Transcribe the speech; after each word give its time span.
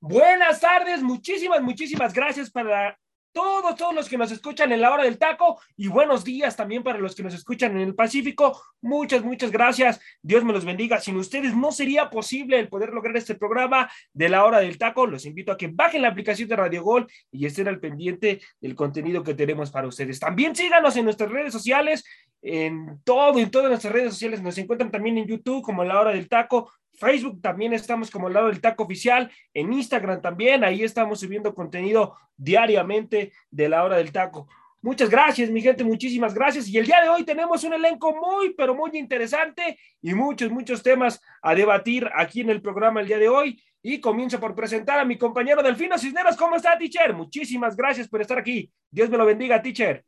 Buenas 0.00 0.60
tardes, 0.60 1.00
muchísimas, 1.00 1.62
muchísimas 1.62 2.12
gracias 2.12 2.50
para 2.50 2.98
todos, 3.32 3.76
todos 3.76 3.94
los 3.94 4.08
que 4.08 4.18
nos 4.18 4.32
escuchan 4.32 4.72
en 4.72 4.80
la 4.80 4.92
hora 4.92 5.04
del 5.04 5.16
taco 5.16 5.60
y 5.76 5.86
buenos 5.86 6.24
días 6.24 6.56
también 6.56 6.82
para 6.82 6.98
los 6.98 7.14
que 7.14 7.22
nos 7.22 7.32
escuchan 7.32 7.72
en 7.72 7.82
el 7.82 7.94
Pacífico. 7.94 8.60
Muchas, 8.80 9.22
muchas 9.22 9.52
gracias. 9.52 10.00
Dios 10.20 10.44
me 10.44 10.52
los 10.52 10.64
bendiga. 10.64 11.00
Sin 11.00 11.16
ustedes 11.16 11.56
no 11.56 11.70
sería 11.70 12.10
posible 12.10 12.58
el 12.58 12.68
poder 12.68 12.90
lograr 12.90 13.16
este 13.16 13.36
programa 13.36 13.88
de 14.12 14.28
la 14.28 14.44
hora 14.44 14.58
del 14.58 14.76
taco. 14.76 15.06
Los 15.06 15.24
invito 15.24 15.52
a 15.52 15.56
que 15.56 15.68
bajen 15.68 16.02
la 16.02 16.08
aplicación 16.08 16.48
de 16.48 16.56
Radio 16.56 16.82
Gol 16.82 17.06
y 17.30 17.46
estén 17.46 17.68
al 17.68 17.80
pendiente 17.80 18.40
del 18.60 18.74
contenido 18.74 19.22
que 19.22 19.34
tenemos 19.34 19.70
para 19.70 19.86
ustedes. 19.86 20.18
También 20.18 20.54
síganos 20.54 20.96
en 20.96 21.04
nuestras 21.04 21.30
redes 21.30 21.52
sociales, 21.52 22.04
en 22.42 23.00
todo, 23.04 23.38
en 23.38 23.50
todas 23.50 23.68
nuestras 23.68 23.92
redes 23.92 24.12
sociales. 24.12 24.42
Nos 24.42 24.58
encuentran 24.58 24.90
también 24.90 25.16
en 25.16 25.26
YouTube 25.26 25.62
como 25.62 25.84
la 25.84 26.00
hora 26.00 26.10
del 26.10 26.28
taco. 26.28 26.72
Facebook 27.02 27.42
también 27.42 27.72
estamos 27.72 28.10
como 28.10 28.28
al 28.28 28.34
lado 28.34 28.46
del 28.46 28.60
taco 28.60 28.84
oficial, 28.84 29.30
en 29.52 29.72
Instagram 29.72 30.22
también, 30.22 30.62
ahí 30.62 30.84
estamos 30.84 31.18
subiendo 31.18 31.52
contenido 31.52 32.16
diariamente 32.36 33.32
de 33.50 33.68
la 33.68 33.82
hora 33.82 33.96
del 33.96 34.12
taco. 34.12 34.48
Muchas 34.80 35.10
gracias, 35.10 35.50
mi 35.50 35.60
gente, 35.60 35.84
muchísimas 35.84 36.32
gracias. 36.32 36.68
Y 36.68 36.78
el 36.78 36.86
día 36.86 37.00
de 37.02 37.08
hoy 37.08 37.24
tenemos 37.24 37.62
un 37.64 37.74
elenco 37.74 38.14
muy, 38.14 38.54
pero 38.54 38.74
muy 38.74 38.90
interesante 38.94 39.78
y 40.00 40.14
muchos, 40.14 40.50
muchos 40.50 40.82
temas 40.82 41.20
a 41.40 41.54
debatir 41.54 42.08
aquí 42.14 42.40
en 42.40 42.50
el 42.50 42.62
programa 42.62 43.00
el 43.00 43.06
día 43.06 43.18
de 43.18 43.28
hoy. 43.28 43.60
Y 43.84 44.00
comienzo 44.00 44.38
por 44.38 44.54
presentar 44.54 45.00
a 45.00 45.04
mi 45.04 45.18
compañero 45.18 45.62
Delfino 45.62 45.98
Cisneros. 45.98 46.36
¿Cómo 46.36 46.54
está, 46.54 46.78
teacher? 46.78 47.14
Muchísimas 47.14 47.76
gracias 47.76 48.08
por 48.08 48.20
estar 48.20 48.38
aquí. 48.38 48.70
Dios 48.90 49.10
me 49.10 49.18
lo 49.18 49.26
bendiga, 49.26 49.60
teacher. 49.60 50.04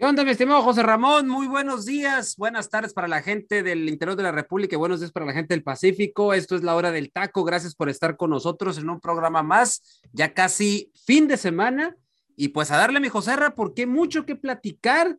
¿Qué 0.00 0.06
onda, 0.06 0.24
mi 0.24 0.30
estimado 0.30 0.62
José 0.62 0.82
Ramón? 0.82 1.28
Muy 1.28 1.46
buenos 1.46 1.84
días, 1.84 2.34
buenas 2.38 2.70
tardes 2.70 2.94
para 2.94 3.06
la 3.06 3.20
gente 3.20 3.62
del 3.62 3.86
interior 3.86 4.16
de 4.16 4.22
la 4.22 4.32
República 4.32 4.74
y 4.74 4.78
buenos 4.78 5.00
días 5.00 5.12
para 5.12 5.26
la 5.26 5.34
gente 5.34 5.52
del 5.52 5.62
Pacífico. 5.62 6.32
Esto 6.32 6.56
es 6.56 6.62
la 6.62 6.74
hora 6.74 6.90
del 6.90 7.12
taco. 7.12 7.44
Gracias 7.44 7.74
por 7.74 7.90
estar 7.90 8.16
con 8.16 8.30
nosotros 8.30 8.78
en 8.78 8.88
un 8.88 8.98
programa 8.98 9.42
más, 9.42 10.00
ya 10.10 10.32
casi 10.32 10.90
fin 11.04 11.28
de 11.28 11.36
semana. 11.36 11.98
Y 12.34 12.48
pues 12.48 12.70
a 12.70 12.78
darle, 12.78 12.98
mi 12.98 13.10
José 13.10 13.36
Ramón, 13.36 13.52
porque 13.54 13.86
mucho 13.86 14.24
que 14.24 14.36
platicar. 14.36 15.18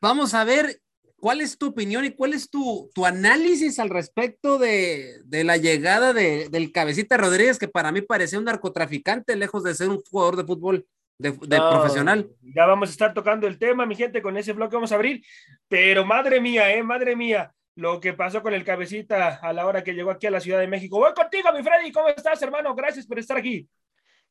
Vamos 0.00 0.34
a 0.34 0.42
ver 0.42 0.82
cuál 1.14 1.40
es 1.40 1.56
tu 1.56 1.68
opinión 1.68 2.04
y 2.04 2.10
cuál 2.10 2.34
es 2.34 2.50
tu, 2.50 2.90
tu 2.92 3.06
análisis 3.06 3.78
al 3.78 3.90
respecto 3.90 4.58
de, 4.58 5.20
de 5.24 5.44
la 5.44 5.56
llegada 5.56 6.12
de, 6.12 6.48
del 6.48 6.72
Cabecita 6.72 7.16
Rodríguez, 7.16 7.60
que 7.60 7.68
para 7.68 7.92
mí 7.92 8.00
parecía 8.00 8.40
un 8.40 8.46
narcotraficante, 8.46 9.36
lejos 9.36 9.62
de 9.62 9.76
ser 9.76 9.88
un 9.88 10.02
jugador 10.02 10.34
de 10.34 10.44
fútbol 10.44 10.84
de, 11.20 11.32
profesional. 11.32 12.28
Ya 12.42 12.66
vamos 12.66 12.88
a 12.88 12.92
estar 12.92 13.12
tocando 13.12 13.46
el 13.46 13.58
tema, 13.58 13.86
mi 13.86 13.94
gente, 13.94 14.22
con 14.22 14.36
ese 14.36 14.52
bloque 14.52 14.76
vamos 14.76 14.92
a 14.92 14.94
abrir. 14.94 15.22
Pero 15.68 16.04
madre 16.04 16.40
mía, 16.40 16.74
eh, 16.74 16.82
madre 16.82 17.14
mía, 17.14 17.52
lo 17.74 18.00
que 18.00 18.14
pasó 18.14 18.42
con 18.42 18.54
el 18.54 18.64
cabecita 18.64 19.36
a 19.36 19.52
la 19.52 19.66
hora 19.66 19.84
que 19.84 19.92
llegó 19.92 20.10
aquí 20.10 20.26
a 20.26 20.30
la 20.30 20.40
Ciudad 20.40 20.60
de 20.60 20.66
México. 20.66 20.98
Voy 20.98 21.12
contigo, 21.12 21.52
mi 21.52 21.62
Freddy. 21.62 21.92
¿Cómo 21.92 22.08
estás, 22.08 22.40
hermano? 22.42 22.74
Gracias 22.74 23.06
por 23.06 23.18
estar 23.18 23.36
aquí. 23.36 23.68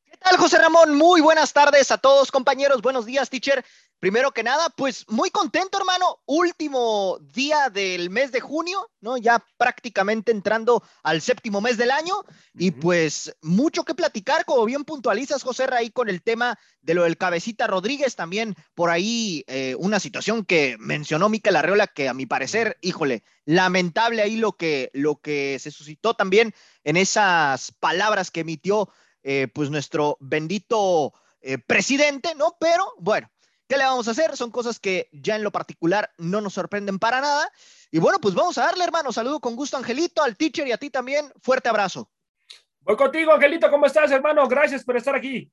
¿Qué 0.09 0.17
tal, 0.17 0.37
José 0.37 0.57
Ramón? 0.57 0.95
Muy 0.95 1.21
buenas 1.21 1.53
tardes 1.53 1.91
a 1.91 1.99
todos, 1.99 2.31
compañeros. 2.31 2.81
Buenos 2.81 3.05
días, 3.05 3.29
teacher. 3.29 3.63
Primero 3.99 4.31
que 4.31 4.41
nada, 4.41 4.69
pues 4.71 5.05
muy 5.07 5.29
contento, 5.29 5.77
hermano. 5.77 6.19
Último 6.25 7.19
día 7.33 7.69
del 7.69 8.09
mes 8.09 8.31
de 8.31 8.39
junio, 8.39 8.89
¿no? 9.01 9.17
Ya 9.17 9.45
prácticamente 9.57 10.31
entrando 10.31 10.81
al 11.03 11.21
séptimo 11.21 11.61
mes 11.61 11.77
del 11.77 11.91
año. 11.91 12.15
Y 12.55 12.71
pues 12.71 13.35
mucho 13.43 13.83
que 13.83 13.93
platicar, 13.93 14.45
como 14.45 14.65
bien 14.65 14.83
puntualizas, 14.83 15.43
José 15.43 15.67
Raí, 15.67 15.91
con 15.91 16.09
el 16.09 16.23
tema 16.23 16.57
de 16.81 16.95
lo 16.95 17.03
del 17.03 17.17
cabecita 17.17 17.67
Rodríguez. 17.67 18.15
También 18.15 18.55
por 18.73 18.89
ahí 18.89 19.43
eh, 19.45 19.75
una 19.77 19.99
situación 19.99 20.43
que 20.43 20.75
mencionó 20.79 21.29
Miquel 21.29 21.55
Arreola, 21.55 21.85
que 21.85 22.09
a 22.09 22.15
mi 22.15 22.25
parecer, 22.25 22.77
híjole, 22.81 23.23
lamentable 23.45 24.23
ahí 24.23 24.37
lo 24.37 24.53
que, 24.53 24.89
lo 24.93 25.17
que 25.17 25.59
se 25.59 25.69
suscitó 25.69 26.15
también 26.15 26.55
en 26.83 26.97
esas 26.97 27.73
palabras 27.79 28.31
que 28.31 28.39
emitió 28.39 28.89
eh, 29.23 29.47
pues 29.53 29.69
nuestro 29.69 30.17
bendito 30.19 31.13
eh, 31.41 31.57
presidente, 31.57 32.35
¿no? 32.35 32.55
Pero 32.59 32.93
bueno, 32.97 33.29
¿qué 33.67 33.77
le 33.77 33.83
vamos 33.83 34.07
a 34.07 34.11
hacer? 34.11 34.35
Son 34.35 34.51
cosas 34.51 34.79
que 34.79 35.09
ya 35.11 35.35
en 35.35 35.43
lo 35.43 35.51
particular 35.51 36.11
no 36.17 36.41
nos 36.41 36.53
sorprenden 36.53 36.99
para 36.99 37.21
nada. 37.21 37.49
Y 37.91 37.99
bueno, 37.99 38.19
pues 38.19 38.33
vamos 38.33 38.57
a 38.57 38.65
darle, 38.65 38.83
hermano. 38.83 39.11
Saludo 39.11 39.39
con 39.39 39.55
gusto, 39.55 39.77
Angelito, 39.77 40.23
al 40.23 40.37
teacher 40.37 40.67
y 40.67 40.71
a 40.71 40.77
ti 40.77 40.89
también. 40.89 41.31
Fuerte 41.41 41.69
abrazo. 41.69 42.09
Voy 42.81 42.95
contigo, 42.95 43.31
Angelito. 43.31 43.69
¿Cómo 43.69 43.85
estás, 43.85 44.11
hermano? 44.11 44.47
Gracias 44.47 44.83
por 44.83 44.97
estar 44.97 45.15
aquí. 45.15 45.51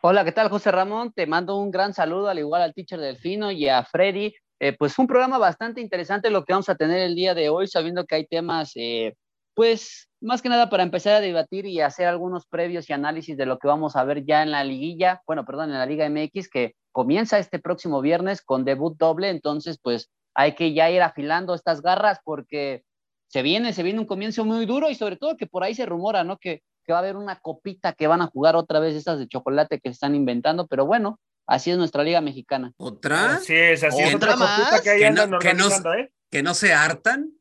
Hola, 0.00 0.24
¿qué 0.24 0.32
tal, 0.32 0.48
José 0.48 0.70
Ramón? 0.70 1.12
Te 1.12 1.26
mando 1.26 1.56
un 1.56 1.70
gran 1.70 1.92
saludo, 1.92 2.28
al 2.28 2.38
igual 2.38 2.62
al 2.62 2.72
teacher 2.72 3.00
Delfino 3.00 3.50
y 3.50 3.68
a 3.68 3.84
Freddy. 3.84 4.32
Eh, 4.60 4.72
pues 4.72 4.98
un 4.98 5.06
programa 5.06 5.38
bastante 5.38 5.80
interesante 5.80 6.30
lo 6.30 6.44
que 6.44 6.52
vamos 6.52 6.68
a 6.68 6.76
tener 6.76 7.00
el 7.00 7.14
día 7.14 7.34
de 7.34 7.48
hoy, 7.48 7.66
sabiendo 7.66 8.06
que 8.06 8.14
hay 8.16 8.26
temas, 8.26 8.72
pues 9.58 10.08
más 10.20 10.40
que 10.40 10.48
nada 10.48 10.70
para 10.70 10.84
empezar 10.84 11.14
a 11.14 11.20
debatir 11.20 11.66
y 11.66 11.80
hacer 11.80 12.06
algunos 12.06 12.46
previos 12.46 12.88
y 12.88 12.92
análisis 12.92 13.36
de 13.36 13.44
lo 13.44 13.58
que 13.58 13.66
vamos 13.66 13.96
a 13.96 14.04
ver 14.04 14.24
ya 14.24 14.44
en 14.44 14.52
la 14.52 14.62
liguilla, 14.62 15.20
bueno, 15.26 15.44
perdón, 15.44 15.70
en 15.70 15.78
la 15.78 15.86
Liga 15.86 16.08
MX 16.08 16.48
que 16.48 16.76
comienza 16.92 17.40
este 17.40 17.58
próximo 17.58 18.00
viernes 18.00 18.40
con 18.40 18.64
debut 18.64 18.96
doble, 18.96 19.30
entonces 19.30 19.80
pues 19.82 20.10
hay 20.32 20.54
que 20.54 20.74
ya 20.74 20.88
ir 20.92 21.02
afilando 21.02 21.56
estas 21.56 21.82
garras 21.82 22.20
porque 22.22 22.84
se 23.26 23.42
viene, 23.42 23.72
se 23.72 23.82
viene 23.82 23.98
un 23.98 24.06
comienzo 24.06 24.44
muy 24.44 24.64
duro 24.64 24.90
y 24.90 24.94
sobre 24.94 25.16
todo 25.16 25.36
que 25.36 25.48
por 25.48 25.64
ahí 25.64 25.74
se 25.74 25.86
rumora, 25.86 26.22
¿no? 26.22 26.38
Que, 26.38 26.62
que 26.84 26.92
va 26.92 26.98
a 26.98 27.02
haber 27.02 27.16
una 27.16 27.40
copita 27.40 27.94
que 27.94 28.06
van 28.06 28.22
a 28.22 28.28
jugar 28.28 28.54
otra 28.54 28.78
vez 28.78 28.94
estas 28.94 29.18
de 29.18 29.26
chocolate 29.26 29.80
que 29.80 29.88
se 29.88 29.94
están 29.94 30.14
inventando, 30.14 30.68
pero 30.68 30.86
bueno, 30.86 31.18
así 31.48 31.72
es 31.72 31.78
nuestra 31.78 32.04
liga 32.04 32.20
mexicana. 32.20 32.74
¿Otra? 32.76 33.40
Sí, 33.40 33.56
es 33.56 33.82
así. 33.82 34.14
¿Otra, 34.14 34.36
más? 34.36 34.80
Que, 34.82 34.98
que, 35.00 35.10
no, 35.10 35.24
¿eh? 35.94 36.12
que 36.30 36.44
no 36.44 36.54
se 36.54 36.72
hartan. 36.72 37.32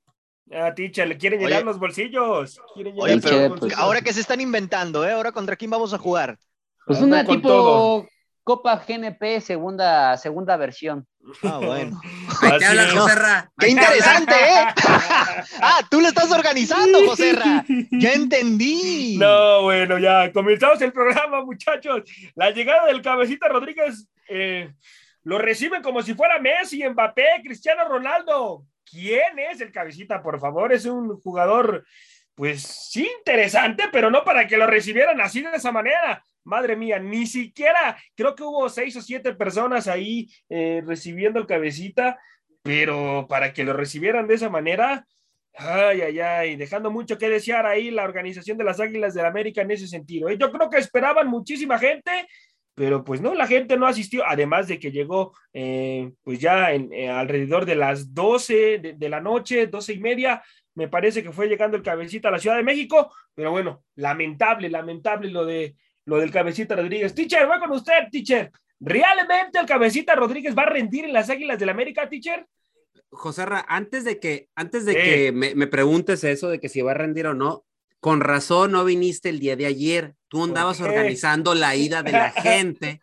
Ah, 0.51 0.73
ticha, 0.73 1.05
le 1.05 1.17
quieren 1.17 1.39
llenar 1.39 1.63
los 1.63 1.77
bolsillos. 1.77 2.61
Oye, 2.75 3.19
pero 3.21 3.55
ahora 3.75 4.01
que 4.01 4.13
se 4.13 4.21
están 4.21 4.39
inventando, 4.39 5.05
¿eh? 5.05 5.11
Ahora 5.11 5.31
contra 5.31 5.55
quién 5.55 5.71
vamos 5.71 5.93
a 5.93 5.97
jugar. 5.97 6.37
Pues 6.85 7.01
una 7.01 7.25
tipo 7.25 8.07
Copa 8.47 8.81
GNP, 8.87 9.41
segunda, 9.41 10.15
segunda 10.15 10.55
versión. 10.55 11.05
Ah, 11.43 11.59
bueno. 11.61 11.99
Joserra. 12.95 13.51
Qué 13.59 13.67
interesante, 13.67 14.33
¿eh? 14.33 14.65
ah, 15.61 15.81
tú 15.91 15.99
lo 15.99 16.07
estás 16.07 16.31
organizando, 16.31 17.05
Joserra. 17.05 17.65
Ya 17.91 18.13
entendí. 18.13 19.17
No, 19.17 19.63
bueno, 19.63 19.99
ya 19.99 20.31
comenzamos 20.31 20.81
el 20.81 20.93
programa, 20.93 21.43
muchachos. 21.43 22.03
La 22.35 22.51
llegada 22.51 22.85
del 22.85 23.01
cabecita 23.01 23.49
Rodríguez 23.49 24.07
eh, 24.29 24.71
lo 25.23 25.39
reciben 25.39 25.81
como 25.81 26.01
si 26.01 26.13
fuera 26.13 26.39
Messi, 26.39 26.87
Mbappé, 26.87 27.41
Cristiano 27.43 27.85
Ronaldo. 27.89 28.63
¿Quién 28.89 29.39
es 29.39 29.61
el 29.61 29.71
cabecita? 29.71 30.21
Por 30.21 30.39
favor, 30.39 30.71
es 30.71 30.85
un 30.85 31.19
jugador, 31.19 31.85
pues 32.35 32.95
interesante, 32.95 33.85
pero 33.91 34.09
no 34.09 34.23
para 34.23 34.47
que 34.47 34.57
lo 34.57 34.67
recibieran 34.67 35.19
así 35.21 35.41
de 35.41 35.55
esa 35.55 35.71
manera. 35.71 36.23
Madre 36.43 36.75
mía, 36.75 36.97
ni 36.97 37.27
siquiera 37.27 37.97
creo 38.15 38.33
que 38.33 38.43
hubo 38.43 38.69
seis 38.69 38.95
o 38.95 39.01
siete 39.01 39.33
personas 39.33 39.87
ahí 39.87 40.29
eh, 40.49 40.81
recibiendo 40.85 41.39
el 41.39 41.47
cabecita, 41.47 42.19
pero 42.63 43.27
para 43.27 43.51
que 43.53 43.65
lo 43.65 43.73
recibieran 43.73 44.27
de 44.27 44.35
esa 44.35 44.49
manera, 44.49 45.05
ay, 45.55 46.01
ay, 46.01 46.19
ay, 46.19 46.55
dejando 46.55 46.89
mucho 46.91 47.17
que 47.17 47.29
desear 47.29 47.65
ahí 47.65 47.91
la 47.91 48.03
organización 48.03 48.57
de 48.57 48.63
las 48.63 48.79
Águilas 48.79 49.13
del 49.13 49.23
la 49.23 49.29
América 49.29 49.61
en 49.61 49.71
ese 49.71 49.87
sentido. 49.87 50.29
¿eh? 50.29 50.37
Yo 50.37 50.51
creo 50.51 50.69
que 50.69 50.77
esperaban 50.77 51.27
muchísima 51.27 51.77
gente 51.77 52.27
pero 52.77 53.03
pues 53.03 53.21
no, 53.21 53.33
la 53.33 53.47
gente 53.47 53.75
no 53.75 53.87
asistió, 53.87 54.23
además 54.23 54.67
de 54.67 54.77
que 54.77 54.91
llegó 54.91 55.33
eh, 55.51 56.11
pues 56.21 56.37
ya 56.37 56.73
en, 56.73 56.93
eh, 56.93 57.09
alrededor 57.09 57.65
de 57.65 57.73
las 57.73 58.13
12 58.13 58.95
de, 58.95 59.09
la 59.09 59.19
noche, 59.19 59.65
12 59.65 59.93
y 59.93 59.99
media, 59.99 60.43
me 60.75 60.87
parece 60.87 61.23
que 61.23 61.31
fue 61.31 61.47
llegando 61.47 61.75
el 61.75 61.81
cabecita 61.81 62.27
a 62.27 62.31
la 62.33 62.37
Ciudad 62.37 62.55
de 62.55 62.61
México, 62.61 63.11
pero 63.33 63.49
bueno, 63.49 63.83
lamentable, 63.95 64.69
lamentable 64.69 65.31
lo, 65.31 65.43
de, 65.43 65.75
lo 66.05 66.19
del 66.19 66.29
cabecita 66.29 66.75
Rodríguez. 66.75 67.15
Teacher, 67.15 67.47
voy 67.47 67.57
con 67.57 67.71
usted, 67.71 68.09
teacher. 68.11 68.51
¿Realmente 68.79 69.57
el 69.57 69.65
cabecita 69.65 70.13
Rodríguez 70.13 70.55
va 70.55 70.61
a 70.61 70.69
rendir 70.69 71.05
en 71.05 71.13
las 71.13 71.31
Águilas 71.31 71.57
del 71.57 71.69
América, 71.69 72.07
teacher? 72.07 72.45
José 73.09 73.43
antes 73.67 74.03
de 74.03 74.19
que, 74.19 74.49
antes 74.53 74.85
de 74.85 74.93
que 74.93 75.31
me, 75.31 75.55
me, 75.55 75.65
preguntes 75.65 76.23
eso 76.23 76.47
de 76.47 76.59
que 76.59 76.69
si 76.69 76.81
va 76.81 76.91
a 76.91 76.93
rendir 76.93 77.25
o 77.25 77.33
no, 77.33 77.65
con 77.99 78.21
razón 78.21 78.71
no 78.71 78.85
viniste 78.85 79.29
el 79.29 79.39
día 79.39 79.55
de 79.55 79.65
ayer. 79.65 80.15
Tú 80.27 80.43
andabas 80.43 80.81
organizando 80.81 81.55
la 81.55 81.75
ida 81.75 82.03
de 82.03 82.11
la 82.11 82.31
gente 82.31 83.01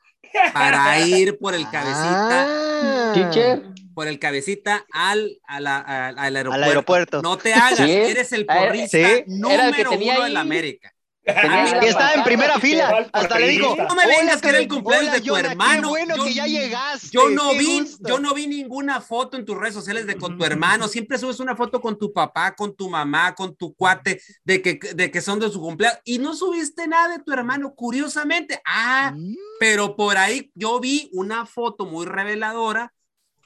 para 0.53 1.01
ir 1.01 1.39
por 1.39 1.55
el 1.55 1.69
cabecita. 1.71 2.47
Ah. 2.49 3.61
por 3.95 4.09
el 4.09 4.19
cabecita 4.19 4.85
al, 4.93 5.39
al, 5.45 5.67
aeropuerto. 5.67 6.53
al, 6.53 6.63
aeropuerto. 6.65 7.23
No 7.23 7.39
te 7.39 7.55
hagas, 7.55 7.81
eres 7.81 8.33
el 8.33 8.47
porrista 8.47 8.99
número 9.27 9.93
uno 9.93 10.25
de 10.25 10.31
la 10.31 10.41
América. 10.41 10.94
Que 11.25 11.89
estaba 11.89 12.15
en 12.15 12.25
primera 12.25 12.59
fila. 12.61 13.09
Hasta 13.13 13.39
le 13.39 13.49
digo. 13.49 13.75
No 13.77 13.95
me 13.95 14.07
vengas 14.07 14.43
que 14.43 14.49
era 14.49 14.59
el 14.59 14.69
cumpleaños 14.69 15.13
de 15.13 15.21
tu 15.23 15.35
hermano. 15.37 15.89
bueno 15.89 16.17
yo, 16.17 16.25
que 16.25 16.35
ya 16.35 16.47
llegaste. 16.47 17.09
Yo 17.11 17.31
no 17.31 17.53
vi, 17.53 17.87
yo 18.01 18.19
no 18.19 18.35
vi 18.35 18.47
ninguna 18.47 19.01
foto 19.01 19.39
en 19.39 19.45
tus 19.45 19.57
redes 19.57 19.75
sociales 19.75 20.07
de 20.07 20.17
con 20.17 20.37
tu 20.37 20.45
hermano. 20.45 20.87
Siempre 20.87 21.17
subes 21.19 21.41
una 21.41 21.57
foto 21.57 21.81
con 21.81 21.99
tu 21.99 22.13
papá, 22.13 22.55
con 22.55 22.77
tu 22.77 22.91
mamá, 22.91 23.35
con 23.35 23.57
tu 23.57 23.75
cuate, 23.75 24.21
de 24.45 24.61
que, 24.61 24.79
de 24.95 25.11
que 25.11 25.21
son 25.23 25.41
de 25.41 25.51
su 25.51 25.61
cumpleaños. 25.61 26.01
Y 26.05 26.19
no 26.19 26.35
subiste 26.35 26.87
nada 26.87 27.17
de 27.17 27.25
tu 27.25 27.33
hermano, 27.33 27.75
curiosamente. 27.75 28.61
Ah, 28.67 29.13
mm. 29.17 29.35
pero 29.59 29.97
por 29.97 30.19
ahí 30.19 30.51
yo 30.55 30.79
vi 30.79 31.09
una 31.13 31.47
foto 31.47 31.87
muy 31.87 32.05
reveladora 32.05 32.93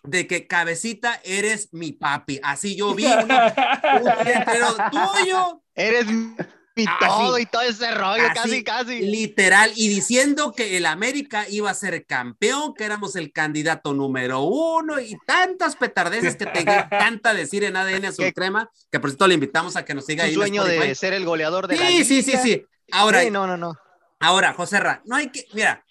de 0.02 0.26
que 0.26 0.46
cabecita 0.46 1.20
eres 1.24 1.68
mi 1.72 1.92
papi. 1.92 2.40
Así 2.42 2.76
yo 2.76 2.94
vi 2.94 3.04
una, 3.06 3.54
un 4.02 4.90
tuyo. 4.90 5.62
Eres 5.78 6.06
y 6.78 6.86
ah, 6.86 6.96
todo 7.00 7.38
y 7.38 7.46
todo 7.46 7.62
ese 7.62 7.90
rollo, 7.92 8.24
casi, 8.34 8.62
casi. 8.62 9.00
Literal, 9.00 9.72
y 9.74 9.88
diciendo 9.88 10.52
que 10.52 10.76
el 10.76 10.86
América 10.86 11.46
iba 11.48 11.70
a 11.70 11.74
ser 11.74 12.06
campeón, 12.06 12.74
que 12.74 12.84
éramos 12.84 13.16
el 13.16 13.32
candidato 13.32 13.94
número 13.94 14.42
uno 14.42 15.00
y 15.00 15.16
tantas 15.26 15.76
petardeces 15.76 16.36
que 16.36 16.46
te 16.46 16.60
encanta 16.60 17.34
decir 17.34 17.64
en 17.64 17.76
ADN 17.76 18.12
Crema, 18.34 18.70
que 18.90 19.00
por 19.00 19.10
cierto 19.10 19.26
le 19.26 19.34
invitamos 19.34 19.76
a 19.76 19.84
que 19.84 19.94
nos 19.94 20.06
siga 20.06 20.24
ahí. 20.24 20.34
sueño 20.34 20.64
de 20.64 20.94
ser 20.94 21.14
el 21.14 21.24
goleador 21.24 21.66
de 21.66 21.76
sí, 21.76 21.82
la 21.82 22.04
Sí, 22.04 22.22
sí, 22.22 22.36
sí, 22.42 22.64
Ahora, 22.92 23.28
no, 23.30 23.46
no, 23.46 23.56
no. 23.56 23.74
Ahora, 24.20 24.52
José 24.52 24.80
Ra, 24.80 25.02
no 25.04 25.16
hay 25.16 25.30
que, 25.30 25.44
mira, 25.52 25.84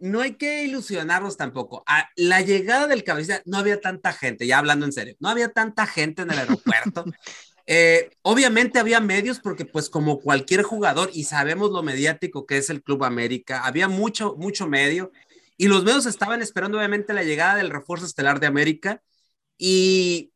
no 0.00 0.20
hay 0.20 0.34
que 0.34 0.64
ilusionarnos 0.64 1.36
tampoco. 1.36 1.82
A 1.86 2.08
la 2.16 2.40
llegada 2.40 2.86
del 2.86 3.04
cabecita 3.04 3.42
no 3.44 3.58
había 3.58 3.80
tanta 3.80 4.12
gente, 4.12 4.46
ya 4.46 4.58
hablando 4.58 4.86
en 4.86 4.92
serio, 4.92 5.16
no 5.18 5.28
había 5.28 5.50
tanta 5.52 5.86
gente 5.86 6.22
en 6.22 6.30
el 6.30 6.38
aeropuerto. 6.38 7.04
Eh, 7.66 8.10
obviamente 8.22 8.78
había 8.78 9.00
medios 9.00 9.40
porque 9.40 9.64
pues 9.64 9.90
como 9.90 10.20
cualquier 10.20 10.62
jugador 10.62 11.10
y 11.12 11.24
sabemos 11.24 11.72
lo 11.72 11.82
mediático 11.82 12.46
que 12.46 12.58
es 12.58 12.70
el 12.70 12.82
Club 12.82 13.02
América, 13.04 13.64
había 13.64 13.88
mucho, 13.88 14.36
mucho 14.36 14.68
medio 14.68 15.10
y 15.56 15.66
los 15.66 15.82
medios 15.82 16.06
estaban 16.06 16.42
esperando 16.42 16.78
obviamente 16.78 17.12
la 17.12 17.24
llegada 17.24 17.56
del 17.56 17.70
refuerzo 17.70 18.06
estelar 18.06 18.38
de 18.38 18.46
América 18.46 19.02
y 19.58 20.32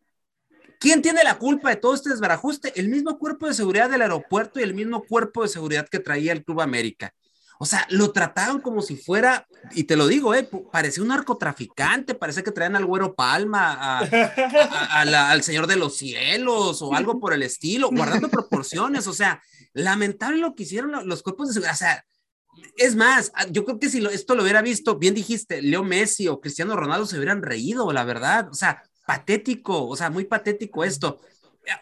¿quién 0.80 1.02
tiene 1.02 1.22
la 1.22 1.38
culpa 1.38 1.70
de 1.70 1.76
todo 1.76 1.94
este 1.94 2.10
desbarajuste? 2.10 2.72
El 2.80 2.88
mismo 2.88 3.18
cuerpo 3.18 3.46
de 3.46 3.54
seguridad 3.54 3.90
del 3.90 4.02
aeropuerto 4.02 4.58
y 4.58 4.64
el 4.64 4.74
mismo 4.74 5.04
cuerpo 5.04 5.42
de 5.42 5.48
seguridad 5.48 5.88
que 5.88 6.00
traía 6.00 6.32
el 6.32 6.44
Club 6.44 6.62
América. 6.62 7.14
O 7.62 7.66
sea, 7.66 7.86
lo 7.90 8.10
trataban 8.10 8.62
como 8.62 8.80
si 8.80 8.96
fuera, 8.96 9.46
y 9.72 9.84
te 9.84 9.94
lo 9.94 10.06
digo, 10.06 10.34
eh, 10.34 10.48
parecía 10.72 11.02
un 11.02 11.10
narcotraficante, 11.10 12.14
parece 12.14 12.42
que 12.42 12.52
traían 12.52 12.74
al 12.74 12.86
güero 12.86 13.14
Palma, 13.14 13.98
al 13.98 15.42
Señor 15.42 15.66
de 15.66 15.76
los 15.76 15.94
Cielos 15.94 16.80
o 16.80 16.94
algo 16.94 17.20
por 17.20 17.34
el 17.34 17.42
estilo, 17.42 17.90
guardando 17.90 18.30
proporciones. 18.30 19.06
O 19.06 19.12
sea, 19.12 19.42
lamentable 19.74 20.38
lo 20.38 20.54
que 20.54 20.62
hicieron 20.62 21.06
los 21.06 21.22
cuerpos 21.22 21.48
de 21.48 21.52
seguridad. 21.52 21.74
O 21.74 21.76
sea, 21.76 22.04
es 22.78 22.96
más, 22.96 23.30
yo 23.50 23.66
creo 23.66 23.78
que 23.78 23.90
si 23.90 24.02
esto 24.06 24.34
lo 24.34 24.42
hubiera 24.42 24.62
visto, 24.62 24.96
bien 24.96 25.12
dijiste, 25.14 25.60
Leo 25.60 25.84
Messi 25.84 26.28
o 26.28 26.40
Cristiano 26.40 26.76
Ronaldo 26.76 27.04
se 27.04 27.16
hubieran 27.16 27.42
reído, 27.42 27.92
la 27.92 28.04
verdad. 28.04 28.48
O 28.50 28.54
sea, 28.54 28.82
patético, 29.06 29.86
o 29.86 29.96
sea, 29.96 30.08
muy 30.08 30.24
patético 30.24 30.82
esto. 30.82 31.20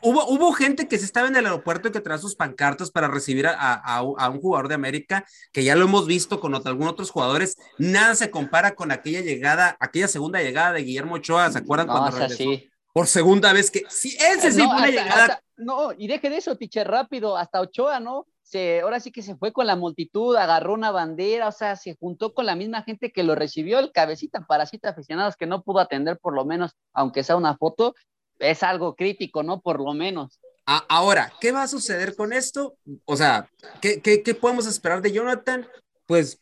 Hubo, 0.02 0.26
hubo 0.26 0.52
gente 0.52 0.88
que 0.88 0.98
se 0.98 1.04
estaba 1.04 1.28
en 1.28 1.36
el 1.36 1.46
aeropuerto 1.46 1.88
y 1.88 1.92
que 1.92 2.00
traía 2.00 2.18
sus 2.18 2.34
pancartas 2.34 2.90
para 2.90 3.08
recibir 3.08 3.46
a, 3.46 3.74
a, 3.74 4.02
un 4.02 4.40
jugador 4.40 4.68
de 4.68 4.74
América, 4.74 5.24
que 5.52 5.64
ya 5.64 5.76
lo 5.76 5.84
hemos 5.84 6.06
visto 6.06 6.40
con 6.40 6.54
algunos 6.54 6.92
otros 6.92 7.10
jugadores. 7.10 7.56
Nada 7.78 8.14
se 8.14 8.30
compara 8.30 8.74
con 8.74 8.90
aquella 8.90 9.20
llegada, 9.20 9.76
aquella 9.80 10.08
segunda 10.08 10.42
llegada 10.42 10.72
de 10.72 10.82
Guillermo 10.82 11.16
Ochoa, 11.16 11.50
¿se 11.50 11.58
acuerdan 11.58 11.86
cuando 11.86 12.10
regresó? 12.10 12.44
Por 12.92 13.06
segunda 13.06 13.52
vez 13.52 13.70
que 13.70 13.84
sí, 13.88 14.16
ese 14.18 14.50
sí 14.50 14.62
fue 14.62 14.76
una 14.76 14.88
llegada. 14.88 15.42
no, 15.56 15.92
y 15.96 16.08
deje 16.08 16.30
de 16.30 16.38
eso, 16.38 16.56
tiche, 16.56 16.82
rápido, 16.82 17.36
hasta 17.36 17.60
Ochoa, 17.60 18.00
¿no? 18.00 18.26
Se, 18.42 18.80
ahora 18.80 18.98
sí 18.98 19.12
que 19.12 19.22
se 19.22 19.36
fue 19.36 19.52
con 19.52 19.66
la 19.66 19.76
multitud, 19.76 20.34
agarró 20.34 20.72
una 20.72 20.90
bandera, 20.90 21.48
o 21.48 21.52
sea, 21.52 21.76
se 21.76 21.96
juntó 22.00 22.32
con 22.34 22.46
la 22.46 22.56
misma 22.56 22.82
gente 22.82 23.12
que 23.12 23.22
lo 23.22 23.34
recibió, 23.34 23.78
el 23.78 23.92
cabecita 23.92 24.46
parasita 24.46 24.88
aficionados 24.88 25.36
que 25.36 25.46
no 25.46 25.62
pudo 25.62 25.80
atender 25.80 26.18
por 26.18 26.34
lo 26.34 26.46
menos, 26.46 26.72
aunque 26.94 27.22
sea 27.22 27.36
una 27.36 27.56
foto, 27.56 27.94
es 28.38 28.62
algo 28.62 28.94
crítico, 28.94 29.42
¿no? 29.42 29.60
Por 29.60 29.80
lo 29.80 29.94
menos. 29.94 30.40
Ahora, 30.66 31.32
¿qué 31.40 31.50
va 31.50 31.62
a 31.62 31.68
suceder 31.68 32.14
con 32.14 32.34
esto? 32.34 32.76
O 33.06 33.16
sea, 33.16 33.48
¿qué, 33.80 34.02
qué, 34.02 34.34
podemos 34.34 34.66
esperar 34.66 35.00
de 35.00 35.12
Jonathan? 35.12 35.66
Pues 36.04 36.40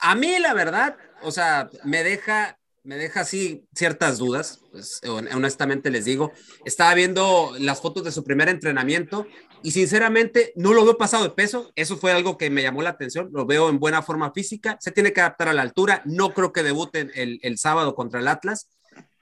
a 0.00 0.14
mí 0.14 0.38
la 0.38 0.54
verdad, 0.54 0.96
o 1.22 1.32
sea, 1.32 1.68
me 1.82 2.04
deja, 2.04 2.56
me 2.84 2.96
deja 2.96 3.22
así 3.22 3.66
ciertas 3.74 4.18
dudas, 4.18 4.60
pues, 4.70 5.00
honestamente 5.34 5.90
les 5.90 6.04
digo. 6.04 6.30
Estaba 6.64 6.94
viendo 6.94 7.52
las 7.58 7.80
fotos 7.80 8.04
de 8.04 8.12
su 8.12 8.22
primer 8.22 8.48
entrenamiento 8.48 9.26
y 9.64 9.72
sinceramente 9.72 10.52
no 10.54 10.72
lo 10.72 10.84
veo 10.84 10.96
pasado 10.96 11.24
de 11.24 11.30
peso. 11.30 11.72
Eso 11.74 11.96
fue 11.96 12.12
algo 12.12 12.38
que 12.38 12.48
me 12.48 12.62
llamó 12.62 12.82
la 12.82 12.90
atención. 12.90 13.28
Lo 13.32 13.44
veo 13.44 13.68
en 13.70 13.80
buena 13.80 14.02
forma 14.02 14.30
física. 14.32 14.76
Se 14.80 14.92
tiene 14.92 15.12
que 15.12 15.20
adaptar 15.20 15.48
a 15.48 15.52
la 15.52 15.62
altura. 15.62 16.02
No 16.04 16.32
creo 16.32 16.52
que 16.52 16.62
debuten 16.62 17.10
el, 17.16 17.40
el 17.42 17.58
sábado 17.58 17.96
contra 17.96 18.20
el 18.20 18.28
Atlas. 18.28 18.68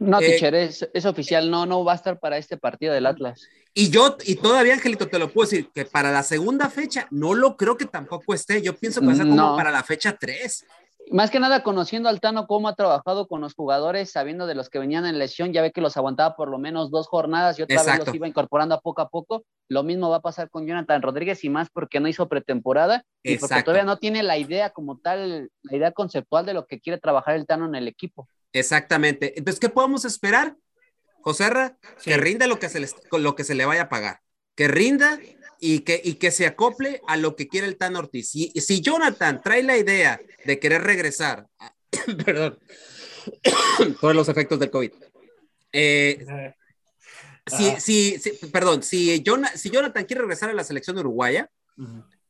No, 0.01 0.19
eh, 0.19 0.31
teacher, 0.31 0.55
es, 0.55 1.05
oficial, 1.05 1.51
no, 1.51 1.67
no 1.67 1.85
va 1.85 1.93
a 1.93 1.97
estar 1.97 2.19
para 2.19 2.39
este 2.39 2.57
partido 2.57 2.95
del 2.95 3.05
Atlas. 3.05 3.47
Y 3.75 3.91
yo, 3.91 4.17
y 4.25 4.37
todavía, 4.37 4.73
Angelito, 4.73 5.09
te 5.09 5.19
lo 5.19 5.31
puedo 5.31 5.49
decir, 5.49 5.71
que 5.75 5.85
para 5.85 6.11
la 6.11 6.23
segunda 6.23 6.71
fecha, 6.71 7.07
no 7.11 7.35
lo 7.35 7.57
creo 7.59 7.77
que 7.77 7.85
tampoco 7.85 8.33
esté. 8.33 8.63
Yo 8.63 8.75
pienso 8.75 9.01
que 9.01 9.07
va 9.09 9.13
a 9.13 9.17
ser 9.17 9.29
como 9.29 9.57
para 9.57 9.71
la 9.71 9.85
fecha 9.85 10.17
3. 10.19 10.65
Más 11.13 11.31
que 11.31 11.39
nada, 11.39 11.63
conociendo 11.63 12.09
al 12.09 12.21
Tano 12.21 12.47
cómo 12.47 12.69
ha 12.69 12.75
trabajado 12.75 13.27
con 13.27 13.43
los 13.43 13.55
jugadores, 13.55 14.11
sabiendo 14.11 14.47
de 14.47 14.55
los 14.55 14.71
que 14.71 14.79
venían 14.79 15.05
en 15.05 15.19
lesión, 15.19 15.53
ya 15.53 15.61
ve 15.61 15.71
que 15.71 15.83
los 15.83 15.97
aguantaba 15.99 16.35
por 16.35 16.49
lo 16.49 16.59
menos 16.59 16.91
dos 16.91 17.07
jornadas 17.07 17.59
y 17.59 17.63
otra 17.63 17.83
vez 17.83 17.99
los 17.99 18.15
iba 18.15 18.27
incorporando 18.27 18.77
a 18.77 18.81
poco 18.81 19.03
a 19.03 19.09
poco. 19.11 19.45
Lo 19.69 19.83
mismo 19.83 20.09
va 20.09 20.17
a 20.17 20.23
pasar 20.23 20.49
con 20.49 20.67
Jonathan 20.67 21.03
Rodríguez 21.03 21.45
y 21.45 21.51
más 21.51 21.69
porque 21.69 22.01
no 22.01 22.09
hizo 22.09 22.29
pretemporada 22.29 23.05
y 23.23 23.37
porque 23.37 23.63
todavía 23.63 23.85
no 23.85 23.99
tiene 23.99 24.23
la 24.23 24.39
idea 24.39 24.71
como 24.71 24.99
tal, 24.99 25.51
la 25.63 25.77
idea 25.77 25.93
conceptual 25.93 26.47
de 26.47 26.55
lo 26.55 26.67
que 26.67 26.81
quiere 26.81 26.99
trabajar 26.99 27.35
el 27.35 27.47
Tano 27.47 27.67
en 27.67 27.75
el 27.75 27.87
equipo. 27.87 28.29
Exactamente. 28.53 29.35
Entonces, 29.37 29.61
¿qué 29.61 29.69
podemos 29.69 30.05
esperar? 30.05 30.57
José 31.23 31.51
que 32.03 32.17
rinda 32.17 32.47
lo 32.47 32.59
que, 32.59 32.69
se 32.69 32.81
le, 32.81 32.89
lo 33.13 33.35
que 33.37 33.45
se 33.45 33.55
le 33.55 33.67
vaya 33.67 33.83
a 33.83 33.89
pagar, 33.89 34.21
que 34.55 34.69
rinda 34.69 35.19
y 35.61 35.81
que, 35.81 36.01
y 36.03 36.15
que 36.15 36.31
se 36.31 36.47
acople 36.47 37.03
a 37.07 37.17
lo 37.17 37.37
que 37.37 37.47
quiere 37.47 37.67
el 37.67 37.77
Tan 37.77 37.97
Ortiz. 37.97 38.35
Y 38.35 38.49
si 38.61 38.81
Jonathan 38.81 39.43
trae 39.43 39.63
la 39.63 39.77
idea 39.77 40.21
de 40.45 40.59
querer 40.59 40.83
regresar, 40.83 41.47
perdón, 42.25 42.59
por 44.01 44.15
los 44.15 44.29
efectos 44.29 44.59
del 44.59 44.71
COVID. 44.71 44.93
Eh, 45.73 46.55
si, 47.79 48.21
perdón, 48.53 48.83
si, 48.83 49.23
si 49.55 49.71
Jonathan 49.71 50.05
quiere 50.05 50.23
regresar 50.23 50.51
a 50.51 50.55
la 50.55 50.65
selección 50.65 50.99
uruguaya, 50.99 51.51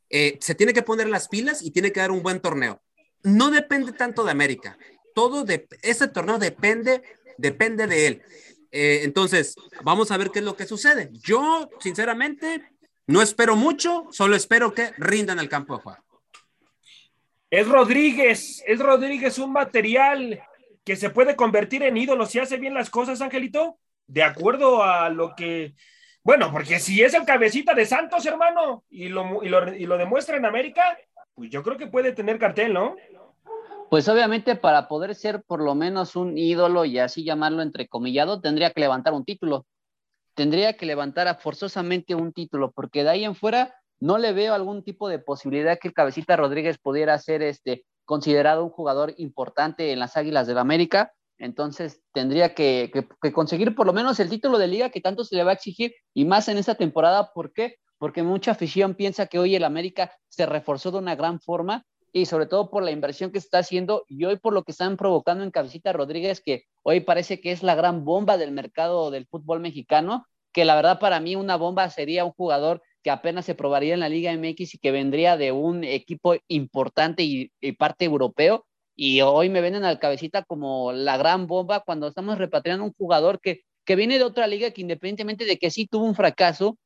eh, 0.09 0.39
se 0.41 0.55
tiene 0.55 0.73
que 0.73 0.83
poner 0.83 1.09
las 1.09 1.29
pilas 1.29 1.62
y 1.62 1.71
tiene 1.71 1.93
que 1.93 2.00
dar 2.00 2.11
un 2.11 2.23
buen 2.23 2.41
torneo. 2.41 2.83
No 3.23 3.50
depende 3.50 3.93
tanto 3.93 4.25
de 4.25 4.31
América 4.31 4.79
todo 5.21 5.45
de 5.45 5.69
ese 5.83 6.09
torneo 6.09 6.39
depende, 6.39 7.03
depende 7.37 7.87
de 7.87 8.07
él. 8.07 8.23
Eh, 8.73 9.00
entonces, 9.03 9.55
vamos 9.83 10.11
a 10.11 10.17
ver 10.17 10.31
qué 10.31 10.39
es 10.39 10.45
lo 10.47 10.57
que 10.57 10.65
sucede. 10.65 11.11
Yo, 11.12 11.69
sinceramente, 11.79 12.62
no 13.07 13.21
espero 13.21 13.55
mucho, 13.55 14.07
solo 14.12 14.35
espero 14.35 14.73
que 14.73 14.93
rindan 14.97 15.39
el 15.39 15.50
campo 15.50 15.77
de 15.77 15.83
juego. 15.83 16.03
Es 17.50 17.69
Rodríguez, 17.69 18.65
es 18.67 18.79
Rodríguez 18.79 19.37
un 19.39 19.53
material 19.53 20.41
que 20.87 20.97
se 20.97 21.11
puede 21.11 21.37
convertir 21.37 21.83
en 21.83 21.99
ídolo 21.99 22.25
si 22.25 22.39
hace 22.39 22.57
bien 22.57 22.73
las 22.73 22.89
cosas, 22.89 23.21
Angelito, 23.21 23.79
de 24.07 24.23
acuerdo 24.23 24.83
a 24.83 25.11
lo 25.11 25.35
que, 25.37 25.75
bueno, 26.23 26.50
porque 26.50 26.81
si 26.81 27.03
es 27.03 27.12
el 27.12 27.27
cabecita 27.27 27.75
de 27.75 27.85
Santos, 27.85 28.25
hermano, 28.25 28.85
y 28.89 29.11
lo, 29.11 29.45
y 29.45 29.50
lo, 29.50 29.75
y 29.75 29.85
lo 29.85 29.99
demuestra 29.99 30.39
en 30.39 30.47
América, 30.47 30.97
pues 31.35 31.50
yo 31.50 31.62
creo 31.62 31.77
que 31.77 31.89
puede 31.89 32.12
tener 32.12 32.39
cartel, 32.39 32.73
¿no? 32.73 32.97
Pues 33.91 34.09
obviamente 34.09 34.55
para 34.55 34.87
poder 34.87 35.17
ser 35.17 35.43
por 35.43 35.61
lo 35.61 35.75
menos 35.75 36.15
un 36.15 36.39
ídolo 36.39 36.85
y 36.85 37.01
así 37.01 37.25
llamarlo 37.25 37.61
entrecomillado, 37.61 38.41
tendría 38.41 38.71
que 38.71 38.81
levantar 38.81 39.15
un 39.15 39.25
título. 39.25 39.67
Tendría 40.37 40.77
que 40.77 40.87
levantar 40.87 41.41
forzosamente 41.41 42.15
un 42.15 42.33
título, 42.33 42.71
porque 42.71 43.03
de 43.03 43.11
ahí 43.11 43.25
en 43.25 43.35
fuera 43.35 43.75
no 43.99 44.17
le 44.17 44.33
veo 44.33 44.55
algún 44.55 44.85
tipo 44.85 45.09
de 45.09 45.19
posibilidad 45.19 45.77
que 45.81 45.89
el 45.89 45.95
Cabecita 45.95 46.37
Rodríguez 46.37 46.79
pudiera 46.79 47.19
ser 47.19 47.43
este, 47.43 47.85
considerado 48.05 48.63
un 48.63 48.71
jugador 48.71 49.13
importante 49.17 49.91
en 49.91 49.99
las 49.99 50.17
Águilas 50.17 50.47
del 50.47 50.55
la 50.55 50.61
América. 50.61 51.13
Entonces 51.37 52.01
tendría 52.13 52.55
que, 52.55 52.93
que, 53.21 53.33
conseguir 53.33 53.75
por 53.75 53.87
lo 53.89 53.93
menos 53.93 54.21
el 54.21 54.31
título 54.31 54.59
de 54.59 54.69
liga 54.69 54.91
que 54.91 55.01
tanto 55.01 55.25
se 55.25 55.35
le 55.35 55.43
va 55.43 55.51
a 55.51 55.55
exigir 55.55 55.97
y 56.15 56.25
más 56.27 56.47
en 56.47 56.59
esta 56.59 56.77
temporada. 56.77 57.33
¿Por 57.35 57.53
qué? 57.53 57.79
Porque 57.99 58.23
mucha 58.23 58.53
afición 58.53 58.95
piensa 58.95 59.27
que 59.27 59.41
hoy 59.41 59.57
el 59.57 59.65
América 59.65 60.13
se 60.29 60.47
reforzó 60.47 60.93
de 60.93 60.99
una 60.99 61.17
gran 61.17 61.41
forma 61.41 61.85
y 62.12 62.26
sobre 62.26 62.47
todo 62.47 62.71
por 62.71 62.83
la 62.83 62.90
inversión 62.90 63.31
que 63.31 63.40
se 63.40 63.47
está 63.47 63.59
haciendo 63.59 64.05
y 64.09 64.25
hoy 64.25 64.37
por 64.37 64.52
lo 64.52 64.64
que 64.64 64.73
están 64.73 64.97
provocando 64.97 65.45
en 65.45 65.50
Cabecita 65.50 65.93
Rodríguez, 65.93 66.40
que 66.40 66.64
hoy 66.83 67.00
parece 67.00 67.40
que 67.40 67.52
es 67.52 67.62
la 67.62 67.75
gran 67.75 68.05
bomba 68.05 68.37
del 68.37 68.52
mercado 68.52 69.11
del 69.11 69.26
fútbol 69.26 69.61
mexicano, 69.61 70.26
que 70.52 70.64
la 70.64 70.75
verdad 70.75 70.99
para 70.99 71.21
mí 71.21 71.37
una 71.37 71.57
bomba 71.57 71.88
sería 71.90 72.25
un 72.25 72.33
jugador 72.33 72.83
que 73.02 73.11
apenas 73.11 73.45
se 73.45 73.55
probaría 73.55 73.95
en 73.95 74.00
la 74.00 74.09
Liga 74.09 74.33
MX 74.37 74.75
y 74.75 74.79
que 74.79 74.90
vendría 74.90 75.37
de 75.37 75.52
un 75.52 75.85
equipo 75.85 76.35
importante 76.49 77.23
y, 77.23 77.50
parte 77.79 78.05
europeo 78.05 78.67
y 78.97 79.21
hoy 79.23 79.49
me 79.49 79.61
venden 79.61 79.85
al 79.85 79.99
cabecita 79.99 80.43
como 80.43 80.93
la 80.93 81.17
gran 81.17 81.47
bomba 81.47 81.81
cuando 81.81 82.09
estamos 82.09 82.38
repatriando 82.38 82.85
un 82.85 82.93
jugador 82.93 83.40
que, 83.40 83.62
que 83.85 83.97
viene 83.97 84.19
de 84.19 84.25
otra 84.25 84.47
liga 84.47 84.73
que 84.73 84.83
independientemente 84.83 85.45
de 85.45 85.57
que 85.57 85.71
sí 85.71 85.87
tuvo 85.87 86.05
un 86.05 86.14
fracaso, 86.14 86.76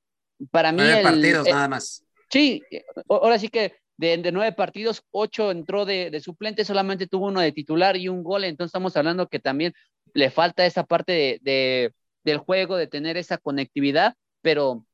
para 0.50 0.70
mí... 0.70 0.82
Nueve 0.82 1.02
partidos 1.02 1.48
nada 1.48 1.68
más. 1.68 2.04
Sí, 2.30 2.62
ahora 3.08 3.38
sí 3.38 3.48
que 3.48 3.74
de, 3.96 4.32
nueve 4.32 4.52
partidos, 4.52 5.02
ocho 5.10 5.50
entró 5.50 5.84
de, 5.84 6.10
de, 6.10 6.20
suplente, 6.20 6.64
solamente 6.64 7.06
tuvo 7.06 7.26
uno 7.28 7.40
de 7.40 7.52
titular 7.52 7.96
y 7.96 8.08
un 8.08 8.22
gol, 8.22 8.44
entonces 8.44 8.70
estamos 8.70 8.96
hablando 8.96 9.28
que 9.28 9.38
también 9.38 9.72
le 10.12 10.30
falta 10.30 10.66
esa 10.66 10.84
parte 10.84 11.40
de 11.42 11.92
del 12.24 12.38
juego, 12.38 12.76
de 12.76 12.86
tener 12.86 13.16
esa 13.16 13.38
conectividad, 13.38 14.16
pero 14.40 14.84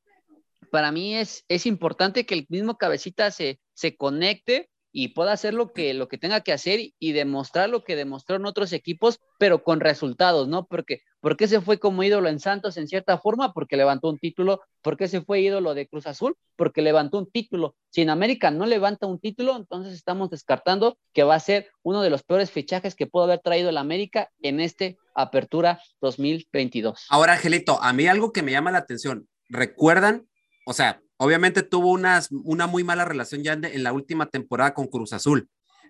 para 0.69 0.91
mí 0.91 1.15
es, 1.15 1.43
es 1.47 1.65
importante 1.65 2.25
que 2.25 2.35
el 2.35 2.45
mismo 2.49 2.77
cabecita 2.77 3.31
se, 3.31 3.59
se 3.73 3.95
conecte 3.95 4.69
y 4.91 5.09
pueda 5.09 5.31
hacer 5.31 5.53
lo 5.53 5.71
que, 5.71 5.93
lo 5.93 6.07
que 6.07 6.17
tenga 6.17 6.41
que 6.41 6.53
hacer 6.53 6.79
y 6.99 7.11
demostrar 7.13 7.69
lo 7.69 7.83
que 7.83 7.95
demostró 7.95 8.37
otros 8.45 8.73
equipos, 8.73 9.19
pero 9.37 9.63
con 9.63 9.79
resultados, 9.79 10.47
¿no? 10.47 10.65
Porque, 10.65 11.01
porque 11.19 11.47
se 11.47 11.61
fue 11.61 11.79
como 11.79 12.03
ídolo 12.03 12.29
en 12.29 12.39
Santos 12.39 12.77
en 12.77 12.87
cierta 12.87 13.17
forma, 13.17 13.53
porque 13.53 13.77
levantó 13.77 14.09
un 14.09 14.17
título, 14.17 14.61
porque 14.81 15.07
se 15.07 15.21
fue 15.21 15.41
ídolo 15.41 15.73
de 15.73 15.87
Cruz 15.87 16.07
Azul, 16.07 16.35
porque 16.55 16.81
levantó 16.81 17.17
un 17.17 17.29
título. 17.29 17.75
Si 17.89 18.01
en 18.01 18.09
América 18.09 18.51
no 18.51 18.65
levanta 18.65 19.07
un 19.07 19.19
título, 19.19 19.55
entonces 19.55 19.93
estamos 19.93 20.29
descartando 20.29 20.97
que 21.13 21.23
va 21.23 21.35
a 21.35 21.39
ser 21.39 21.69
uno 21.83 22.01
de 22.01 22.09
los 22.09 22.23
peores 22.23 22.51
fichajes 22.51 22.95
que 22.95 23.07
pudo 23.07 23.23
haber 23.23 23.39
traído 23.39 23.69
el 23.69 23.77
América 23.77 24.29
en 24.41 24.59
este 24.59 24.97
Apertura 25.15 25.81
2022. 26.01 27.07
Ahora, 27.09 27.33
Angelito, 27.33 27.81
a 27.81 27.93
mí 27.93 28.07
algo 28.07 28.31
que 28.31 28.43
me 28.43 28.51
llama 28.51 28.71
la 28.71 28.79
atención, 28.79 29.27
¿recuerdan? 29.49 30.27
O 30.65 30.73
sea, 30.73 31.01
Obviamente 31.23 31.61
tuvo 31.61 31.91
unas, 31.91 32.29
una 32.31 32.65
muy 32.65 32.83
mala 32.83 33.05
relación 33.05 33.43
ya 33.43 33.53
en, 33.53 33.83
la 33.83 33.93
última 33.93 34.25
temporada 34.25 34.73
con 34.73 34.87
Cruz 34.87 35.13
Azul, 35.13 35.47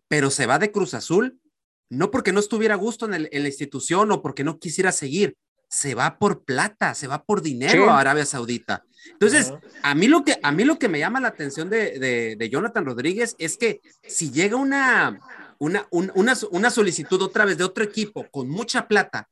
pero 0.09 0.29
se 0.29 0.45
va 0.45 0.59
de 0.59 0.73
Cruz 0.73 0.93
Azul 0.93 1.39
no 1.88 2.11
porque 2.11 2.33
no 2.33 2.41
estuviera 2.41 2.73
a 2.73 2.77
gusto 2.77 3.05
en, 3.05 3.29
la 3.31 3.47
institución 3.47 4.11
o 4.11 4.21
porque 4.21 4.43
no 4.43 4.59
quisiera 4.59 4.91
seguir, 4.91 5.38
se 5.69 5.95
va 5.95 6.19
por 6.19 6.43
plata, 6.43 6.93
se 6.95 7.07
va 7.07 7.23
por 7.23 7.41
dinero 7.41 7.89
a 7.89 8.01
Arabia 8.01 8.25
Saudita. 8.25 8.83
Entonces, 9.13 9.53
a, 9.81 9.95
mí 9.95 10.09
lo 10.09 10.25
que, 10.25 10.38
a 10.43 10.51
mí 10.51 10.65
lo 10.65 10.77
que 10.77 10.89
me 10.89 11.00
llama 11.00 11.21
la 11.21 11.29
atención 11.29 11.69
de, 11.69 12.35
de, 12.38 12.50
Jonathan 12.50 12.85
Rodríguez 12.85 13.35
es 13.39 13.55
que 13.55 13.79
si 14.03 14.31
llega 14.31 14.57
una, 14.57 15.17
una, 15.59 15.88
una, 15.91 16.33
una 16.51 16.69
solicitud 16.69 17.21
otra 17.21 17.45
vez 17.45 17.57
de 17.57 17.63
otro 17.63 17.85
equipo 17.85 18.27
con 18.31 18.50
mucha 18.50 18.85
plata, 18.85 19.29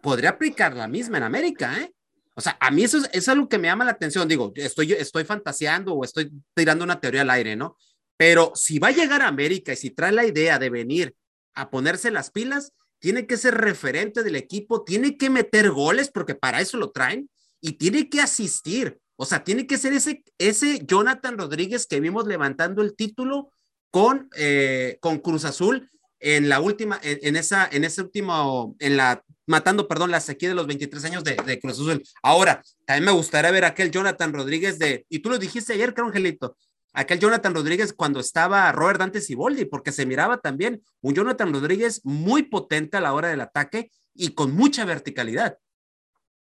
podría 0.00 0.30
aplicar 0.30 0.74
la 0.74 0.88
misma 0.88 1.18
en 1.18 1.24
América, 1.24 1.78
¿eh? 1.82 1.92
O 2.34 2.40
sea, 2.40 2.56
a 2.60 2.70
mí 2.70 2.82
eso 2.82 2.98
es, 3.12 3.28
algo 3.28 3.48
que 3.48 3.58
me 3.58 3.68
llama 3.68 3.84
la 3.84 3.92
atención. 3.92 4.26
Digo, 4.26 4.52
estoy, 4.56 4.92
estoy 4.92 5.24
fantaseando 5.24 5.94
o 5.94 6.04
estoy 6.04 6.32
tirando 6.54 6.84
una 6.84 7.00
teoría 7.00 7.22
al 7.22 7.30
aire, 7.30 7.56
¿no? 7.56 7.76
Pero 8.16 8.52
si 8.54 8.78
va 8.78 8.88
a 8.88 8.92
llegar 8.92 9.22
a 9.22 9.28
América 9.28 9.72
y 9.72 9.76
si 9.76 9.90
trae 9.90 10.12
la 10.12 10.24
idea 10.24 10.58
de 10.58 10.70
venir 10.70 11.14
a 11.54 11.70
ponerse 11.70 12.10
las 12.10 12.30
pilas, 12.30 12.72
tiene 12.98 13.26
que 13.26 13.36
ser 13.36 13.54
referente 13.54 14.22
del 14.22 14.36
equipo, 14.36 14.84
tiene 14.84 15.16
que 15.16 15.28
meter 15.28 15.70
goles 15.70 16.10
porque 16.10 16.34
para 16.34 16.60
eso 16.60 16.76
lo 16.76 16.90
traen 16.90 17.28
y 17.60 17.72
tiene 17.72 18.08
que 18.08 18.20
asistir. 18.20 18.98
O 19.16 19.26
sea, 19.26 19.44
tiene 19.44 19.66
que 19.66 19.76
ser 19.76 19.92
ese, 19.92 20.24
ese 20.38 20.84
Jonathan 20.86 21.36
Rodríguez 21.36 21.86
que 21.86 22.00
vimos 22.00 22.26
levantando 22.26 22.80
el 22.82 22.94
título 22.94 23.50
con, 23.90 24.30
eh, 24.36 24.98
con 25.00 25.18
Cruz 25.18 25.44
Azul 25.44 25.90
en 26.22 26.48
la 26.48 26.60
última, 26.60 27.00
en, 27.02 27.34
esa, 27.34 27.68
en 27.70 27.82
ese 27.82 28.00
último, 28.00 28.76
en 28.78 28.96
la, 28.96 29.24
matando, 29.46 29.88
perdón, 29.88 30.12
la 30.12 30.20
sequía 30.20 30.48
de 30.48 30.54
los 30.54 30.68
23 30.68 31.04
años 31.04 31.24
de, 31.24 31.34
de, 31.34 31.60
Cruz 31.60 31.74
Azul. 31.74 32.02
Ahora, 32.22 32.62
también 32.86 33.06
me 33.06 33.12
gustaría 33.12 33.50
ver 33.50 33.64
aquel 33.64 33.90
Jonathan 33.90 34.32
Rodríguez 34.32 34.78
de, 34.78 35.04
y 35.08 35.18
tú 35.18 35.30
lo 35.30 35.38
dijiste 35.38 35.72
ayer, 35.72 35.92
Angelito, 35.96 36.56
aquel 36.92 37.18
Jonathan 37.18 37.54
Rodríguez 37.54 37.92
cuando 37.92 38.20
estaba 38.20 38.70
Robert 38.70 39.00
Dante 39.00 39.20
Siboldi, 39.20 39.64
porque 39.64 39.90
se 39.90 40.06
miraba 40.06 40.38
también 40.38 40.80
un 41.00 41.14
Jonathan 41.14 41.52
Rodríguez 41.52 42.00
muy 42.04 42.44
potente 42.44 42.96
a 42.96 43.00
la 43.00 43.14
hora 43.14 43.28
del 43.28 43.40
ataque 43.40 43.90
y 44.14 44.28
con 44.28 44.54
mucha 44.54 44.84
verticalidad. 44.84 45.58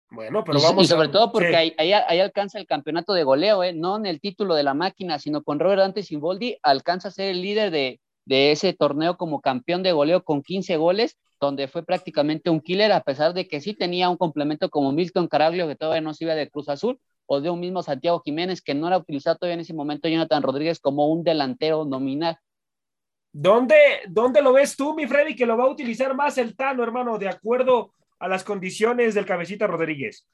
Bueno, 0.09 0.45
pero 0.45 0.63
vamos. 0.63 0.85
Y 0.85 0.87
sobre 0.87 1.09
todo 1.09 1.33
porque 1.33 1.57
ahí, 1.57 1.75
ahí, 1.77 2.21
alcanza 2.21 2.61
el 2.61 2.67
campeonato 2.69 3.13
de 3.13 3.25
goleo, 3.25 3.65
¿eh? 3.65 3.73
no 3.73 3.97
en 3.97 4.07
el 4.07 4.21
título 4.21 4.55
de 4.55 4.63
la 4.63 4.75
máquina, 4.75 5.19
sino 5.19 5.43
con 5.43 5.59
Robert 5.59 5.81
Dante 5.81 6.05
Siboldi 6.05 6.57
alcanza 6.63 7.09
a 7.09 7.11
ser 7.11 7.31
el 7.31 7.43
líder 7.43 7.73
de, 7.73 8.01
de 8.27 8.53
ese 8.53 8.75
torneo 8.75 9.17
como 9.17 9.41
campeón 9.41 9.83
de 9.83 9.93
goleo 9.93 10.23
con 10.23 10.43
15 10.43 10.77
goles, 10.77 11.17
donde 11.41 11.69
fue 11.69 11.85
prácticamente 11.85 12.51
un 12.51 12.61
killer, 12.61 12.93
a 12.93 13.01
pesar 13.01 13.33
de 13.33 13.49
que 13.49 13.61
sí 13.61 13.73
tenía 13.73 14.11
un 14.11 14.17
complemento 14.17 14.69
como 14.69 14.93
Milton 14.93 15.29
Caraglio, 15.29 15.69
que 15.69 15.77
todavía 15.77 16.01
no 16.01 16.13
se 16.13 16.25
iba 16.25 16.35
de 16.35 16.51
Cruz 16.51 16.69
Azul, 16.69 16.99
o 17.27 17.41
de 17.41 17.51
un 17.51 17.61
mismo 17.61 17.83
Santiago 17.83 18.21
Jiménez, 18.25 18.63
que 18.63 18.75
no 18.75 18.87
era 18.87 18.99
utilizado 18.99 19.37
todavía 19.37 19.55
en 19.55 19.61
ese 19.61 19.75
momento 19.75 20.09
Jonathan 20.09 20.43
Rodríguez 20.43 20.81
como 20.81 21.09
un 21.09 21.25
delantero 21.25 21.85
nominal. 21.85 22.39
¿Dónde, 23.33 23.77
¿Dónde 24.09 24.41
lo 24.41 24.53
ves 24.53 24.77
tú, 24.77 24.95
mi 24.95 25.07
Freddy, 25.07 25.37
que 25.37 25.47
lo 25.47 25.57
va 25.57 25.65
a 25.65 25.71
utilizar 25.71 26.15
más 26.15 26.39
el 26.39 26.57
Tano, 26.57 26.83
hermano, 26.83 27.19
de 27.19 27.29
acuerdo 27.29 27.93
a 28.19 28.29
las 28.29 28.45
condiciones 28.45 29.15
del 29.15 29.27
cabecita 29.27 29.67
Rodríguez? 29.67 30.27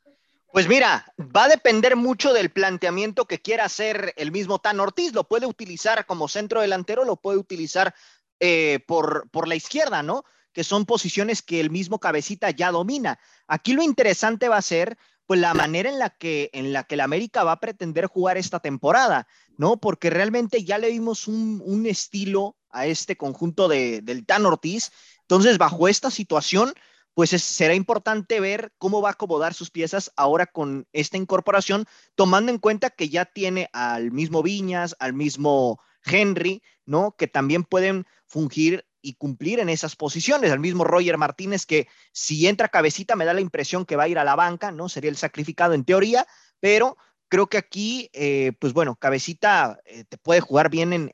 Pues 0.52 0.68
mira, 0.68 1.06
va 1.18 1.44
a 1.44 1.48
depender 1.48 1.96
mucho 1.96 2.34
del 2.34 2.50
planteamiento 2.50 3.24
que 3.24 3.40
quiera 3.40 3.64
hacer 3.64 4.12
el 4.18 4.30
mismo 4.30 4.58
Tan 4.58 4.80
Ortiz. 4.80 5.14
Lo 5.14 5.26
puede 5.26 5.46
utilizar 5.46 6.04
como 6.04 6.28
centro 6.28 6.60
delantero, 6.60 7.06
lo 7.06 7.16
puede 7.16 7.38
utilizar 7.38 7.94
eh, 8.38 8.80
por, 8.86 9.30
por 9.30 9.48
la 9.48 9.54
izquierda, 9.54 10.02
¿no? 10.02 10.24
Que 10.52 10.62
son 10.62 10.84
posiciones 10.84 11.40
que 11.40 11.58
el 11.58 11.70
mismo 11.70 12.00
cabecita 12.00 12.50
ya 12.50 12.70
domina. 12.70 13.18
Aquí 13.46 13.72
lo 13.72 13.82
interesante 13.82 14.50
va 14.50 14.58
a 14.58 14.62
ser 14.62 14.98
pues 15.24 15.40
la 15.40 15.54
manera 15.54 15.88
en 15.88 15.98
la 15.98 16.10
que 16.10 16.50
en 16.52 16.74
la 16.74 16.84
que 16.84 16.96
la 16.96 17.04
América 17.04 17.44
va 17.44 17.52
a 17.52 17.60
pretender 17.60 18.04
jugar 18.04 18.36
esta 18.36 18.60
temporada, 18.60 19.26
¿no? 19.56 19.78
Porque 19.78 20.10
realmente 20.10 20.64
ya 20.64 20.76
le 20.76 20.90
vimos 20.90 21.28
un, 21.28 21.62
un 21.64 21.86
estilo 21.86 22.58
a 22.68 22.84
este 22.84 23.16
conjunto 23.16 23.68
de, 23.68 24.02
del 24.02 24.26
Tan 24.26 24.44
Ortiz. 24.44 24.92
Entonces, 25.22 25.56
bajo 25.56 25.88
esta 25.88 26.10
situación, 26.10 26.74
pues 27.14 27.30
será 27.30 27.74
importante 27.74 28.40
ver 28.40 28.72
cómo 28.78 29.02
va 29.02 29.10
a 29.10 29.12
acomodar 29.12 29.54
sus 29.54 29.70
piezas 29.70 30.12
ahora 30.16 30.46
con 30.46 30.86
esta 30.92 31.16
incorporación, 31.16 31.84
tomando 32.14 32.50
en 32.50 32.58
cuenta 32.58 32.90
que 32.90 33.08
ya 33.08 33.24
tiene 33.24 33.68
al 33.72 34.12
mismo 34.12 34.42
Viñas, 34.42 34.96
al 34.98 35.12
mismo 35.12 35.80
Henry, 36.04 36.62
¿no? 36.86 37.14
Que 37.16 37.28
también 37.28 37.64
pueden 37.64 38.06
fungir 38.26 38.86
y 39.02 39.14
cumplir 39.14 39.60
en 39.60 39.68
esas 39.68 39.96
posiciones. 39.96 40.52
Al 40.52 40.60
mismo 40.60 40.84
Roger 40.84 41.18
Martínez, 41.18 41.66
que 41.66 41.88
si 42.12 42.46
entra 42.46 42.68
cabecita 42.68 43.16
me 43.16 43.24
da 43.24 43.34
la 43.34 43.40
impresión 43.40 43.84
que 43.84 43.96
va 43.96 44.04
a 44.04 44.08
ir 44.08 44.18
a 44.18 44.24
la 44.24 44.36
banca, 44.36 44.72
¿no? 44.72 44.88
Sería 44.88 45.10
el 45.10 45.16
sacrificado 45.16 45.74
en 45.74 45.84
teoría, 45.84 46.26
pero 46.60 46.96
creo 47.28 47.48
que 47.48 47.58
aquí, 47.58 48.10
eh, 48.12 48.52
pues 48.58 48.72
bueno, 48.72 48.96
cabecita 48.96 49.80
eh, 49.84 50.04
te 50.04 50.18
puede 50.18 50.40
jugar 50.40 50.70
bien 50.70 50.92
en, 50.92 51.10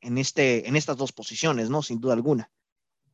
en, 0.00 0.18
este, 0.18 0.68
en 0.68 0.76
estas 0.76 0.96
dos 0.96 1.12
posiciones, 1.12 1.70
¿no? 1.70 1.82
Sin 1.82 2.00
duda 2.00 2.14
alguna. 2.14 2.50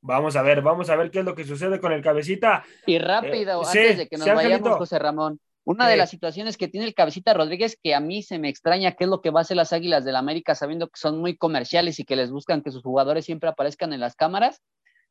Vamos 0.07 0.37
a 0.37 0.43
ver, 0.43 0.63
vamos 0.63 0.89
a 0.89 0.95
ver 0.95 1.11
qué 1.11 1.19
es 1.19 1.25
lo 1.25 1.35
que 1.35 1.45
sucede 1.45 1.81
con 1.81 1.93
el 1.93 2.01
cabecita. 2.01 2.65
Y 2.87 2.99
rápido, 2.99 3.63
eh, 3.63 3.67
antes 3.67 3.99
de 3.99 4.09
que 4.09 4.17
nos 4.17 4.27
vayamos, 4.27 4.79
José 4.79 5.01
Ramón. 5.01 5.41
Una 5.65 5.89
de 5.89 5.97
las 5.97 6.11
situaciones 6.11 6.57
que 6.57 6.69
tiene 6.69 6.87
el 6.87 6.95
cabecita 6.95 7.35
Rodríguez 7.35 7.77
que 7.83 7.93
a 7.93 7.99
mí 7.99 8.23
se 8.23 8.39
me 8.39 8.49
extraña 8.49 8.93
qué 8.93 9.03
es 9.03 9.11
lo 9.11 9.21
que 9.21 9.31
va 9.31 9.41
a 9.41 9.43
hacer 9.43 9.57
las 9.57 9.73
Águilas 9.73 10.05
del 10.05 10.13
la 10.13 10.21
América 10.21 10.55
sabiendo 10.55 10.87
que 10.87 11.01
son 11.01 11.19
muy 11.19 11.37
comerciales 11.37 11.99
y 11.99 12.05
que 12.05 12.15
les 12.15 12.31
buscan 12.31 12.63
que 12.63 12.71
sus 12.71 12.85
jugadores 12.85 13.25
siempre 13.25 13.49
aparezcan 13.49 13.93
en 13.93 13.99
las 13.99 14.15
cámaras. 14.15 14.63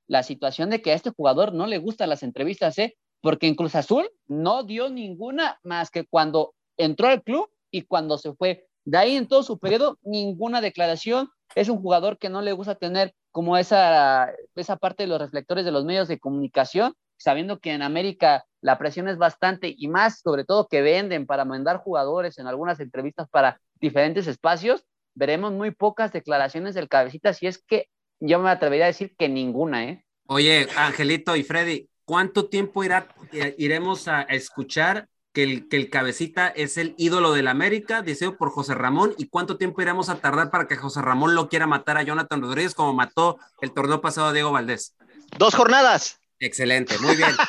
La 0.07 0.23
situación 0.23 0.69
de 0.69 0.81
que 0.81 0.91
a 0.91 0.95
este 0.95 1.09
jugador 1.09 1.53
no 1.53 1.67
le 1.67 1.77
gustan 1.77 2.07
las 2.07 2.23
entrevistas, 2.23 2.77
¿eh? 2.79 2.95
Porque 3.19 3.47
en 3.47 3.55
Cruz 3.55 3.75
Azul 3.75 4.09
no 4.27 4.63
dio 4.63 4.89
ninguna 4.89 5.59
más 5.63 5.91
que 5.91 6.05
cuando 6.05 6.53
entró 6.77 7.09
al 7.09 7.21
club 7.21 7.49
y 7.69 7.81
cuando 7.81 8.17
se 8.17 8.33
fue. 8.33 8.65
De 8.85 8.97
ahí 8.97 9.17
en 9.17 9.27
todo 9.27 9.43
su 9.43 9.59
periodo, 9.59 9.99
ninguna 10.03 10.61
declaración. 10.61 11.29
Es 11.53 11.67
un 11.67 11.81
jugador 11.81 12.17
que 12.17 12.29
no 12.29 12.41
le 12.41 12.53
gusta 12.53 12.75
tener 12.75 13.13
como 13.35 13.57
esa, 13.57 14.31
esa 14.55 14.77
parte 14.77 15.03
de 15.03 15.07
los 15.07 15.19
reflectores 15.19 15.65
de 15.65 15.71
los 15.73 15.83
medios 15.83 16.07
de 16.07 16.19
comunicación, 16.19 16.93
sabiendo 17.17 17.59
que 17.59 17.73
en 17.73 17.81
América 17.81 18.45
la 18.61 18.77
presión 18.77 19.09
es 19.09 19.17
bastante 19.17 19.75
y 19.77 19.89
más, 19.89 20.21
sobre 20.21 20.45
todo 20.45 20.69
que 20.69 20.81
venden 20.81 21.25
para 21.25 21.43
mandar 21.43 21.79
jugadores 21.79 22.37
en 22.37 22.47
algunas 22.47 22.79
entrevistas 22.79 23.27
para 23.29 23.59
diferentes 23.81 24.25
espacios, 24.27 24.85
veremos 25.15 25.51
muy 25.51 25.71
pocas 25.71 26.13
declaraciones 26.13 26.75
del 26.75 26.87
cabecita, 26.87 27.33
si 27.33 27.47
es 27.47 27.61
que 27.61 27.89
yo 28.21 28.39
me 28.39 28.49
atrevería 28.49 28.85
a 28.85 28.87
decir 28.87 29.13
que 29.17 29.27
ninguna, 29.27 29.83
¿eh? 29.83 30.05
Oye, 30.27 30.69
Angelito 30.77 31.35
y 31.35 31.43
Freddy, 31.43 31.89
¿cuánto 32.05 32.47
tiempo 32.47 32.85
irá, 32.85 33.09
eh, 33.33 33.53
iremos 33.57 34.07
a 34.07 34.21
escuchar 34.21 35.09
que 35.35 35.43
el, 35.43 35.67
que 35.67 35.75
el 35.75 35.89
cabecita 35.89 36.47
es 36.47 36.77
el 36.77 36.95
ídolo 36.97 37.33
del 37.33 37.49
América, 37.49 38.01
deseo 38.01 38.37
por 38.37 38.51
José 38.51 38.73
Ramón, 38.73 39.13
y 39.17 39.27
cuánto 39.27 39.57
tiempo 39.57 39.81
iremos 39.81 40.07
a 40.07 40.15
tardar 40.15 40.49
para 40.49 40.65
que 40.65 40.77
José 40.77 41.01
Ramón 41.01 41.35
lo 41.35 41.49
quiera 41.49 41.67
matar 41.67 41.97
a 41.97 42.03
Jonathan 42.03 42.41
Rodríguez 42.41 42.73
como 42.73 42.93
mató 42.93 43.37
el 43.59 43.73
torneo 43.73 43.99
pasado 43.99 44.27
a 44.27 44.33
Diego 44.33 44.53
Valdés. 44.53 44.95
Dos 45.37 45.53
jornadas. 45.53 46.21
Excelente, 46.39 46.97
muy 46.99 47.15
bien. 47.17 47.29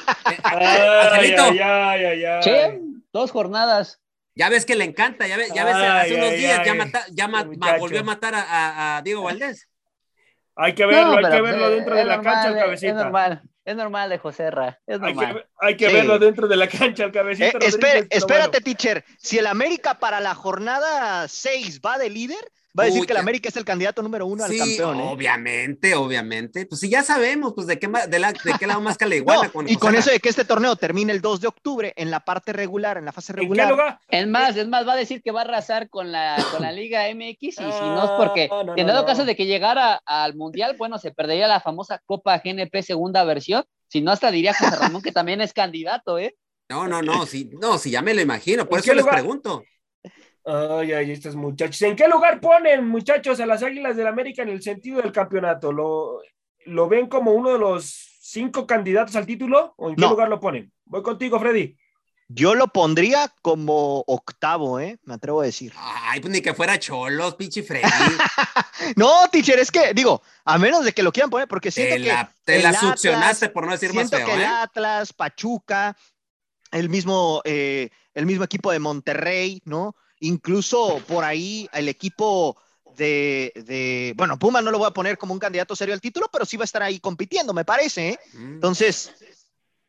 Eh, 0.59 1.37
sí, 2.43 2.53
dos 3.13 3.31
jornadas. 3.31 4.01
Ya 4.35 4.49
ves 4.49 4.67
que 4.67 4.75
le 4.75 4.85
encanta, 4.85 5.27
ya 5.27 5.37
ves, 5.37 5.53
ya 5.55 5.65
ves 5.65 5.77
hace 5.77 6.15
unos 6.15 6.33
días 6.33 6.61
ya, 7.13 7.27
volvió 7.79 8.01
a 8.01 8.05
matar 8.05 8.35
a, 8.35 8.97
a 8.97 9.03
Diego 9.03 9.23
Valdés. 9.23 9.69
Hay 10.57 10.75
que 10.75 10.85
verlo, 10.87 11.19
hay 11.19 11.33
que 11.33 11.43
verlo 11.43 11.71
dentro 11.71 11.95
de 11.95 12.05
la 12.05 12.21
cancha, 12.21 12.49
el 12.49 12.57
cabecita. 12.57 12.89
Es 12.89 12.95
normal, 12.97 13.43
es 13.67 13.77
normal 13.77 14.09
de 14.09 14.19
José 14.19 14.51
Ra. 14.51 14.81
Es 14.87 15.01
normal. 15.01 15.45
Hay 15.59 15.77
que, 15.77 15.89
verlo 15.89 16.21
dentro 16.21 16.47
de 16.47 16.57
la 16.57 16.69
cancha, 16.69 17.05
el 17.05 17.13
cabecita. 17.13 17.59
Eh, 17.59 18.07
espérate, 18.11 18.61
teacher. 18.61 19.05
Si 19.19 19.39
el 19.39 19.47
América 19.49 19.99
para 19.99 20.21
la 20.21 20.37
jornada 20.37 21.27
6 21.27 21.81
va 21.85 21.99
de 21.99 22.09
líder, 22.09 22.53
va 22.79 22.85
a 22.85 22.87
decir 22.87 23.07
que 23.07 23.13
el 23.13 23.19
América 23.19 23.49
es 23.49 23.57
el 23.57 23.65
candidato 23.65 24.03
número 24.03 24.27
uno 24.27 24.45
al 24.45 24.57
campeón. 24.57 25.01
¿eh? 25.01 25.09
Obviamente, 25.09 25.95
obviamente. 25.95 26.67
Pues 26.67 26.81
si 26.81 26.89
ya 26.89 27.03
sabemos, 27.03 27.55
pues 27.55 27.67
de 27.67 27.79
qué, 27.79 27.89
de, 28.09 28.19
la, 28.19 28.33
de 28.33 28.55
qué 28.59 28.67
lado 28.67 28.81
más 28.81 28.99
que 28.99 29.07
iguana. 29.17 29.51
y 29.67 29.77
con 29.77 29.95
eso 29.95 30.11
de 30.11 30.21
que 30.21 30.29
este 30.29 30.45
torneo 30.45 30.77
termine 30.77 31.13
el 31.13 31.21
2 31.21 31.41
de 31.41 31.49
octubre 31.49 31.93
en 31.97 32.11
la 32.11 32.21
parte 32.21 32.53
regular, 32.53 32.99
en 32.99 33.05
la 33.05 33.13
fase 33.13 33.33
regular. 33.33 33.99
Es 34.09 34.27
más, 34.27 34.57
es 34.57 34.69
más, 34.69 34.87
va 34.87 34.93
a 34.93 34.97
decir 34.97 35.23
que 35.23 35.31
va 35.31 35.41
a 35.41 35.45
arrasar 35.45 35.89
con 35.89 36.13
la, 36.13 36.37
con 36.53 36.63
la 36.63 36.73
Liga 36.73 37.03
MX 37.15 37.43
y 37.43 37.53
si 37.53 37.63
no 37.63 38.05
es 38.05 38.11
porque, 38.19 38.49
ah, 38.51 38.65
en 38.77 38.87
dado 38.87 39.07
caso 39.07 39.25
de 39.25 39.37
que 39.37 39.47
llegara 39.47 40.01
al 40.05 40.35
Mundial, 40.35 40.77
bueno, 40.79 40.99
se 40.99 41.13
perdería 41.13 41.49
la 41.49 41.61
famosa 41.61 42.01
Copa 42.05 42.41
GNP 42.45 42.83
segunda 42.83 43.25
versión. 43.25 43.65
Si 43.89 44.01
no, 44.01 44.11
hasta 44.11 44.31
diría 44.31 44.53
José 44.53 44.77
Ramón 44.77 45.03
que 45.03 45.13
también 45.13 45.41
es 45.41 45.53
candidato, 45.53 46.19
¿eh? 46.19 46.37
No, 46.69 46.89
no, 46.89 47.01
no, 47.01 47.27
sí, 47.27 47.51
no, 47.61 47.79
si 47.79 47.93
ya 47.93 48.03
me 48.03 48.13
lo 48.13 48.21
imagino, 48.21 48.69
por 48.69 48.81
eso 48.81 48.93
les 48.93 49.07
pregunto. 49.07 49.63
Ay, 50.47 50.93
ay, 50.93 51.11
estos 51.11 51.35
muchachos. 51.35 51.83
¿En 51.83 51.97
qué 51.97 52.07
lugar 52.07 52.41
ponen, 52.41 52.87
muchachos, 52.87 53.41
a 53.41 53.47
las 53.47 53.65
Águilas 53.65 53.97
del 53.97 54.07
América 54.07 54.43
en 54.43 54.51
el 54.51 54.63
sentido 54.63 55.03
del 55.03 55.11
campeonato? 55.11 55.73
¿Lo, 55.73 56.21
lo 56.67 56.89
ven 56.89 57.09
como 57.09 57.33
uno 57.33 57.53
de 57.53 57.59
los 57.59 58.17
cinco 58.21 58.65
candidatos 58.65 59.17
al 59.17 59.27
título 59.27 59.75
o 59.77 59.91
en 59.91 59.97
qué 59.97 60.03
lugar 60.03 60.29
lo 60.29 60.39
ponen? 60.39 60.73
Voy 60.85 61.03
contigo, 61.03 61.41
Freddy. 61.41 61.77
Yo 62.29 62.55
lo 62.55 62.69
pondría 62.69 63.33
como 63.43 64.05
octavo, 64.07 64.79
¿eh? 64.79 64.99
Me 65.03 65.15
atrevo 65.15 65.41
a 65.41 65.47
decir. 65.47 65.73
Ay, 65.77 66.21
pues 66.21 66.33
ni 66.33 66.41
que 66.41 66.55
fuera 66.55 66.79
Cholos, 66.79 67.35
pinche 67.35 67.65
Freddy. 67.65 67.85
no, 68.97 69.29
teacher, 69.31 69.59
es 69.59 69.73
que, 69.73 69.95
digo, 69.95 70.23
a 70.45 70.59
menos 70.59 70.85
de 70.85 70.93
que 70.93 71.03
lo 71.03 71.13
quieran 71.13 71.31
poner, 71.31 71.49
porque 71.49 71.73
siento 71.73 71.97
que. 71.97 72.29
te 72.45 72.63
la 72.63 72.73
succionaste, 72.73 73.49
por 73.49 73.67
no 73.67 73.73
decir 73.73 73.93
más 73.93 74.11
feo, 74.11 74.25
que 74.25 74.33
el 74.33 74.43
¿eh? 74.43 74.47
Atlas, 74.47 75.13
Pachuca, 75.13 75.97
el 76.71 76.89
mismo, 76.89 77.43
eh, 77.45 77.91
el 78.15 78.27
mismo 78.27 78.45
equipo 78.45 78.71
de 78.71 78.79
Monterrey, 78.79 79.61
¿no? 79.65 79.97
Incluso 80.21 81.01
por 81.07 81.25
ahí 81.25 81.69
el 81.73 81.89
equipo 81.89 82.57
de, 82.97 84.15
bueno, 84.17 84.39
Puma 84.39 84.63
no 84.63 84.71
lo 84.71 84.79
voy 84.79 84.87
a 84.87 84.93
poner 84.93 85.19
como 85.19 85.35
un 85.35 85.41
candidato 85.41 85.77
serio 85.77 85.95
al 85.95 86.01
título, 86.01 86.29
pero 86.33 86.45
sí 86.45 86.57
va 86.57 86.63
a 86.63 86.65
estar 86.65 86.83
ahí 86.83 86.99
compitiendo, 86.99 87.53
me 87.53 87.65
parece. 87.65 88.11
¿eh? 88.11 88.19
Mm. 88.35 88.55
Entonces, 88.55 89.15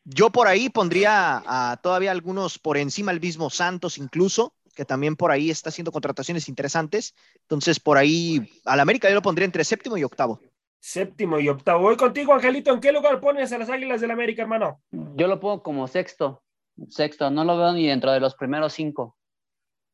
yo 0.03 0.29
por 0.29 0.48
ahí 0.48 0.69
pondría 0.69 1.41
a 1.46 1.77
todavía 1.81 2.12
algunos 2.12 2.60
por 2.60 2.77
encima, 2.77 3.12
el 3.12 3.22
mismo 3.22 3.50
Santos 3.50 3.98
incluso, 3.98 4.53
que 4.75 4.86
también 4.86 5.15
por 5.15 5.31
ahí 5.31 5.50
está 5.50 5.69
haciendo 5.69 5.91
contrataciones 5.91 6.48
interesantes. 6.50 7.15
Entonces, 7.41 7.79
por 7.79 7.98
ahí, 7.98 8.62
al 8.65 8.79
América 8.79 9.10
yo 9.10 9.15
lo 9.15 9.22
pondría 9.22 9.46
entre 9.46 9.63
séptimo 9.63 9.98
y 9.98 10.03
octavo. 10.03 10.39
Séptimo 10.79 11.39
y 11.39 11.50
octavo. 11.50 11.81
Voy 11.81 11.98
contigo, 11.98 12.34
Angelito. 12.34 12.72
¿En 12.72 12.79
qué 12.79 12.91
lugar 12.91 13.19
pones 13.19 13.51
a 13.51 13.57
las 13.57 13.69
Águilas 13.69 14.00
del 14.00 14.12
América, 14.12 14.43
hermano? 14.43 14.79
Yo 14.91 15.27
lo 15.27 15.39
pongo 15.39 15.63
como 15.63 15.88
sexto. 15.88 16.43
Sexto, 16.89 17.31
no 17.31 17.43
lo 17.43 17.57
veo 17.57 17.74
ni 17.74 17.88
dentro 17.88 18.12
de 18.12 18.19
los 18.19 18.36
primeros 18.36 18.74
cinco. 18.74 19.16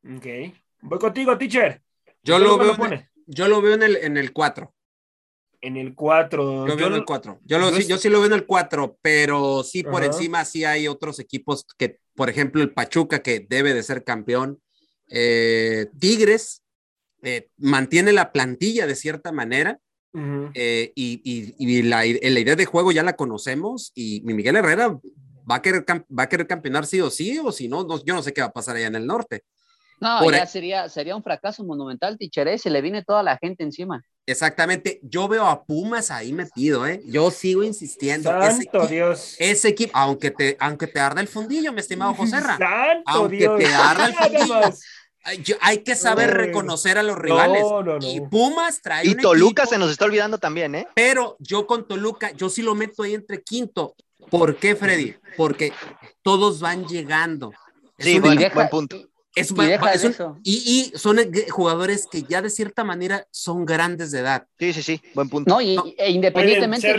Ok. 0.04 0.26
Voy 0.82 0.98
contigo, 0.98 1.36
teacher. 1.38 1.82
Yo 2.22 2.38
lo, 2.38 2.58
veo, 2.58 2.76
yo 3.26 3.48
lo 3.48 3.62
veo 3.62 3.74
en 3.74 3.82
el, 3.82 3.96
en 3.96 4.16
el 4.16 4.32
4. 4.32 4.74
En 5.60 5.76
el 5.78 5.94
4. 5.94 6.66
Yo, 6.68 6.76
veo 6.76 6.88
en 6.88 6.94
el 6.94 7.04
4. 7.04 7.40
Yo, 7.44 7.98
sí, 7.98 8.08
lo 8.10 8.18
veo 8.18 8.26
en 8.26 8.34
el 8.34 8.46
4, 8.46 8.98
pero 9.00 9.62
sí 9.62 9.82
por 9.82 10.04
encima 10.04 10.44
sí 10.44 10.64
hay 10.64 10.88
otros 10.88 11.18
equipos 11.18 11.66
que, 11.78 12.00
por 12.14 12.28
ejemplo, 12.28 12.60
el 12.60 12.72
Pachuca, 12.72 13.22
que 13.22 13.46
debe 13.48 13.72
de 13.72 13.82
ser 13.82 14.04
campeón. 14.04 14.60
Eh, 15.08 15.86
Tigres 15.98 16.62
eh, 17.22 17.48
mantiene 17.56 18.12
la 18.12 18.30
plantilla 18.32 18.86
de 18.86 18.94
cierta 18.94 19.32
manera. 19.32 19.80
Eh, 20.54 20.92
y, 20.94 21.82
la, 21.82 22.06
idea 22.06 22.56
de 22.56 22.66
juego 22.66 22.92
ya 22.92 23.02
la 23.02 23.16
conocemos 23.16 23.90
y 23.96 24.20
Miguel 24.22 24.56
Herrera 24.56 25.00
va 25.50 25.56
a 25.56 25.62
querer, 25.62 25.84
va 25.88 26.22
a 26.22 26.28
querer 26.28 26.46
campeonar 26.46 26.86
sí 26.86 27.00
o 27.00 27.10
sí, 27.10 27.38
o 27.38 27.50
si 27.50 27.68
no, 27.68 27.86
yo 28.04 28.14
no 28.14 28.22
sé 28.22 28.32
qué 28.32 28.40
va 28.40 28.48
a 28.48 28.52
pasar 28.52 28.76
allá 28.76 28.86
en 28.86 28.94
el 28.94 29.06
norte. 29.06 29.42
No, 30.00 30.30
ya 30.30 30.46
sería, 30.46 30.88
sería 30.88 31.16
un 31.16 31.22
fracaso 31.22 31.64
monumental, 31.64 32.18
Tichere, 32.18 32.58
se 32.58 32.70
le 32.70 32.82
viene 32.82 33.02
toda 33.02 33.22
la 33.22 33.38
gente 33.38 33.62
encima. 33.62 34.04
Exactamente, 34.26 35.00
yo 35.02 35.28
veo 35.28 35.46
a 35.46 35.64
Pumas 35.64 36.10
ahí 36.10 36.32
metido, 36.32 36.86
¿eh? 36.86 37.02
Yo 37.06 37.30
sigo 37.30 37.62
insistiendo. 37.62 38.30
Santo 38.30 38.82
ese 38.82 38.94
Dios. 38.94 39.36
Ese 39.38 39.68
equipo, 39.68 39.92
aunque 39.94 40.30
te, 40.30 40.56
aunque 40.60 40.86
te 40.86 40.98
arda 40.98 41.20
el 41.20 41.28
fundillo, 41.28 41.72
mi 41.72 41.80
estimado 41.80 42.14
José 42.14 42.40
Santo 42.40 42.64
aunque 43.06 43.48
te 43.48 43.66
arda 43.66 44.06
el 44.06 44.14
fundillo. 45.34 45.58
hay 45.60 45.78
que 45.78 45.94
saber 45.94 46.30
reconocer 46.30 46.96
a 46.96 47.02
los 47.02 47.16
rivales. 47.18 47.64
Y 48.00 48.20
Pumas 48.22 48.80
trae. 48.80 49.06
Y 49.06 49.14
Toluca 49.14 49.66
se 49.66 49.78
nos 49.78 49.90
está 49.90 50.06
olvidando 50.06 50.38
también, 50.38 50.74
¿eh? 50.74 50.88
Pero 50.94 51.36
yo 51.38 51.66
con 51.66 51.86
Toluca, 51.86 52.30
yo 52.32 52.48
sí 52.48 52.62
lo 52.62 52.74
meto 52.74 53.02
ahí 53.02 53.14
entre 53.14 53.42
quinto. 53.42 53.94
¿Por 54.30 54.56
qué, 54.56 54.74
Freddy? 54.74 55.16
Porque 55.36 55.72
todos 56.22 56.60
van 56.60 56.86
llegando. 56.86 57.52
sí, 57.98 58.18
buen 58.18 58.68
punto. 58.70 58.96
Es 59.34 59.52
y, 60.44 60.92
son 60.94 61.18
jugadores 61.50 62.06
que 62.10 62.22
ya 62.22 62.40
de 62.40 62.50
cierta 62.50 62.84
manera 62.84 63.26
son 63.30 63.64
grandes 63.64 64.12
de 64.12 64.20
edad. 64.20 64.46
Sí, 64.58 64.72
sí, 64.72 64.82
sí, 64.82 65.00
buen 65.14 65.28
punto. 65.28 65.52
No, 65.52 65.60
y, 65.60 65.76
e 65.98 66.10
independientemente, 66.10 66.90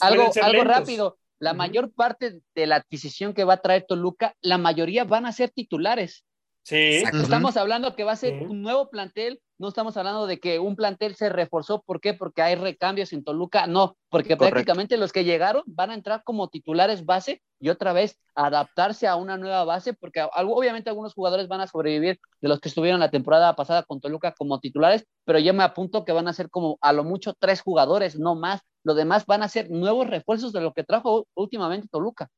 algo, 0.00 0.30
algo 0.42 0.64
rápido. 0.64 1.18
La 1.40 1.54
mayor 1.54 1.92
parte 1.92 2.40
de 2.54 2.66
la 2.66 2.76
adquisición 2.76 3.32
que 3.32 3.44
va 3.44 3.54
a 3.54 3.62
traer 3.62 3.86
Toluca, 3.88 4.34
la 4.40 4.58
mayoría 4.58 5.04
van 5.04 5.24
a 5.24 5.32
ser 5.32 5.50
titulares. 5.50 6.24
Sí. 6.64 7.02
Estamos 7.12 7.56
hablando 7.56 7.94
que 7.94 8.04
va 8.04 8.12
a 8.12 8.16
ser 8.16 8.42
un 8.42 8.60
nuevo 8.60 8.90
plantel 8.90 9.40
no 9.58 9.68
estamos 9.68 9.96
hablando 9.96 10.26
de 10.26 10.38
que 10.38 10.58
un 10.58 10.76
plantel 10.76 11.16
se 11.16 11.28
reforzó, 11.28 11.82
¿por 11.82 12.00
qué? 12.00 12.14
Porque 12.14 12.42
hay 12.42 12.54
recambios 12.54 13.12
en 13.12 13.24
Toluca, 13.24 13.66
no, 13.66 13.96
porque 14.08 14.36
prácticamente 14.36 14.96
los 14.96 15.12
que 15.12 15.24
llegaron 15.24 15.62
van 15.66 15.90
a 15.90 15.94
entrar 15.94 16.22
como 16.24 16.48
titulares 16.48 17.04
base 17.04 17.42
y 17.58 17.68
otra 17.68 17.92
vez 17.92 18.18
adaptarse 18.34 19.08
a 19.08 19.16
una 19.16 19.36
nueva 19.36 19.64
base, 19.64 19.92
porque 19.94 20.24
obviamente 20.32 20.90
algunos 20.90 21.14
jugadores 21.14 21.48
van 21.48 21.60
a 21.60 21.66
sobrevivir 21.66 22.20
de 22.40 22.48
los 22.48 22.60
que 22.60 22.68
estuvieron 22.68 23.00
la 23.00 23.10
temporada 23.10 23.56
pasada 23.56 23.82
con 23.82 24.00
Toluca 24.00 24.32
como 24.32 24.60
titulares, 24.60 25.04
pero 25.24 25.40
yo 25.40 25.52
me 25.52 25.64
apunto 25.64 26.04
que 26.04 26.12
van 26.12 26.28
a 26.28 26.32
ser 26.32 26.50
como 26.50 26.78
a 26.80 26.92
lo 26.92 27.02
mucho 27.02 27.34
tres 27.38 27.60
jugadores, 27.60 28.16
no 28.16 28.36
más, 28.36 28.60
lo 28.84 28.94
demás 28.94 29.26
van 29.26 29.42
a 29.42 29.48
ser 29.48 29.70
nuevos 29.70 30.06
refuerzos 30.06 30.52
de 30.52 30.60
lo 30.60 30.72
que 30.72 30.84
trajo 30.84 31.26
últimamente 31.34 31.88
Toluca. 31.90 32.28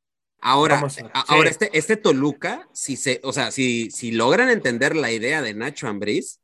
Ahora, 0.43 0.83
ahora 1.29 1.51
este, 1.51 1.77
este 1.77 1.99
Toluca, 1.99 2.67
si 2.73 2.97
se, 2.97 3.21
o 3.25 3.33
sea, 3.33 3.51
si, 3.51 3.91
si 3.91 4.11
logran 4.11 4.49
entender 4.49 4.97
la 4.97 5.13
idea 5.13 5.43
de 5.43 5.53
Nacho 5.53 5.87
Ambriz, 5.87 6.40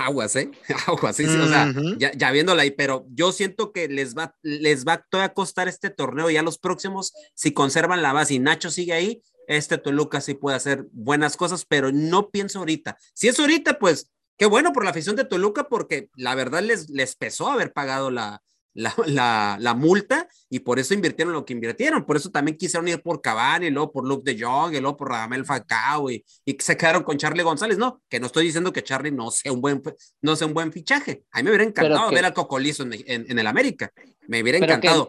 aguas, 0.00 0.36
¿eh? 0.36 0.50
Aguas, 0.86 1.16
sí, 1.16 1.24
o 1.24 1.48
sea, 1.48 1.72
ya, 1.98 2.12
ya, 2.12 2.30
viéndola 2.30 2.62
ahí, 2.62 2.70
pero 2.70 3.06
yo 3.10 3.32
siento 3.32 3.72
que 3.72 3.88
les 3.88 4.16
va, 4.16 4.34
les 4.42 4.84
va 4.84 5.04
a 5.12 5.32
costar 5.32 5.68
este 5.68 5.90
torneo 5.90 6.30
ya 6.30 6.42
los 6.42 6.58
próximos, 6.58 7.12
si 7.34 7.52
conservan 7.52 8.02
la 8.02 8.12
base 8.12 8.34
y 8.34 8.38
Nacho 8.38 8.70
sigue 8.70 8.92
ahí, 8.92 9.22
este 9.46 9.78
Toluca 9.78 10.20
sí 10.20 10.34
puede 10.34 10.56
hacer 10.56 10.86
buenas 10.92 11.36
cosas, 11.36 11.64
pero 11.64 11.92
no 11.92 12.30
pienso 12.30 12.58
ahorita. 12.58 12.98
Si 13.14 13.28
es 13.28 13.38
ahorita, 13.38 13.78
pues 13.78 14.10
qué 14.36 14.46
bueno 14.46 14.72
por 14.72 14.84
la 14.84 14.90
afición 14.90 15.16
de 15.16 15.24
Toluca, 15.24 15.68
porque 15.68 16.10
la 16.16 16.34
verdad 16.34 16.62
les, 16.62 16.90
les 16.90 17.14
pesó 17.14 17.48
haber 17.48 17.72
pagado 17.72 18.10
la, 18.10 18.42
la, 18.76 19.56
la, 19.58 19.74
multa 19.74 20.28
y 20.50 20.60
por 20.60 20.78
eso 20.78 20.92
invirtieron 20.92 21.32
lo 21.32 21.44
que 21.44 21.54
invirtieron. 21.54 22.04
Por 22.04 22.16
eso 22.16 22.30
también 22.30 22.56
quisieron 22.56 22.86
ir 22.88 23.02
por 23.02 23.20
Cavani, 23.20 23.70
luego 23.70 23.90
por 23.90 24.06
Luke 24.06 24.30
de 24.30 24.42
Jong, 24.42 24.74
y 24.74 24.80
luego 24.80 24.96
por 24.96 25.08
Radamel 25.08 25.44
Falcao 25.44 26.10
y, 26.10 26.24
y 26.44 26.56
se 26.60 26.76
quedaron 26.76 27.02
con 27.02 27.16
Charlie 27.16 27.42
González. 27.42 27.78
No, 27.78 28.02
que 28.08 28.20
no 28.20 28.26
estoy 28.26 28.44
diciendo 28.44 28.72
que 28.72 28.82
Charlie 28.82 29.10
no 29.10 29.30
sea 29.30 29.52
un 29.52 29.60
buen, 29.60 29.82
no 30.20 30.36
sea 30.36 30.46
un 30.46 30.54
buen 30.54 30.72
fichaje. 30.72 31.24
A 31.32 31.38
mí 31.38 31.44
me 31.44 31.50
hubiera 31.50 31.64
encantado 31.64 32.10
ver 32.10 32.24
al 32.24 32.34
Cocolizo 32.34 32.82
en, 32.82 32.92
en, 33.06 33.38
el 33.38 33.46
América. 33.46 33.90
Me 34.28 34.42
hubiera 34.42 34.58
encantado. 34.58 35.08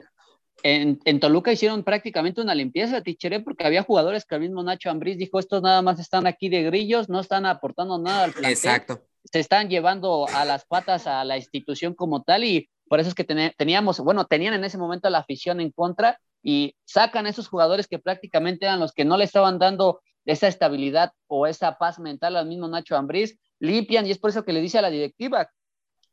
En, 0.63 0.99
en, 1.05 1.19
Toluca 1.19 1.51
hicieron 1.51 1.83
prácticamente 1.83 2.41
una 2.41 2.55
limpieza, 2.55 3.01
Tichere, 3.01 3.41
porque 3.41 3.65
había 3.65 3.83
jugadores 3.83 4.25
que 4.25 4.35
el 4.35 4.41
mismo 4.41 4.63
Nacho 4.63 4.89
Ambriz 4.89 5.17
dijo, 5.17 5.39
estos 5.39 5.61
nada 5.61 5.83
más 5.83 5.99
están 5.99 6.25
aquí 6.25 6.49
de 6.49 6.63
grillos, 6.63 7.09
no 7.09 7.19
están 7.19 7.45
aportando 7.45 7.99
nada 7.99 8.23
al 8.23 8.31
plantel. 8.31 8.51
Exacto. 8.51 9.03
Se 9.23 9.39
están 9.39 9.69
llevando 9.69 10.27
a 10.29 10.45
las 10.45 10.65
patas 10.65 11.05
a 11.05 11.23
la 11.25 11.37
institución 11.37 11.93
como 11.93 12.23
tal 12.23 12.43
y 12.43 12.69
por 12.89 12.99
eso 12.99 13.09
es 13.09 13.15
que 13.15 13.23
teníamos, 13.23 13.99
bueno, 13.99 14.25
tenían 14.25 14.53
en 14.53 14.63
ese 14.63 14.77
momento 14.77 15.09
la 15.09 15.19
afición 15.19 15.59
en 15.59 15.71
contra 15.71 16.19
y 16.41 16.75
sacan 16.85 17.27
esos 17.27 17.47
jugadores 17.47 17.87
que 17.87 17.99
prácticamente 17.99 18.65
eran 18.65 18.79
los 18.79 18.93
que 18.93 19.05
no 19.05 19.17
le 19.17 19.23
estaban 19.23 19.59
dando 19.59 20.01
esa 20.25 20.47
estabilidad 20.47 21.11
o 21.27 21.47
esa 21.47 21.77
paz 21.77 21.99
mental 21.99 22.35
al 22.35 22.47
mismo 22.47 22.67
Nacho 22.67 22.95
Ambriz, 22.95 23.39
limpian 23.59 24.05
y 24.05 24.11
es 24.11 24.19
por 24.19 24.29
eso 24.29 24.43
que 24.43 24.53
le 24.53 24.61
dice 24.61 24.77
a 24.77 24.81
la 24.81 24.89
directiva, 24.89 25.49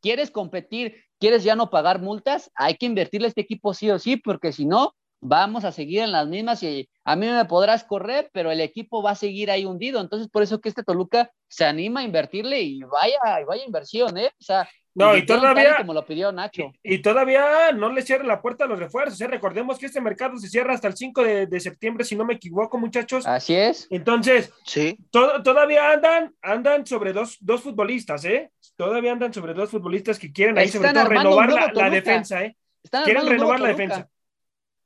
¿quieres 0.00 0.30
competir? 0.30 1.02
¿Quieres 1.18 1.44
ya 1.44 1.56
no 1.56 1.70
pagar 1.70 2.00
multas? 2.00 2.50
Hay 2.54 2.76
que 2.76 2.86
invertirle 2.86 3.26
a 3.26 3.28
este 3.28 3.40
equipo 3.40 3.74
sí 3.74 3.90
o 3.90 3.98
sí, 3.98 4.16
porque 4.16 4.52
si 4.52 4.66
no, 4.66 4.94
vamos 5.20 5.64
a 5.64 5.72
seguir 5.72 6.00
en 6.00 6.12
las 6.12 6.28
mismas 6.28 6.62
y 6.62 6.88
a 7.04 7.16
mí 7.16 7.26
me 7.26 7.44
podrás 7.46 7.82
correr, 7.84 8.30
pero 8.32 8.50
el 8.50 8.60
equipo 8.60 9.02
va 9.02 9.12
a 9.12 9.14
seguir 9.16 9.50
ahí 9.50 9.64
hundido. 9.64 10.00
Entonces, 10.00 10.28
por 10.28 10.42
eso 10.42 10.60
que 10.60 10.68
este 10.68 10.82
Toluca 10.82 11.30
se 11.48 11.64
anima 11.64 12.00
a 12.00 12.04
invertirle 12.04 12.60
y 12.60 12.80
vaya, 12.82 13.18
vaya 13.46 13.64
inversión, 13.64 14.18
¿eh? 14.18 14.30
O 14.38 14.44
sea, 14.44 14.68
no, 14.94 15.16
y 15.16 15.26
todavía. 15.26 15.76
Como 15.78 15.92
lo 15.92 16.06
pidió 16.06 16.30
Nacho. 16.30 16.72
Y, 16.82 16.98
todavía 16.98 17.72
no 17.72 17.90
le 17.90 18.02
cierra 18.02 18.24
la 18.24 18.40
puerta 18.40 18.64
a 18.64 18.68
los 18.68 18.78
refuerzos. 18.78 19.20
¿eh? 19.20 19.26
Recordemos 19.26 19.78
que 19.78 19.86
este 19.86 20.00
mercado 20.00 20.36
se 20.38 20.48
cierra 20.48 20.74
hasta 20.74 20.88
el 20.88 20.96
5 20.96 21.22
de, 21.22 21.60
septiembre, 21.60 22.04
si 22.04 22.14
no 22.14 22.24
me 22.24 22.34
equivoco, 22.34 22.78
muchachos. 22.78 23.26
Así 23.26 23.54
es. 23.54 23.88
Entonces, 23.90 24.52
sí. 24.64 24.96
todavía 25.10 25.92
andan, 25.92 26.34
andan 26.40 26.86
sobre 26.86 27.12
dos, 27.12 27.38
dos 27.40 27.62
futbolistas, 27.62 28.24
¿eh? 28.24 28.50
Todavía 28.76 29.12
andan 29.12 29.32
sobre 29.32 29.54
dos 29.54 29.70
futbolistas 29.70 30.18
que 30.18 30.32
quieren 30.32 30.58
ahí, 30.58 30.68
sobre 30.68 30.92
todo, 30.92 31.06
renovar 31.06 31.72
la, 31.74 31.90
defensa, 31.90 32.42
¿eh? 32.42 32.56
quieren 33.04 33.26
renovar 33.26 33.60
la 33.60 33.68
defensa. 33.68 34.08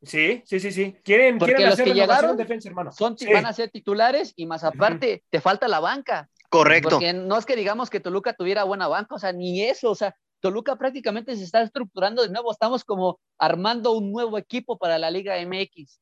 Sí, 0.01 0.43
sí, 0.47 0.61
sí, 0.61 0.71
sí. 0.71 0.97
Quieren, 1.03 1.39
quieren 1.39 1.67
hacer 1.67 1.85
que 1.85 1.95
llegaron 1.95 2.37
defensa, 2.37 2.69
hermano. 2.69 2.93
Son, 2.93 3.17
Van 3.33 3.47
a 3.47 3.53
ser 3.53 3.69
titulares 3.71 4.33
y 4.37 4.47
más 4.47 4.63
aparte, 4.63 5.25
te 5.29 5.41
falta 5.41 5.67
la 5.67 5.81
banca 5.81 6.31
Correcto. 6.49 6.91
Porque 6.91 7.13
no 7.13 7.37
es 7.37 7.45
que 7.45 7.57
digamos 7.57 7.91
que 7.91 8.01
Toluca 8.01 8.33
tuviera 8.33 8.65
buena 8.65 8.89
banca, 8.89 9.15
o 9.15 9.19
sea, 9.19 9.33
ni 9.33 9.63
eso, 9.63 9.91
o 9.91 9.95
sea, 9.95 10.15
Toluca 10.41 10.77
prácticamente 10.77 11.37
se 11.37 11.45
está 11.45 11.63
estructurando 11.63 12.23
de 12.23 12.31
nuevo, 12.31 12.53
estamos 12.53 12.85
como 12.85 13.19
armando 13.39 13.93
un 13.93 14.13
nuevo 14.13 14.39
equipo 14.39 14.79
para 14.79 14.99
la 14.99 15.11
Liga 15.11 15.37
MX. 15.45 16.01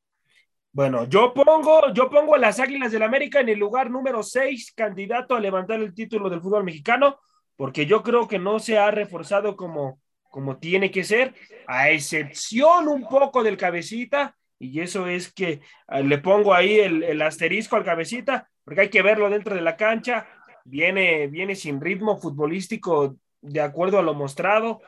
Bueno, 0.73 1.09
yo 1.09 1.33
pongo, 1.33 1.93
yo 1.95 2.11
pongo 2.11 2.35
a 2.35 2.39
las 2.39 2.61
Águilas 2.61 2.93
del 2.93 3.03
América 3.03 3.41
en 3.41 3.49
el 3.49 3.59
lugar 3.59 3.91
número 3.91 4.23
6, 4.23 4.73
candidato 4.77 5.35
a 5.35 5.41
levantar 5.41 5.81
el 5.81 5.95
título 5.95 6.29
del 6.29 6.43
fútbol 6.43 6.65
mexicano, 6.65 7.19
porque 7.57 7.87
yo 7.87 8.03
creo 8.03 8.29
que 8.29 8.39
no 8.39 8.59
se 8.59 8.77
ha 8.77 8.91
reforzado 8.91 9.57
como, 9.57 10.01
como 10.29 10.59
tiene 10.59 10.91
que 10.91 11.03
ser, 11.03 11.35
a 11.67 11.89
excepción 11.89 12.89
un 12.89 13.09
poco 13.09 13.43
del 13.43 13.57
cabecita, 13.57 14.37
y 14.59 14.81
eso 14.81 15.07
es 15.07 15.33
que 15.33 15.63
eh, 15.89 16.03
le 16.03 16.19
pongo 16.19 16.53
ahí 16.53 16.79
el, 16.79 17.03
el, 17.03 17.23
asterisco 17.23 17.77
al 17.77 17.85
cabecita, 17.85 18.47
porque 18.63 18.83
hay 18.83 18.91
que 18.91 19.01
verlo 19.01 19.31
dentro 19.31 19.55
de 19.55 19.63
la 19.63 19.77
cancha, 19.77 20.27
viene, 20.67 21.27
viene 21.29 21.55
sin 21.55 21.81
ritmo 21.81 22.17
futbolístico 22.19 23.17
de 23.41 23.61
acuerdo 23.61 23.99
a 23.99 24.03
lo 24.03 24.15
mostrado. 24.15 24.81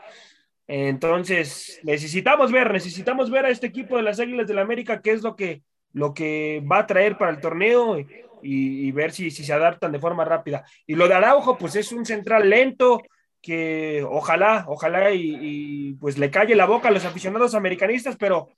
Entonces, 0.67 1.81
necesitamos 1.83 2.53
ver, 2.53 2.73
necesitamos 2.73 3.31
ver 3.31 3.47
a 3.47 3.51
este 3.51 3.67
equipo 3.67 3.97
de 3.97 4.03
las 4.03 4.21
Águilas 4.21 4.47
del 4.47 4.57
la 4.57 4.63
América 4.63 5.01
qué 5.01 5.13
es 5.13 5.23
lo 5.23 5.35
que, 5.35 5.63
lo 5.93 6.13
que 6.13 6.63
va 6.71 6.81
a 6.81 6.87
traer 6.87 7.17
para 7.17 7.31
el 7.31 7.41
torneo 7.41 7.99
y, 7.99 8.07
y 8.43 8.93
ver 8.93 9.13
si, 9.13 9.31
si, 9.31 9.45
se 9.45 9.53
adaptan 9.53 9.93
de 9.93 9.99
forma 9.99 10.25
rápida. 10.25 10.65
Y 10.87 10.95
lo 10.95 11.09
de 11.09 11.15
Araujo, 11.15 11.57
pues 11.57 11.77
es 11.77 11.93
un 11.93 12.05
central 12.05 12.51
lento 12.51 13.03
que 13.41 14.05
ojalá, 14.09 14.65
ojalá 14.69 15.13
y, 15.13 15.37
y 15.41 15.95
pues 15.95 16.19
le 16.19 16.31
calle 16.31 16.55
la 16.55 16.67
boca 16.67 16.89
a 16.89 16.93
los 16.93 17.05
aficionados 17.05 17.55
americanistas, 17.55 18.17
pero 18.17 18.49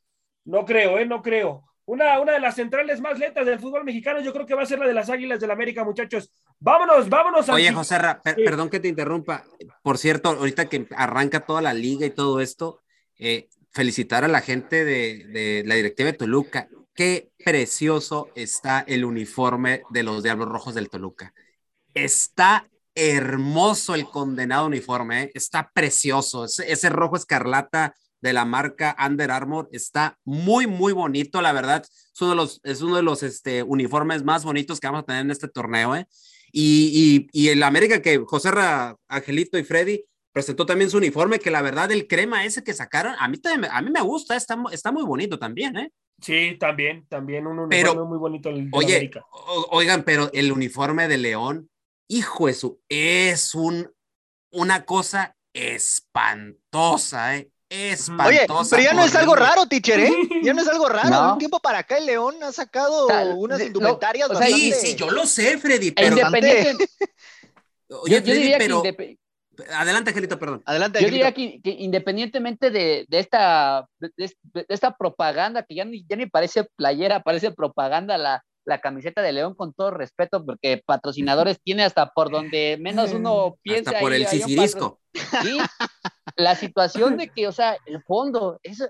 no 0.44 0.64
creo, 0.64 0.98
¿eh? 0.98 1.06
No 1.06 1.22
creo. 1.22 1.64
Una, 1.84 2.20
una 2.20 2.32
de 2.32 2.40
las 2.40 2.54
centrales 2.54 3.00
más 3.00 3.18
lentas 3.18 3.46
del 3.46 3.58
fútbol 3.58 3.84
mexicano, 3.84 4.20
yo 4.20 4.32
creo 4.32 4.46
que 4.46 4.54
va 4.54 4.62
a 4.62 4.66
ser 4.66 4.78
la 4.78 4.86
de 4.86 4.94
las 4.94 5.10
Águilas 5.10 5.40
del 5.40 5.48
la 5.48 5.54
América, 5.54 5.84
muchachos. 5.84 6.32
Vámonos, 6.60 7.08
vámonos. 7.08 7.48
Oye, 7.48 7.72
José, 7.72 7.96
per 8.22 8.34
sí. 8.36 8.44
perdón 8.44 8.68
que 8.68 8.80
te 8.80 8.88
interrumpa. 8.88 9.44
Por 9.82 9.96
cierto, 9.96 10.28
ahorita 10.28 10.68
que 10.68 10.86
arranca 10.94 11.40
toda 11.40 11.62
la 11.62 11.72
liga 11.72 12.04
y 12.04 12.10
todo 12.10 12.40
esto, 12.40 12.82
eh, 13.18 13.48
felicitar 13.70 14.24
a 14.24 14.28
la 14.28 14.42
gente 14.42 14.84
de, 14.84 15.24
de, 15.28 15.62
la 15.64 15.74
directiva 15.74 16.10
de 16.12 16.18
Toluca. 16.18 16.68
Qué 16.94 17.30
precioso 17.42 18.28
está 18.34 18.80
el 18.80 19.06
uniforme 19.06 19.82
de 19.88 20.02
los 20.02 20.22
Diablos 20.22 20.48
Rojos 20.48 20.74
del 20.74 20.90
Toluca. 20.90 21.32
Está 21.94 22.68
hermoso 22.94 23.94
el 23.94 24.04
condenado 24.04 24.66
uniforme, 24.66 25.22
¿eh? 25.22 25.30
está 25.34 25.70
precioso. 25.72 26.44
Ese, 26.44 26.70
ese 26.70 26.90
rojo 26.90 27.16
escarlata 27.16 27.94
de 28.20 28.32
la 28.32 28.44
marca 28.44 28.94
Under 28.98 29.30
Armour. 29.30 29.68
Está 29.72 30.18
muy, 30.24 30.66
muy 30.66 30.92
bonito, 30.92 31.40
la 31.40 31.52
verdad. 31.52 31.84
Es 31.84 32.20
uno 32.20 32.30
de 32.30 32.36
los, 32.36 32.60
es 32.64 32.82
uno 32.82 32.96
de 32.96 33.02
los 33.02 33.22
este, 33.22 33.62
uniformes 33.62 34.24
más 34.24 34.44
bonitos 34.44 34.78
que 34.78 34.86
vamos 34.88 35.02
a 35.02 35.06
tener 35.06 35.22
en 35.22 35.30
este 35.30 35.48
torneo. 35.48 35.96
¿eh? 35.96 36.06
Y, 36.52 37.28
y, 37.32 37.44
y 37.44 37.48
el 37.48 37.62
América 37.62 38.02
que 38.02 38.18
José 38.18 38.50
Ra, 38.50 38.96
Angelito 39.08 39.58
y 39.58 39.64
Freddy 39.64 40.04
presentó 40.32 40.66
también 40.66 40.90
su 40.90 40.98
uniforme, 40.98 41.38
que 41.38 41.50
la 41.50 41.62
verdad 41.62 41.90
el 41.90 42.06
crema 42.06 42.44
ese 42.44 42.62
que 42.62 42.74
sacaron, 42.74 43.14
a 43.18 43.28
mí, 43.28 43.38
también, 43.38 43.72
a 43.72 43.82
mí 43.82 43.90
me 43.90 44.00
gusta, 44.00 44.36
está, 44.36 44.56
está 44.72 44.92
muy 44.92 45.04
bonito 45.04 45.38
también. 45.38 45.76
¿eh? 45.76 45.92
Sí, 46.20 46.56
también, 46.58 47.06
también 47.08 47.46
un 47.46 47.58
uniforme 47.58 47.92
pero, 47.92 48.06
muy 48.06 48.18
bonito. 48.18 48.48
El 48.48 48.68
oye, 48.72 48.96
América. 48.96 49.24
oigan, 49.70 50.02
pero 50.04 50.30
el 50.32 50.52
uniforme 50.52 51.08
de 51.08 51.18
León, 51.18 51.70
hijo 52.08 52.46
de 52.46 52.54
su, 52.54 52.80
es 52.88 53.54
un, 53.54 53.90
una 54.52 54.84
cosa 54.84 55.36
espantosa, 55.52 57.36
¿eh? 57.36 57.50
Espantosa. 57.70 58.76
Oye, 58.76 58.82
pero 58.82 58.82
ya 58.82 58.92
no 58.92 59.04
es 59.04 59.14
algo 59.14 59.36
raro, 59.36 59.66
teacher, 59.66 60.00
¿eh? 60.00 60.12
Ya 60.42 60.52
no 60.52 60.60
es 60.60 60.68
algo 60.68 60.88
raro. 60.88 61.08
No. 61.08 61.32
Un 61.32 61.38
tiempo 61.38 61.60
para 61.60 61.78
acá 61.78 61.96
el 61.96 62.06
León 62.06 62.34
ha 62.42 62.52
sacado 62.52 63.06
sea, 63.06 63.24
unas 63.36 63.60
indumentarias 63.60 64.28
no, 64.28 64.34
o 64.34 64.38
sea, 64.38 64.48
bastante... 64.48 64.74
Sí, 64.74 64.88
sí, 64.88 64.96
yo 64.96 65.10
lo 65.10 65.24
sé, 65.24 65.56
Freddy, 65.56 65.92
pero... 65.92 66.18
Independiente... 66.18 66.88
Oye, 67.88 68.16
yo, 68.16 68.22
Freddy, 68.22 68.50
yo 68.50 68.58
pero... 68.58 68.76
Indep... 68.84 69.18
Adelante, 69.74 70.10
Angelito, 70.10 70.38
perdón. 70.38 70.62
Adelante, 70.64 71.00
Yo 71.00 71.06
Angelito. 71.06 71.26
diría 71.26 71.34
que, 71.34 71.60
que 71.62 71.70
independientemente 71.82 72.70
de, 72.70 73.04
de 73.08 73.18
esta, 73.18 73.86
de, 73.98 74.10
de, 74.16 74.66
esta 74.68 74.96
propaganda, 74.96 75.62
que 75.62 75.74
ya 75.74 75.84
ni, 75.84 76.04
ya 76.08 76.16
ni 76.16 76.26
parece 76.26 76.64
playera, 76.76 77.22
parece 77.22 77.50
propaganda 77.50 78.16
la, 78.16 78.42
la 78.64 78.80
camiseta 78.80 79.20
de 79.22 79.32
León 79.32 79.54
con 79.54 79.74
todo 79.74 79.90
respeto, 79.90 80.44
porque 80.44 80.82
patrocinadores 80.86 81.60
tiene 81.62 81.84
hasta 81.84 82.10
por 82.10 82.30
donde 82.30 82.78
menos 82.80 83.12
uno 83.12 83.58
piensa. 83.62 83.90
Hasta 83.90 84.00
por 84.00 84.12
ahí, 84.12 84.22
el 84.22 84.28
sisirisco. 84.28 84.99
Sí, 85.12 85.58
la 86.36 86.54
situación 86.54 87.16
de 87.16 87.28
que, 87.28 87.48
o 87.48 87.52
sea, 87.52 87.76
el 87.86 88.02
fondo, 88.02 88.58
es, 88.62 88.88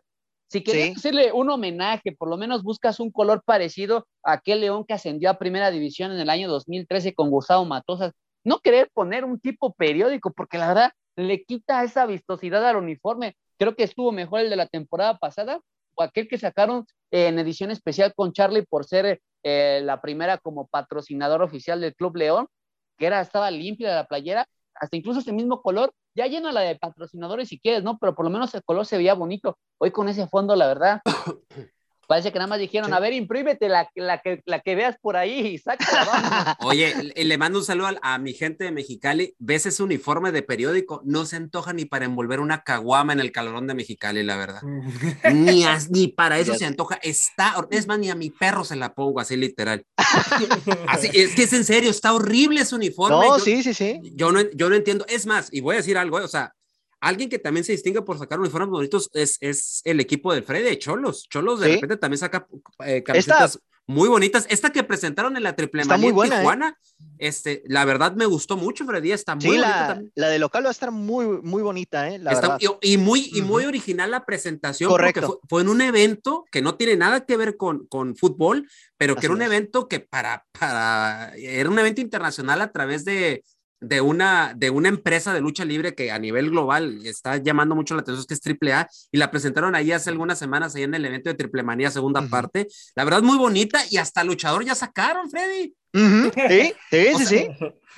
si 0.49 0.63
quieres 0.63 0.87
sí. 0.87 0.93
hacerle 0.97 1.33
un 1.33 1.51
homenaje, 1.51 2.13
por 2.13 2.29
lo 2.29 2.37
menos 2.37 2.63
buscas 2.63 3.01
un 3.01 3.11
color 3.11 3.43
parecido 3.45 4.07
a 4.23 4.33
aquel 4.33 4.61
León 4.61 4.85
que 4.85 4.95
ascendió 4.95 5.31
a 5.31 5.39
primera 5.39 5.71
división 5.71 6.13
en 6.13 6.19
el 6.19 6.31
año 6.31 6.49
2013 6.49 7.15
con 7.15 7.31
Gustavo 7.31 7.65
Matosas. 7.65 8.13
No 8.45 8.59
querer 8.59 8.91
poner 8.93 9.25
un 9.25 9.39
tipo 9.39 9.73
periódico, 9.75 10.33
porque 10.33 10.59
la 10.59 10.69
verdad 10.69 10.93
le 11.17 11.45
quita 11.45 11.85
esa 11.85 12.07
vistosidad 12.07 12.67
al 12.67 12.77
uniforme. 12.77 13.37
Creo 13.59 13.77
que 13.77 13.85
estuvo 13.85 14.13
mejor 14.13 14.41
el 14.41 14.51
de 14.51 14.57
la 14.57 14.67
temporada 14.67 15.19
pasada 15.19 15.61
o 15.95 16.03
aquel 16.03 16.29
que 16.29 16.39
sacaron 16.39 16.87
en 17.11 17.39
edición 17.39 17.71
especial 17.71 18.15
con 18.15 18.33
Charlie 18.33 18.65
por 18.65 18.87
ser 18.87 19.21
eh, 19.43 19.81
la 19.85 20.01
primera 20.01 20.39
como 20.39 20.67
patrocinador 20.67 21.43
oficial 21.43 21.81
del 21.81 21.95
Club 21.95 22.17
León, 22.17 22.47
que 22.97 23.07
era, 23.07 23.21
estaba 23.21 23.51
limpia 23.51 23.95
la 23.95 24.07
playera, 24.07 24.47
hasta 24.81 24.97
incluso 24.97 25.21
ese 25.21 25.33
mismo 25.33 25.63
color, 25.63 25.93
ya 26.17 26.27
llena 26.27 26.53
la 26.53 26.63
de 26.63 26.77
patrocinadores 26.77 27.49
si 27.49 27.61
quieres, 27.61 27.85
¿no? 27.85 27.99
Pero 27.99 28.15
por 28.15 28.25
lo 28.25 28.31
menos 28.31 28.55
el 28.55 28.65
color 28.65 28.87
se 28.87 28.97
veía 28.97 29.15
bonito. 29.15 29.59
Hoy 29.79 29.91
con 29.91 30.09
ese 30.09 30.27
fondo, 30.27 30.57
la 30.57 30.67
verdad, 30.67 31.01
parece 32.11 32.33
que 32.33 32.41
nada 32.41 32.49
más 32.49 32.59
dijeron, 32.59 32.91
sí. 32.91 32.93
a 32.93 32.99
ver, 32.99 33.13
imprímete 33.13 33.69
la, 33.69 33.89
la, 33.95 34.19
que, 34.19 34.43
la 34.45 34.59
que 34.59 34.75
veas 34.75 34.97
por 35.01 35.17
ahí 35.17 35.47
y 35.47 35.59
sácala, 35.59 36.59
Oye, 36.61 36.93
le 37.15 37.39
mando 37.39 37.61
un 37.61 37.65
saludo 37.65 37.87
a, 37.87 38.15
a, 38.15 38.19
mi 38.19 38.33
gente 38.33 38.65
de 38.65 38.73
Mexicali. 38.73 39.37
¿Ves 39.39 39.67
ese 39.67 39.81
uniforme 39.85 40.33
de 40.33 40.43
periódico? 40.43 41.03
No 41.05 41.25
se 41.25 41.37
antoja 41.37 41.73
ni 41.73 41.85
para 41.85 42.07
envolver 42.07 42.41
una 42.41 42.65
caguama 42.65 43.13
en 43.13 43.21
el 43.21 43.31
calorón 43.31 43.69
de 43.69 43.75
Mexicali, 43.75 44.25
la 44.25 44.37
verdad. 44.37 44.61
ni, 45.33 45.63
a, 45.63 45.79
ni 45.89 46.09
para 46.09 46.41
eso 46.41 46.57
se 46.57 46.67
antoja. 46.67 46.99
Está, 47.01 47.55
es 47.71 47.87
más, 47.87 48.01
ni 48.01 48.11
a 48.11 48.17
mi 48.17 48.31
perro 48.31 48.65
se 48.65 48.75
la 48.75 48.93
pongo 48.93 49.21
así 49.21 49.37
literal. 49.37 49.87
así, 50.89 51.11
es 51.15 51.37
que 51.37 51.45
es 51.45 51.53
en 51.53 51.65
serio, 51.65 51.91
está 51.91 52.13
horrible 52.13 52.63
ese 52.63 52.75
uniforme. 52.75 53.25
No, 53.25 53.39
yo, 53.39 53.45
sí, 53.45 53.63
sí, 53.63 53.73
sí. 53.73 54.01
Yo 54.17 54.33
no, 54.33 54.41
yo 54.53 54.69
no 54.69 54.75
entiendo. 54.75 55.07
Es 55.09 55.27
más, 55.27 55.49
y 55.53 55.61
voy 55.61 55.75
a 55.75 55.79
decir 55.79 55.97
algo, 55.97 56.17
o 56.17 56.27
sea, 56.27 56.55
Alguien 57.01 57.31
que 57.31 57.39
también 57.39 57.65
se 57.65 57.73
distingue 57.73 58.03
por 58.03 58.19
sacar 58.19 58.39
uniformes 58.39 58.69
bonitos 58.69 59.09
es, 59.15 59.39
es 59.41 59.81
el 59.85 60.01
equipo 60.01 60.35
del 60.35 60.45
Freddy, 60.45 60.77
Cholos. 60.77 61.27
Cholos 61.31 61.61
de 61.61 61.67
¿Sí? 61.67 61.75
repente 61.75 61.97
también 61.97 62.19
saca 62.19 62.47
eh, 62.85 63.03
camisetas 63.03 63.55
Esta... 63.55 63.65
muy 63.87 64.09
bonitas. 64.09 64.47
Esta 64.51 64.71
que 64.71 64.85
presentaron 64.85 65.35
en 65.37 65.43
la 65.43 65.57
triple 65.57 65.81
está 65.81 65.97
muy 65.97 66.13
buena, 66.13 66.35
en 66.35 66.41
Tijuana, 66.43 66.69
¿eh? 66.69 67.05
este, 67.19 67.63
la 67.67 67.87
verdad 67.87 68.13
me 68.17 68.27
gustó 68.27 68.59
mucho, 68.59 68.85
Freddy. 68.85 69.13
Está 69.13 69.35
muy 69.35 69.43
sí, 69.45 69.57
la, 69.57 70.03
la, 70.15 70.29
de 70.29 70.39
local 70.39 70.65
va 70.65 70.69
a 70.69 70.73
estar 70.73 70.91
muy, 70.91 71.27
muy 71.43 71.63
bonita, 71.63 72.11
¿eh? 72.11 72.19
La 72.19 72.33
está, 72.33 72.59
y, 72.61 72.93
y, 72.93 72.97
muy, 72.99 73.31
y 73.33 73.41
muy 73.41 73.65
original 73.65 74.11
la 74.11 74.27
presentación. 74.27 74.91
Correcto. 74.91 75.21
Porque 75.21 75.39
fue, 75.49 75.49
fue, 75.49 75.63
en 75.63 75.69
un 75.71 75.81
evento 75.81 76.45
que 76.53 76.61
no 76.61 76.75
tiene 76.75 76.97
nada 76.97 77.25
que 77.25 77.39
ver 77.39 77.57
con, 77.57 77.87
con 77.87 78.15
fútbol, 78.15 78.69
pero 78.99 79.15
que 79.15 79.21
Así 79.21 79.27
era 79.27 79.35
un 79.35 79.43
es. 79.43 79.47
evento 79.47 79.89
que 79.89 80.01
para, 80.01 80.45
para, 80.59 81.33
era 81.37 81.71
un 81.71 81.79
evento 81.79 82.03
internacional 82.03 82.61
a 82.61 82.73
través 82.73 83.07
de, 83.07 83.43
de 83.81 84.01
una, 84.01 84.53
de 84.55 84.71
una 84.71 84.89
empresa 84.89 85.33
de 85.33 85.41
lucha 85.41 85.65
libre 85.65 85.95
que 85.95 86.11
a 86.11 86.19
nivel 86.19 86.51
global 86.51 87.01
está 87.05 87.39
llamando 87.39 87.75
mucho 87.75 87.95
la 87.95 88.03
atención, 88.03 88.27
que 88.27 88.35
es 88.35 88.41
AAA, 88.45 88.89
y 89.11 89.19
la 89.19 89.31
presentaron 89.31 89.75
ahí 89.75 89.91
hace 89.93 90.11
algunas 90.11 90.39
semanas, 90.39 90.75
ahí 90.75 90.83
en 90.83 90.95
el 90.95 91.05
evento 91.05 91.31
de 91.31 91.35
Triple 91.35 91.63
Manía, 91.63 91.91
segunda 91.91 92.21
uh 92.21 92.25
-huh. 92.25 92.31
parte. 92.31 92.69
La 92.95 93.05
verdad, 93.05 93.23
muy 93.23 93.39
bonita, 93.39 93.81
y 93.91 93.97
hasta 93.97 94.23
luchador 94.23 94.65
ya 94.65 94.75
sacaron, 94.75 95.31
Freddy. 95.31 95.75
Uh 95.95 95.99
-huh. 95.99 96.49
Sí, 96.49 96.75
sí, 96.91 97.07
sí, 97.19 97.25
sea, 97.25 97.27
sí. 97.27 97.49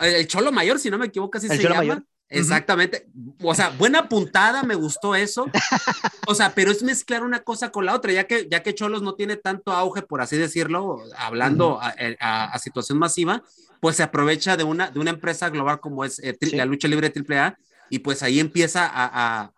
El 0.00 0.26
Cholo 0.26 0.52
Mayor, 0.52 0.78
si 0.78 0.90
no 0.90 0.98
me 0.98 1.06
equivoco, 1.06 1.36
así 1.38 1.46
el 1.48 1.56
se 1.56 1.62
Cholo 1.62 1.74
llama. 1.74 1.86
Mayor. 1.86 2.04
Exactamente. 2.32 3.06
O 3.42 3.54
sea, 3.54 3.70
buena 3.70 4.08
puntada, 4.08 4.62
me 4.62 4.74
gustó 4.74 5.14
eso. 5.14 5.46
O 6.28 6.36
sea, 6.36 6.54
pero 6.54 6.70
es 6.70 6.84
mezclar 6.84 7.24
una 7.24 7.40
cosa 7.40 7.72
con 7.72 7.84
la 7.84 7.94
otra, 7.94 8.12
ya 8.12 8.28
que, 8.28 8.48
ya 8.48 8.62
que 8.62 8.76
Cholos 8.76 9.02
no 9.02 9.16
tiene 9.16 9.36
tanto 9.36 9.72
auge, 9.72 10.02
por 10.02 10.20
así 10.20 10.36
decirlo, 10.36 11.00
hablando 11.18 11.74
uh 11.76 11.80
-huh. 11.80 12.16
a, 12.20 12.44
a, 12.44 12.44
a, 12.44 12.58
situación 12.60 12.96
masiva, 12.96 13.42
pues 13.80 13.96
se 13.96 14.04
aprovecha 14.04 14.56
de 14.56 14.62
una, 14.62 14.88
de 14.88 15.00
una 15.00 15.10
empresa 15.10 15.50
global 15.50 15.80
como 15.80 16.04
es 16.04 16.20
eh, 16.20 16.38
sí. 16.40 16.54
la 16.54 16.64
lucha 16.64 16.86
libre 16.86 17.12
AAA 17.12 17.58
y 17.90 17.98
pues 17.98 18.22
ahí 18.22 18.38
empieza 18.38 18.86
a, 18.86 19.42
a, 19.42 19.52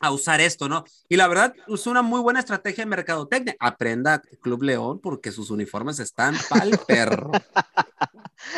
a, 0.00 0.10
usar 0.10 0.40
esto, 0.40 0.68
¿no? 0.68 0.84
Y 1.08 1.16
la 1.16 1.28
verdad 1.28 1.54
es 1.68 1.86
una 1.86 2.02
muy 2.02 2.20
buena 2.20 2.40
estrategia 2.40 2.84
de 2.84 2.90
mercadotecnia. 2.90 3.56
Aprenda 3.60 4.22
Club 4.40 4.62
León 4.62 5.00
porque 5.00 5.32
sus 5.32 5.50
uniformes 5.50 5.98
están 6.00 6.34
pa'l 6.48 6.78
perro. 6.88 7.30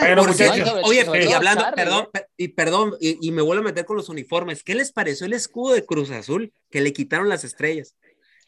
Pero, 0.01 0.25
Porque, 0.25 0.49
oye, 0.85 1.07
y 1.29 1.33
hablando, 1.33 1.65
perdón, 1.75 2.09
y 2.37 2.49
perdón, 2.49 2.95
y, 3.01 3.19
y, 3.27 3.33
me 3.33 3.43
vuelvo 3.43 3.63
a 3.63 3.67
meter 3.67 3.85
con 3.85 3.97
los 3.97 4.09
uniformes. 4.09 4.63
¿Qué 4.63 4.77
les 4.77 4.93
pareció 4.93 5.27
el 5.27 5.33
escudo 5.33 5.75
de 5.75 5.85
Cruz 5.85 6.11
Azul 6.11 6.53
que 6.71 6.81
le 6.81 6.93
quitaron 6.93 7.29
las 7.29 7.43
estrellas? 7.43 7.97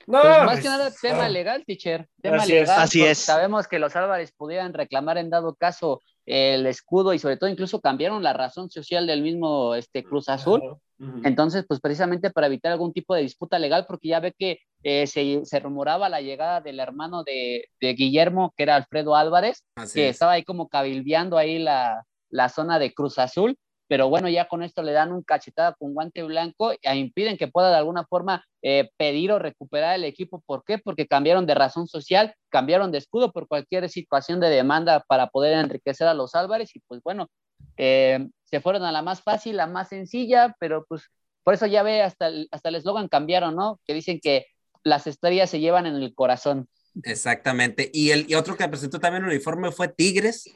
No, 0.06 0.20
pues 0.20 0.44
más 0.44 0.60
que 0.60 0.68
nada 0.68 0.92
tema 1.00 1.28
legal, 1.28 1.64
teacher. 1.64 2.08
Tema 2.20 2.36
así 2.36 2.52
legal. 2.52 2.64
Es, 2.76 2.82
así 2.82 3.02
es. 3.02 3.18
Sabemos 3.18 3.68
que 3.68 3.78
los 3.78 3.96
Álvarez 3.96 4.32
pudieran 4.32 4.74
reclamar 4.74 5.18
en 5.18 5.30
dado 5.30 5.54
caso 5.54 6.02
el 6.26 6.66
escudo 6.66 7.14
y 7.14 7.18
sobre 7.18 7.36
todo 7.36 7.50
incluso 7.50 7.80
cambiaron 7.80 8.22
la 8.22 8.32
razón 8.32 8.70
social 8.70 9.06
del 9.06 9.22
mismo 9.22 9.74
este, 9.74 10.02
Cruz 10.04 10.28
Azul. 10.28 10.78
Entonces, 11.24 11.64
pues 11.66 11.80
precisamente 11.80 12.30
para 12.30 12.46
evitar 12.46 12.72
algún 12.72 12.92
tipo 12.92 13.14
de 13.14 13.22
disputa 13.22 13.58
legal, 13.58 13.86
porque 13.86 14.08
ya 14.08 14.20
ve 14.20 14.32
que 14.38 14.58
eh, 14.82 15.06
se, 15.06 15.44
se, 15.44 15.60
rumoraba 15.60 16.08
la 16.08 16.20
llegada 16.20 16.60
del 16.60 16.80
hermano 16.80 17.24
de, 17.24 17.68
de, 17.80 17.94
Guillermo, 17.94 18.52
que 18.56 18.64
era 18.64 18.76
Alfredo 18.76 19.16
Álvarez, 19.16 19.64
Así 19.76 20.00
que 20.00 20.08
es. 20.08 20.16
estaba 20.16 20.32
ahí 20.32 20.44
como 20.44 20.68
cabildeando 20.68 21.38
ahí 21.38 21.58
la, 21.58 22.04
la 22.30 22.48
zona 22.48 22.78
de 22.78 22.92
Cruz 22.92 23.18
Azul, 23.18 23.56
pero 23.86 24.08
bueno, 24.08 24.28
ya 24.28 24.48
con 24.48 24.62
esto 24.62 24.82
le 24.82 24.92
dan 24.92 25.12
un 25.12 25.22
cachetada 25.22 25.74
con 25.74 25.92
guante 25.92 26.22
blanco 26.22 26.72
e 26.72 26.96
impiden 26.96 27.36
que 27.36 27.48
pueda 27.48 27.70
de 27.70 27.76
alguna 27.76 28.04
forma 28.04 28.44
eh, 28.62 28.90
pedir 28.96 29.30
o 29.30 29.38
recuperar 29.38 29.94
el 29.94 30.04
equipo. 30.04 30.42
¿Por 30.46 30.64
qué? 30.64 30.78
Porque 30.78 31.06
cambiaron 31.06 31.46
de 31.46 31.54
razón 31.54 31.86
social, 31.86 32.34
cambiaron 32.48 32.90
de 32.92 32.98
escudo 32.98 33.30
por 33.30 33.46
cualquier 33.46 33.88
situación 33.90 34.40
de 34.40 34.48
demanda 34.48 35.04
para 35.06 35.28
poder 35.28 35.58
enriquecer 35.58 36.08
a 36.08 36.14
los 36.14 36.34
Álvarez 36.34 36.74
y 36.74 36.80
pues 36.80 37.02
bueno, 37.02 37.28
eh, 37.76 38.28
se 38.44 38.60
fueron 38.60 38.84
a 38.84 38.92
la 38.92 39.02
más 39.02 39.22
fácil, 39.22 39.56
la 39.56 39.66
más 39.66 39.88
sencilla, 39.88 40.54
pero 40.58 40.84
pues 40.88 41.10
por 41.42 41.54
eso 41.54 41.66
ya 41.66 41.82
ve, 41.82 42.02
hasta 42.02 42.28
el, 42.28 42.48
hasta 42.50 42.70
el 42.70 42.76
eslogan 42.76 43.08
cambiaron, 43.08 43.54
¿no? 43.54 43.80
Que 43.86 43.94
dicen 43.94 44.20
que 44.20 44.46
las 44.82 45.06
estrellas 45.06 45.50
se 45.50 45.60
llevan 45.60 45.86
en 45.86 45.96
el 45.96 46.14
corazón. 46.14 46.68
Exactamente. 47.02 47.90
Y 47.92 48.10
el 48.10 48.30
y 48.30 48.34
otro 48.34 48.56
que 48.56 48.68
presentó 48.68 49.00
también 49.00 49.24
un 49.24 49.30
uniforme 49.30 49.72
fue 49.72 49.88
Tigres, 49.88 50.48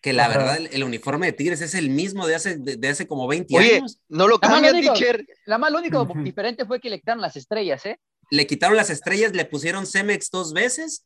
que 0.00 0.12
la 0.12 0.28
verdad 0.28 0.58
el, 0.70 0.84
uniforme 0.84 1.26
de 1.26 1.32
Tigres 1.32 1.60
es 1.60 1.74
el 1.74 1.90
mismo 1.90 2.26
de 2.26 2.36
hace, 2.36 2.56
de, 2.56 2.88
hace 2.88 3.08
como 3.08 3.26
20 3.26 3.56
Oye, 3.56 3.76
años. 3.76 3.98
No 4.08 4.28
lo 4.28 4.38
cambia, 4.38 4.72
teacher. 4.72 5.26
La 5.46 5.58
más 5.58 5.72
lo 5.72 5.78
único 5.78 6.06
diferente 6.22 6.66
fue 6.66 6.80
que 6.80 6.90
le 6.90 7.00
quitaron 7.00 7.20
las 7.20 7.36
estrellas, 7.36 7.84
¿eh? 7.86 7.98
Le 8.30 8.46
quitaron 8.46 8.76
las 8.76 8.90
estrellas, 8.90 9.32
le 9.34 9.44
pusieron 9.44 9.86
Cemex 9.86 10.30
dos 10.30 10.52
veces 10.52 11.04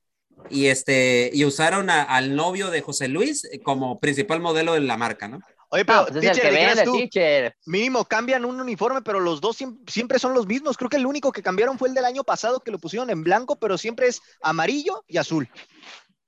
y 0.50 0.66
este 0.66 1.30
y 1.32 1.44
usaron 1.44 1.88
al 1.88 2.34
novio 2.34 2.70
de 2.70 2.80
José 2.80 3.08
Luis 3.08 3.48
como 3.62 3.98
principal 4.00 4.40
modelo 4.40 4.74
de 4.74 4.80
la 4.80 4.96
marca, 4.96 5.28
¿no? 5.28 5.40
Oye, 5.74 5.86
pero 5.86 6.04
pues 6.06 6.20
teacher, 6.20 6.84
tú, 6.84 7.70
mínimo 7.70 8.04
cambian 8.04 8.44
un 8.44 8.60
uniforme, 8.60 9.00
pero 9.00 9.20
los 9.20 9.40
dos 9.40 9.56
siempre, 9.86 10.18
son 10.18 10.34
los 10.34 10.46
mismos. 10.46 10.76
Creo 10.76 10.90
que 10.90 10.98
el 10.98 11.06
único 11.06 11.32
que 11.32 11.42
cambiaron 11.42 11.78
fue 11.78 11.88
el 11.88 11.94
del 11.94 12.04
año 12.04 12.24
pasado, 12.24 12.60
que 12.60 12.70
lo 12.70 12.78
pusieron 12.78 13.08
en 13.08 13.22
blanco, 13.22 13.56
pero 13.56 13.78
siempre 13.78 14.06
es 14.06 14.20
amarillo 14.42 15.02
y 15.08 15.16
azul. 15.16 15.48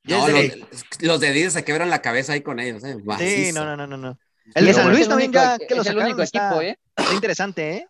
No, 0.04 0.26
los, 1.00 1.20
de 1.20 1.28
Adidas 1.28 1.52
se 1.52 1.62
quebran 1.62 1.90
la 1.90 2.00
cabeza 2.00 2.32
ahí 2.32 2.40
con 2.40 2.58
ellos. 2.58 2.82
¿eh? 2.84 2.96
Sí, 3.18 3.52
no, 3.52 3.76
no, 3.76 3.86
no, 3.86 3.98
no. 3.98 4.18
El 4.54 4.64
de 4.64 4.72
San 4.72 4.90
Luis 4.90 5.08
también 5.08 5.30
ya 5.30 5.58
que 5.58 5.74
lo 5.74 5.84
sacaron. 5.84 6.20
Está, 6.22 6.64
¿eh? 6.64 6.78
está 6.96 7.12
interesante, 7.12 7.70
¿eh? 7.76 7.88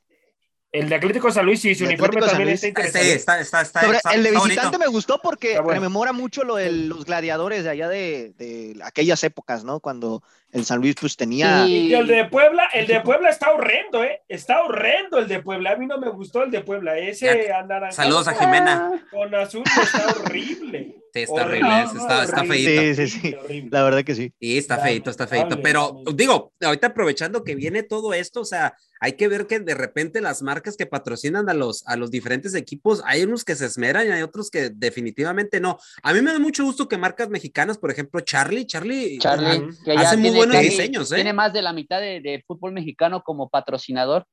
El 0.74 0.88
de 0.88 0.96
Atlético 0.96 1.30
San 1.30 1.46
Luis 1.46 1.64
y 1.66 1.74
su 1.76 1.84
uniforme 1.84 2.20
también 2.20 2.48
está 2.48 2.66
interesante. 2.66 3.06
Sí, 3.06 3.12
está, 3.12 3.38
está, 3.38 3.62
está, 3.62 4.12
el 4.12 4.24
de 4.24 4.32
visitante 4.32 4.76
me 4.76 4.88
gustó 4.88 5.20
porque 5.22 5.62
rememora 5.64 6.12
mucho 6.12 6.42
lo 6.42 6.56
de 6.56 6.72
los 6.72 7.04
gladiadores 7.04 7.62
de 7.62 7.70
allá 7.70 7.88
de, 7.88 8.34
de, 8.36 8.76
aquellas 8.82 9.22
épocas, 9.22 9.62
¿no? 9.62 9.78
Cuando 9.78 10.24
el 10.54 10.64
San 10.64 10.80
Luis 10.80 10.94
pues 11.00 11.16
tenía... 11.16 11.66
Y 11.66 11.92
el 11.92 12.06
de 12.06 12.26
Puebla, 12.26 12.68
el 12.72 12.86
de 12.86 13.00
Puebla 13.00 13.28
está 13.28 13.52
horrendo, 13.52 14.04
¿eh? 14.04 14.22
Está 14.28 14.62
horrendo 14.62 15.18
el 15.18 15.26
de 15.26 15.40
Puebla. 15.40 15.72
A 15.72 15.76
mí 15.76 15.86
no 15.86 15.98
me 15.98 16.08
gustó 16.10 16.44
el 16.44 16.52
de 16.52 16.60
Puebla. 16.60 16.96
Ese 16.96 17.50
Saludos 17.90 18.28
a 18.28 18.34
Jimena. 18.34 19.04
Con 19.10 19.34
azul 19.34 19.64
está 19.64 20.06
horrible. 20.20 20.94
Sí, 21.12 21.20
está 21.22 21.44
horrible, 21.44 21.82
está, 21.96 22.24
está 22.24 22.44
feito. 22.44 23.02
Sí, 23.02 23.08
sí, 23.08 23.20
sí. 23.48 23.68
La 23.70 23.84
verdad 23.84 24.04
que 24.04 24.14
sí. 24.14 24.32
Sí, 24.40 24.58
está 24.58 24.78
feito, 24.78 25.10
está 25.10 25.26
feito. 25.26 25.60
Pero 25.60 26.02
digo, 26.14 26.52
ahorita 26.60 26.88
aprovechando 26.88 27.44
que 27.44 27.54
viene 27.54 27.82
todo 27.82 28.14
esto, 28.14 28.40
o 28.40 28.44
sea, 28.44 28.74
hay 29.00 29.12
que 29.12 29.28
ver 29.28 29.46
que 29.46 29.60
de 29.60 29.74
repente 29.74 30.20
las 30.20 30.42
marcas 30.42 30.76
que 30.76 30.86
patrocinan 30.86 31.48
a 31.48 31.54
los, 31.54 31.86
a 31.86 31.96
los 31.96 32.10
diferentes 32.10 32.54
equipos, 32.54 33.02
hay 33.04 33.22
unos 33.22 33.44
que 33.44 33.54
se 33.54 33.66
esmeran 33.66 34.08
y 34.08 34.10
hay 34.10 34.22
otros 34.22 34.50
que 34.50 34.70
definitivamente 34.70 35.60
no. 35.60 35.78
A 36.02 36.12
mí 36.12 36.22
me 36.22 36.32
da 36.32 36.38
mucho 36.38 36.64
gusto 36.64 36.88
que 36.88 36.96
marcas 36.96 37.28
mexicanas, 37.28 37.78
por 37.78 37.90
ejemplo, 37.90 38.20
Charlie, 38.20 38.66
Charlie, 38.66 39.18
Charlie 39.18 39.68
hace 39.96 40.16
muy 40.16 40.30
buenos 40.46 40.62
diseños. 40.62 41.12
¿eh? 41.12 41.16
Tiene 41.16 41.32
más 41.32 41.52
de 41.52 41.62
la 41.62 41.72
mitad 41.72 42.00
de, 42.00 42.20
de 42.20 42.42
fútbol 42.46 42.72
mexicano 42.72 43.22
como 43.22 43.48
patrocinador. 43.48 44.26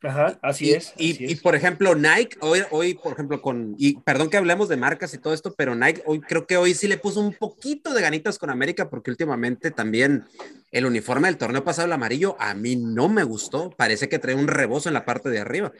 Ajá, 0.00 0.38
así 0.42 0.72
es. 0.72 0.94
y, 0.96 1.34
por 1.36 1.56
ejemplo, 1.56 1.96
Nike, 1.96 2.38
hoy, 2.40 2.62
hoy, 2.70 2.94
por 2.94 3.14
ejemplo, 3.14 3.42
con, 3.42 3.74
y 3.78 3.98
perdón 4.00 4.30
que 4.30 4.36
hablemos 4.36 4.68
de 4.68 4.76
marcas 4.76 5.12
y 5.12 5.18
todo 5.18 5.34
esto, 5.34 5.54
pero 5.56 5.74
Nike, 5.74 6.02
hoy 6.06 6.20
creo 6.20 6.46
que 6.46 6.56
hoy 6.56 6.74
sí 6.74 6.86
le 6.86 6.98
puso 6.98 7.20
un 7.20 7.32
poquito 7.32 7.92
de 7.92 8.00
ganitas 8.00 8.38
con 8.38 8.48
América, 8.48 8.88
porque 8.88 9.10
últimamente 9.10 9.72
también 9.72 10.24
el 10.70 10.86
uniforme 10.86 11.26
del 11.26 11.36
torneo 11.36 11.64
pasado, 11.64 11.86
el 11.86 11.92
amarillo, 11.92 12.36
a 12.38 12.54
mí 12.54 12.76
no 12.76 13.08
me 13.08 13.24
gustó. 13.24 13.70
Parece 13.70 14.08
que 14.08 14.20
trae 14.20 14.36
un 14.36 14.46
rebozo 14.46 14.88
en 14.88 14.94
la 14.94 15.04
parte 15.04 15.30
de 15.30 15.40
arriba. 15.40 15.72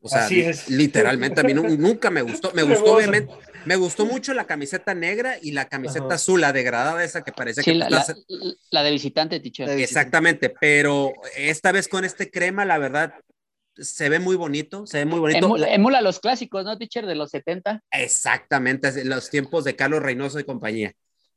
O 0.00 0.08
sea, 0.08 0.28
literalmente 0.68 1.40
a 1.40 1.44
mí 1.44 1.52
nunca 1.52 2.10
me 2.10 2.22
gustó. 2.22 2.52
Me 2.54 2.62
gustó, 2.62 2.94
obviamente, 2.94 3.32
me 3.66 3.76
gustó 3.76 4.06
mucho 4.06 4.32
la 4.32 4.46
camiseta 4.46 4.94
negra 4.94 5.36
y 5.42 5.50
la 5.50 5.68
camiseta 5.68 6.14
azul, 6.14 6.40
la 6.40 6.52
degradada 6.52 7.02
esa 7.04 7.22
que 7.22 7.32
parece 7.32 7.62
que... 7.62 7.74
La, 7.74 7.88
la, 8.70 8.82
de 8.82 8.90
visitante, 8.90 9.40
teacher. 9.40 9.68
Exactamente, 9.68 10.50
pero 10.60 11.12
esta 11.36 11.72
vez 11.72 11.88
con 11.88 12.04
este 12.04 12.30
crema, 12.30 12.64
la 12.64 12.78
verdad, 12.78 13.14
se 13.76 14.08
ve 14.08 14.20
muy 14.20 14.36
bonito, 14.36 14.86
se 14.86 14.98
ve 14.98 15.04
muy 15.04 15.18
bonito. 15.18 15.56
Emula, 15.66 16.00
los 16.00 16.20
clásicos, 16.20 16.64
¿no, 16.64 16.78
teacher? 16.78 17.06
De 17.06 17.16
los 17.16 17.30
70. 17.30 17.82
Exactamente, 17.90 19.04
los 19.04 19.30
tiempos 19.30 19.64
de 19.64 19.76
Carlos 19.76 20.02
Reynoso 20.02 20.38
y 20.38 20.44
compañía. 20.44 20.92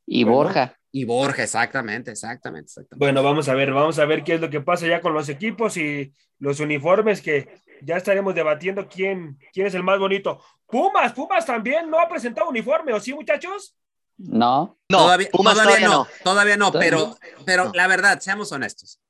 Y 0.06 0.24
Borja. 0.24 0.76
Y 0.92 1.04
Borja, 1.04 1.42
exactamente, 1.42 2.10
exactamente, 2.12 2.66
exactamente. 2.66 3.04
Bueno, 3.04 3.22
vamos 3.22 3.48
a 3.48 3.54
ver, 3.54 3.72
vamos 3.72 3.98
a 3.98 4.04
ver 4.04 4.24
qué 4.24 4.34
es 4.34 4.40
lo 4.40 4.50
que 4.50 4.60
pasa 4.60 4.86
ya 4.86 5.00
con 5.00 5.14
los 5.14 5.28
equipos 5.28 5.76
y 5.76 6.12
los 6.38 6.60
uniformes 6.60 7.20
que 7.20 7.60
ya 7.82 7.96
estaremos 7.96 8.34
debatiendo 8.34 8.88
quién, 8.88 9.38
quién 9.52 9.66
es 9.66 9.74
el 9.74 9.82
más 9.82 9.98
bonito. 9.98 10.42
Pumas, 10.70 11.12
Pumas 11.12 11.44
también 11.44 11.90
no 11.90 11.98
ha 11.98 12.08
presentado 12.08 12.48
uniforme, 12.48 12.92
¿o 12.92 13.00
sí, 13.00 13.12
muchachos? 13.12 13.74
No. 14.16 14.78
No, 14.88 14.98
todavía, 14.98 15.28
no, 15.80 16.06
todavía 16.22 16.56
no, 16.56 16.72
pero, 16.72 17.16
pero 17.44 17.70
la 17.74 17.86
verdad, 17.86 18.20
seamos 18.20 18.52
honestos. 18.52 19.00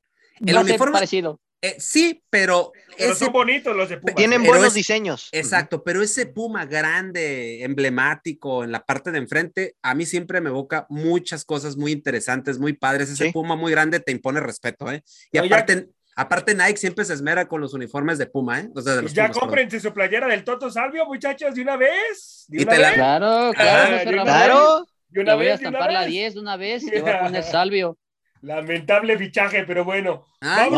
El 0.41 0.57
uniforme 0.57 0.95
parecido. 0.95 1.41
Eh, 1.63 1.77
sí, 1.79 2.23
pero, 2.31 2.73
son 3.19 3.33
bonitos 3.33 3.77
los 3.77 3.91
de 3.91 3.99
Pumas. 3.99 4.15
Tienen 4.15 4.43
buenos 4.43 4.73
diseños. 4.73 5.29
Exacto, 5.33 5.85
pero 5.85 6.01
ese 6.03 6.25
Puma 6.25 6.65
grande, 6.65 7.63
emblemático 7.65 8.65
en 8.65 8.73
la 8.73 8.83
parte 8.85 9.11
de 9.11 9.19
enfrente, 9.19 9.77
a 9.83 9.95
mí 9.95 10.07
siempre 10.07 10.41
me 10.41 10.49
evoca 10.49 10.87
muchas 10.89 11.45
cosas 11.45 11.77
muy 11.77 11.93
interesantes, 11.93 12.59
muy 12.59 12.73
padres. 12.73 13.11
Ese 13.11 13.31
Puma 13.31 13.57
muy 13.57 13.73
grande 13.73 14.01
te 14.01 14.13
impone 14.13 14.41
respeto, 14.41 14.91
¿eh? 14.91 15.03
Y 15.33 15.39
aparte, 15.39 15.91
Aparte, 16.17 16.55
Nike 16.55 16.77
siempre 16.77 17.05
se 17.05 17.15
esmera 17.15 17.47
con 17.49 17.61
los 17.61 17.73
uniformes 17.73 18.19
de 18.19 18.27
Puma, 18.27 18.61
¿eh? 18.61 18.71
ya 19.13 19.31
cómprense 19.31 19.81
su 19.81 19.93
playera 19.93 20.27
del 20.27 20.45
Toto 20.45 20.71
Salvio, 20.71 21.07
muchachos, 21.07 21.55
de 21.55 21.63
una 21.63 21.77
vez. 21.77 22.45
¿De 22.49 22.63
una 22.63 22.73
vez? 22.73 22.93
Claro, 22.95 23.53
claro, 23.55 24.23
claro. 24.23 24.87
De 25.09 25.21
una 25.21 25.35
vez, 25.35 25.45
voy 25.45 25.51
a 25.51 25.55
estampar 25.55 25.93
la 25.93 26.05
10 26.05 26.35
de 26.35 26.41
una 26.41 26.57
vez 26.57 26.83
y 26.85 27.01
voy 27.01 27.11
a 27.11 27.21
poner 27.21 27.43
Salvio. 27.45 27.99
Lamentable 28.43 29.19
fichaje, 29.19 29.65
pero 29.65 29.85
bueno. 29.85 30.25
Ay, 30.41 30.71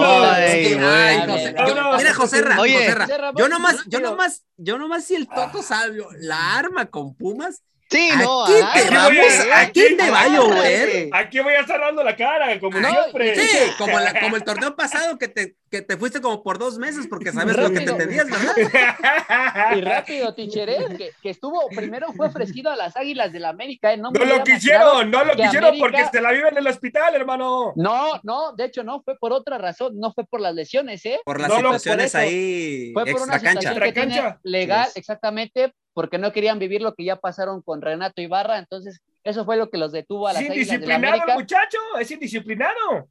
Mira, 1.96 2.14
José 2.14 2.42
Ra, 2.42 2.60
Oye, 2.60 2.88
yo 3.36 3.48
nomás, 3.48 3.84
yo 3.86 4.00
nomás, 4.00 4.44
yo 4.56 4.78
nomás 4.78 5.04
si 5.04 5.14
el 5.14 5.28
Toto 5.28 5.62
Salvio 5.62 6.08
la 6.18 6.58
arma 6.58 6.86
con 6.86 7.14
Pumas, 7.14 7.62
Sí, 7.92 8.10
no. 8.16 8.44
Aquí 8.44 8.54
te 8.74 8.90
vamos, 8.90 9.26
aquí 9.54 9.96
te 9.96 10.10
va 10.10 10.20
a 10.22 10.28
llover. 10.28 11.10
Aquí 11.12 11.40
voy 11.40 11.54
a 11.54 11.60
estar 11.60 11.78
dando 11.78 12.02
la 12.02 12.16
cara, 12.16 12.58
como 12.58 12.78
siempre. 12.78 13.36
Sí, 13.36 13.58
como, 13.76 14.00
la, 14.00 14.18
como 14.18 14.36
el 14.36 14.44
torneo 14.44 14.74
pasado 14.74 15.18
que 15.18 15.28
te, 15.28 15.56
que 15.70 15.82
te 15.82 15.96
fuiste 15.98 16.20
como 16.20 16.42
por 16.42 16.58
dos 16.58 16.78
meses 16.78 17.06
porque 17.06 17.32
sabes 17.32 17.56
lo 17.56 17.70
que 17.70 17.80
te 17.80 17.92
tenías, 17.92 18.26
¿verdad? 18.30 19.72
Y 19.76 19.80
rápido, 19.82 20.34
Tichere, 20.34 20.76
que, 20.96 21.10
que, 21.22 21.30
estuvo, 21.30 21.68
primero 21.68 22.12
fue 22.12 22.26
ofrecido 22.26 22.70
a 22.70 22.76
las 22.76 22.96
Águilas 22.96 23.32
del 23.32 23.42
la 23.42 23.50
América. 23.50 23.92
¿eh? 23.92 23.96
No, 23.98 24.10
no 24.10 24.24
lo 24.24 24.42
quisieron, 24.42 25.10
no 25.10 25.24
lo 25.24 25.34
quisieron 25.34 25.78
porque 25.78 26.06
se 26.10 26.20
la 26.20 26.32
viven 26.32 26.52
en 26.52 26.58
el 26.58 26.66
hospital, 26.68 27.14
hermano. 27.14 27.72
No, 27.76 28.20
no, 28.22 28.52
de 28.52 28.64
hecho 28.64 28.82
no, 28.82 29.02
fue 29.02 29.18
por 29.18 29.32
otra 29.32 29.58
razón, 29.58 29.98
no 29.98 30.12
fue 30.12 30.24
por 30.24 30.40
las 30.40 30.54
lesiones, 30.54 31.04
¿eh? 31.04 31.20
Por 31.24 31.40
las 31.40 31.52
situaciones 31.52 32.14
ahí. 32.14 32.92
Fue 32.94 33.04
por 33.06 33.22
una 33.22 33.38
situación 33.38 33.78
cancha. 33.92 34.40
legal, 34.44 34.88
exactamente, 34.94 35.74
porque 35.94 36.18
no 36.18 36.32
querían 36.32 36.58
vivir 36.58 36.82
lo 36.82 36.94
que 36.94 37.04
ya 37.04 37.16
pasaron 37.16 37.62
con 37.62 37.82
Renato 37.82 38.20
Ibarra, 38.22 38.58
entonces 38.58 39.00
eso 39.24 39.44
fue 39.44 39.56
lo 39.56 39.70
que 39.70 39.78
los 39.78 39.92
detuvo 39.92 40.28
a 40.28 40.32
las 40.32 40.42
¿Es 40.42 40.48
indisciplinado 40.48 41.22
el 41.26 41.34
muchacho? 41.34 41.78
¿Es 42.00 42.10
indisciplinado? 42.10 43.08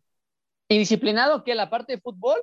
¿Indisciplinado 0.67 1.43
qué? 1.43 1.55
¿La 1.55 1.69
parte 1.69 1.93
de 1.93 2.01
fútbol? 2.01 2.41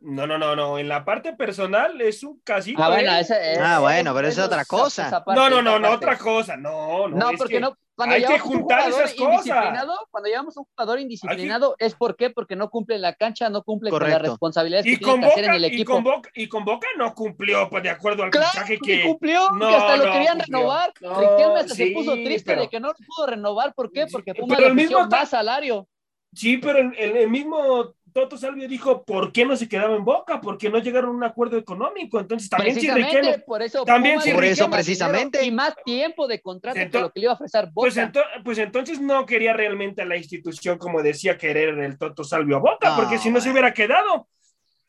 No, 0.00 0.26
no, 0.26 0.38
no, 0.38 0.54
no. 0.54 0.78
En 0.78 0.88
la 0.88 1.04
parte 1.04 1.32
personal 1.32 2.00
es 2.00 2.22
un 2.22 2.40
casito. 2.40 2.82
Ah, 2.82 2.88
bueno, 2.88 3.10
¿eh? 3.12 3.58
ah, 3.60 3.80
bueno 3.80 4.14
pero 4.14 4.28
es 4.28 4.38
otra 4.38 4.64
cosa. 4.64 5.24
no, 5.26 5.50
no, 5.50 5.60
no, 5.60 5.78
no, 5.78 5.90
otra 5.90 6.16
cosa. 6.16 6.56
No, 6.56 7.08
no. 7.08 7.16
No, 7.16 7.30
porque 7.36 7.60
no. 7.60 7.76
Cuando 7.96 8.14
hay 8.14 8.24
que 8.24 8.38
juntar 8.38 8.88
esas 8.88 9.12
cosas. 9.14 9.74
Cuando 10.12 10.28
llevamos 10.28 10.56
a 10.56 10.60
un 10.60 10.66
jugador 10.66 11.00
indisciplinado, 11.00 11.74
es 11.78 11.96
por 11.96 12.16
qué? 12.16 12.30
Porque 12.30 12.54
no 12.54 12.70
cumple 12.70 12.94
en 12.94 13.02
la 13.02 13.14
cancha, 13.14 13.50
no 13.50 13.64
cumple 13.64 13.90
con 13.90 14.08
las 14.08 14.22
responsabilidades 14.22 14.86
que 14.86 14.98
tiene 14.98 15.20
que 15.20 15.26
hacer 15.26 15.44
en 15.44 15.54
el 15.54 15.64
equipo. 15.64 16.00
Y 16.34 16.48
con, 16.48 16.64
Boca, 16.64 16.86
no 16.96 17.12
cumplió, 17.14 17.68
pues 17.68 17.82
de 17.82 17.90
acuerdo 17.90 18.22
al 18.22 18.30
mensaje 18.30 18.78
que. 18.78 19.02
cumplió, 19.02 19.50
no, 19.50 19.68
que 19.68 19.74
hasta 19.74 19.96
lo 19.96 20.12
querían 20.12 20.38
renovar. 20.38 20.92
Riquelme 21.00 21.60
hasta 21.60 21.74
se 21.74 21.86
puso 21.88 22.12
triste 22.14 22.54
de 22.54 22.68
que 22.68 22.78
no 22.78 22.92
pudo 22.94 23.26
renovar. 23.26 23.74
¿Por 23.74 23.90
qué? 23.90 24.06
Porque 24.06 24.32
Puma 24.32 24.58
le 24.58 24.74
mismo 24.74 25.08
más 25.08 25.30
salario. 25.30 25.88
Sí, 26.32 26.58
pero 26.58 26.78
el, 26.78 26.94
el 26.94 27.28
mismo 27.28 27.94
Toto 28.18 28.36
Salvio 28.36 28.66
dijo, 28.66 29.04
¿por 29.04 29.30
qué 29.30 29.44
no 29.44 29.56
se 29.56 29.68
quedaba 29.68 29.94
en 29.94 30.04
Boca? 30.04 30.40
¿Por 30.40 30.58
qué 30.58 30.68
no 30.68 30.78
llegaron 30.78 31.10
a 31.10 31.12
un 31.12 31.22
acuerdo 31.22 31.56
económico? 31.56 32.18
Entonces 32.18 32.50
también 32.50 32.74
si 32.74 32.90
Riquelme, 32.90 33.38
por 33.38 33.62
eso, 33.62 33.84
también 33.84 34.18
por 34.34 34.44
eso 34.44 34.68
precisamente 34.68 35.44
y 35.44 35.52
más 35.52 35.76
tiempo 35.84 36.26
de 36.26 36.40
contrato 36.42 36.80
que 36.90 37.00
lo 37.00 37.12
que 37.12 37.20
le 37.20 37.24
iba 37.26 37.32
a 37.32 37.36
ofrecer 37.36 37.70
pues 37.72 37.94
Boca. 37.94 38.10
Pues, 38.12 38.24
pues, 38.44 38.58
entonces 38.58 39.00
no 39.00 39.24
quería 39.24 39.52
realmente 39.52 40.02
a 40.02 40.04
la 40.04 40.16
institución 40.16 40.78
como 40.78 41.00
decía 41.00 41.38
querer 41.38 41.78
el 41.78 41.96
Toto 41.96 42.24
Salvio 42.24 42.56
a 42.56 42.58
Boca, 42.58 42.96
porque 42.96 43.18
si 43.18 43.30
no 43.30 43.40
se 43.40 43.52
hubiera 43.52 43.72
quedado, 43.72 44.26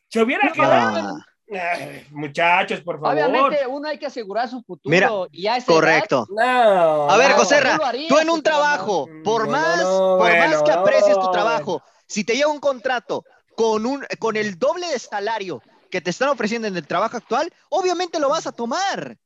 se 0.08 0.20
hubiera 0.20 0.50
quedado. 0.50 1.18
Ay, 1.52 2.06
muchachos, 2.10 2.80
por 2.80 3.00
favor. 3.00 3.14
Obviamente 3.14 3.64
uno 3.68 3.88
hay 3.88 3.98
que 3.98 4.06
asegurar 4.06 4.48
su 4.48 4.60
futuro. 4.62 4.92
Mira, 4.92 5.10
y 5.30 5.46
a 5.46 5.56
esa 5.56 5.66
Correcto. 5.66 6.26
No, 6.30 7.10
A 7.10 7.16
ver, 7.16 7.30
no. 7.30 7.36
José 7.36 7.56
harías, 7.56 8.08
tú 8.08 8.18
en 8.18 8.30
un 8.30 8.42
trabajo, 8.42 9.08
por 9.22 9.46
No, 9.46 9.52
más, 9.52 9.82
no, 9.82 10.16
por 10.18 10.30
bueno, 10.30 10.48
más 10.48 10.62
que 10.62 10.72
aprecies 10.72 11.14
tu 11.14 11.26
no, 11.26 11.30
trabajo, 11.30 11.82
si 12.10 12.24
te 12.24 12.34
llega 12.34 12.48
un 12.48 12.58
contrato 12.60 13.24
con 13.56 13.86
un 13.86 14.04
con 14.18 14.36
el 14.36 14.58
doble 14.58 14.86
de 14.88 14.98
salario 14.98 15.62
que 15.90 16.00
te 16.00 16.10
están 16.10 16.28
ofreciendo 16.28 16.66
en 16.68 16.76
el 16.76 16.86
trabajo 16.86 17.16
actual, 17.16 17.52
obviamente 17.68 18.18
lo 18.18 18.28
vas 18.28 18.46
a 18.46 18.52
tomar. 18.52 19.16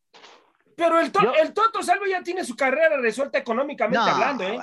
Pero 0.76 0.98
el, 1.00 1.12
to- 1.12 1.20
Yo- 1.22 1.34
el 1.40 1.52
Toto 1.52 1.84
Salvo 1.84 2.04
ya 2.04 2.20
tiene 2.24 2.44
su 2.44 2.56
carrera 2.56 2.96
resuelta 2.96 3.38
económicamente 3.38 3.96
No, 3.96 4.10
hablando, 4.10 4.42
¿eh? 4.44 4.58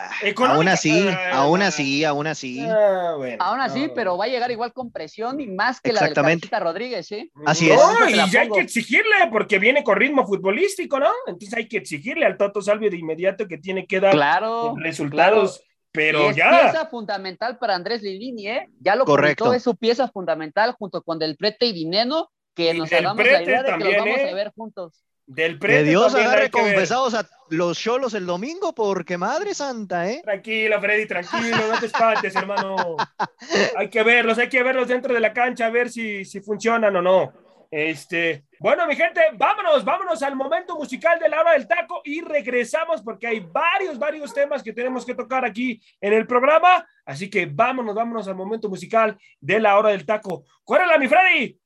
aún 0.46 0.68
así, 0.68 1.08
Ah, 1.08 1.30
aún 1.44 1.62
ah, 1.62 1.68
así, 1.68 2.04
aún 2.04 2.28
así. 2.28 2.60
ah, 2.68 3.14
bueno, 3.18 3.42
Aún 3.42 3.62
así, 3.62 3.88
no. 3.88 3.94
pero 3.94 4.18
va 4.18 4.26
a 4.26 4.28
llegar 4.28 4.52
igual 4.52 4.74
con 4.74 4.92
presión 4.92 5.40
y 5.40 5.48
más 5.48 5.80
que 5.80 5.94
la 5.94 6.02
de 6.10 6.60
Rodríguez, 6.60 7.10
¿eh? 7.14 7.32
Así 7.46 7.70
no, 7.70 8.06
es. 8.06 8.12
Y 8.14 8.30
ya 8.30 8.42
hay 8.42 8.50
que 8.50 8.60
exigirle 8.60 9.16
porque 9.32 9.58
viene 9.58 9.86
con 9.86 9.96
ritmo 9.96 10.28
futbolístico, 10.28 11.00
¿no? 11.00 11.12
Entonces 11.28 11.54
hay 11.58 11.70
que 11.70 11.78
exigirle 11.78 12.26
al 12.26 12.36
Toto 12.38 12.62
Salvio 12.62 12.90
de 12.90 12.98
inmediato 12.98 13.48
que 13.48 13.58
tiene 13.58 13.88
que 13.88 14.02
dar 14.02 14.12
Claro. 14.12 14.74
resultados, 14.80 15.64
pero 15.92 16.30
es 16.30 16.36
ya. 16.36 16.62
pieza 16.62 16.86
fundamental 16.88 17.58
para 17.58 17.76
Andrés 17.76 18.02
Lilini, 18.02 18.48
¿eh? 18.48 18.70
Ya 18.80 18.96
lo 18.96 19.06
Correcto. 19.06 19.46
comentó, 19.46 19.58
es 19.58 19.64
su 19.64 19.76
pieza 19.76 20.08
fundamental 20.08 20.74
junto 20.74 21.02
con 21.02 21.20
Del 21.20 21.36
Prete 21.36 21.66
y 21.66 21.74
Dineno, 21.74 22.32
que 22.56 22.74
Y 22.74 22.78
nos 22.80 22.92
la 22.92 23.14
Prete 23.16 23.44
idea 23.44 23.64
de 23.64 23.66
que 23.66 23.72
también, 23.72 23.98
los 23.98 24.06
vamos 24.06 24.20
¿eh? 24.20 24.30
a 24.30 24.34
ver 24.36 24.52
juntos. 24.56 25.04
Del 25.26 25.54
Que 25.54 25.60
Prete 25.60 25.84
Dios 25.84 26.08
también 26.08 26.28
agarre 26.28 26.50
que 26.50 26.60
confesados 26.60 27.14
a 27.14 27.28
los 27.50 27.78
cholos 27.78 28.14
el 28.14 28.26
domingo, 28.26 28.74
porque 28.74 29.18
madre 29.18 29.54
santa, 29.54 30.10
¿eh? 30.10 30.22
Tranquilo, 30.24 30.80
Freddy, 30.80 31.06
tranquilo, 31.08 31.68
no 31.68 31.80
te 31.80 31.86
espantes, 31.86 32.36
hermano. 32.36 32.98
Hay 33.78 33.90
que 33.90 34.04
verlos, 34.04 34.38
hay 34.38 34.50
que 34.50 34.64
verlos 34.64 34.88
dentro 34.88 35.14
de 35.14 35.20
la 35.20 35.34
cancha, 35.34 35.66
a 35.66 35.70
ver 35.70 35.90
si, 35.90 36.26
si 36.26 36.40
funcionan 36.42 36.96
o 36.96 37.02
no. 37.02 37.34
Este, 37.72 38.44
bueno, 38.60 38.86
mi 38.86 38.98
gente, 38.98 39.22
vámonos, 39.34 39.86
vámonos 39.86 40.22
al 40.22 40.36
momento 40.36 40.76
musical 40.76 41.18
de 41.18 41.30
la 41.30 41.40
hora 41.40 41.54
del 41.54 41.70
taco 41.70 42.02
y 42.04 42.20
regresamos 42.20 43.02
porque 43.02 43.28
hay 43.28 43.40
varios, 43.40 43.98
varios 43.98 44.34
temas 44.34 44.62
que 44.62 44.74
tenemos 44.74 45.06
que 45.06 45.16
tocar 45.16 45.46
aquí 45.46 45.82
en 46.02 46.12
el 46.12 46.28
programa. 46.28 46.86
Así 47.06 47.30
que 47.30 47.46
vámonos, 47.46 47.96
vámonos 47.96 48.28
al 48.28 48.36
momento 48.36 48.68
musical 48.68 49.18
de 49.40 49.60
la 49.62 49.78
hora 49.78 49.90
del 49.90 50.06
taco. 50.06 50.44
¡Cuérala, 50.66 50.98
mi 50.98 51.08
Freddy! 51.08 51.58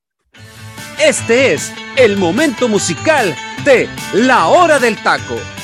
Este 1.03 1.53
es 1.53 1.73
el 1.97 2.17
momento 2.17 2.69
musical 2.69 3.35
de 3.65 3.89
La 4.13 4.47
Hora 4.47 4.79
del 4.79 4.95
Taco. 5.03 5.54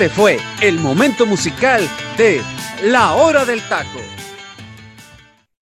Este 0.00 0.14
fue 0.14 0.38
el 0.62 0.78
momento 0.78 1.26
musical 1.26 1.82
de 2.16 2.40
La 2.84 3.16
hora 3.16 3.44
del 3.44 3.60
taco. 3.68 3.98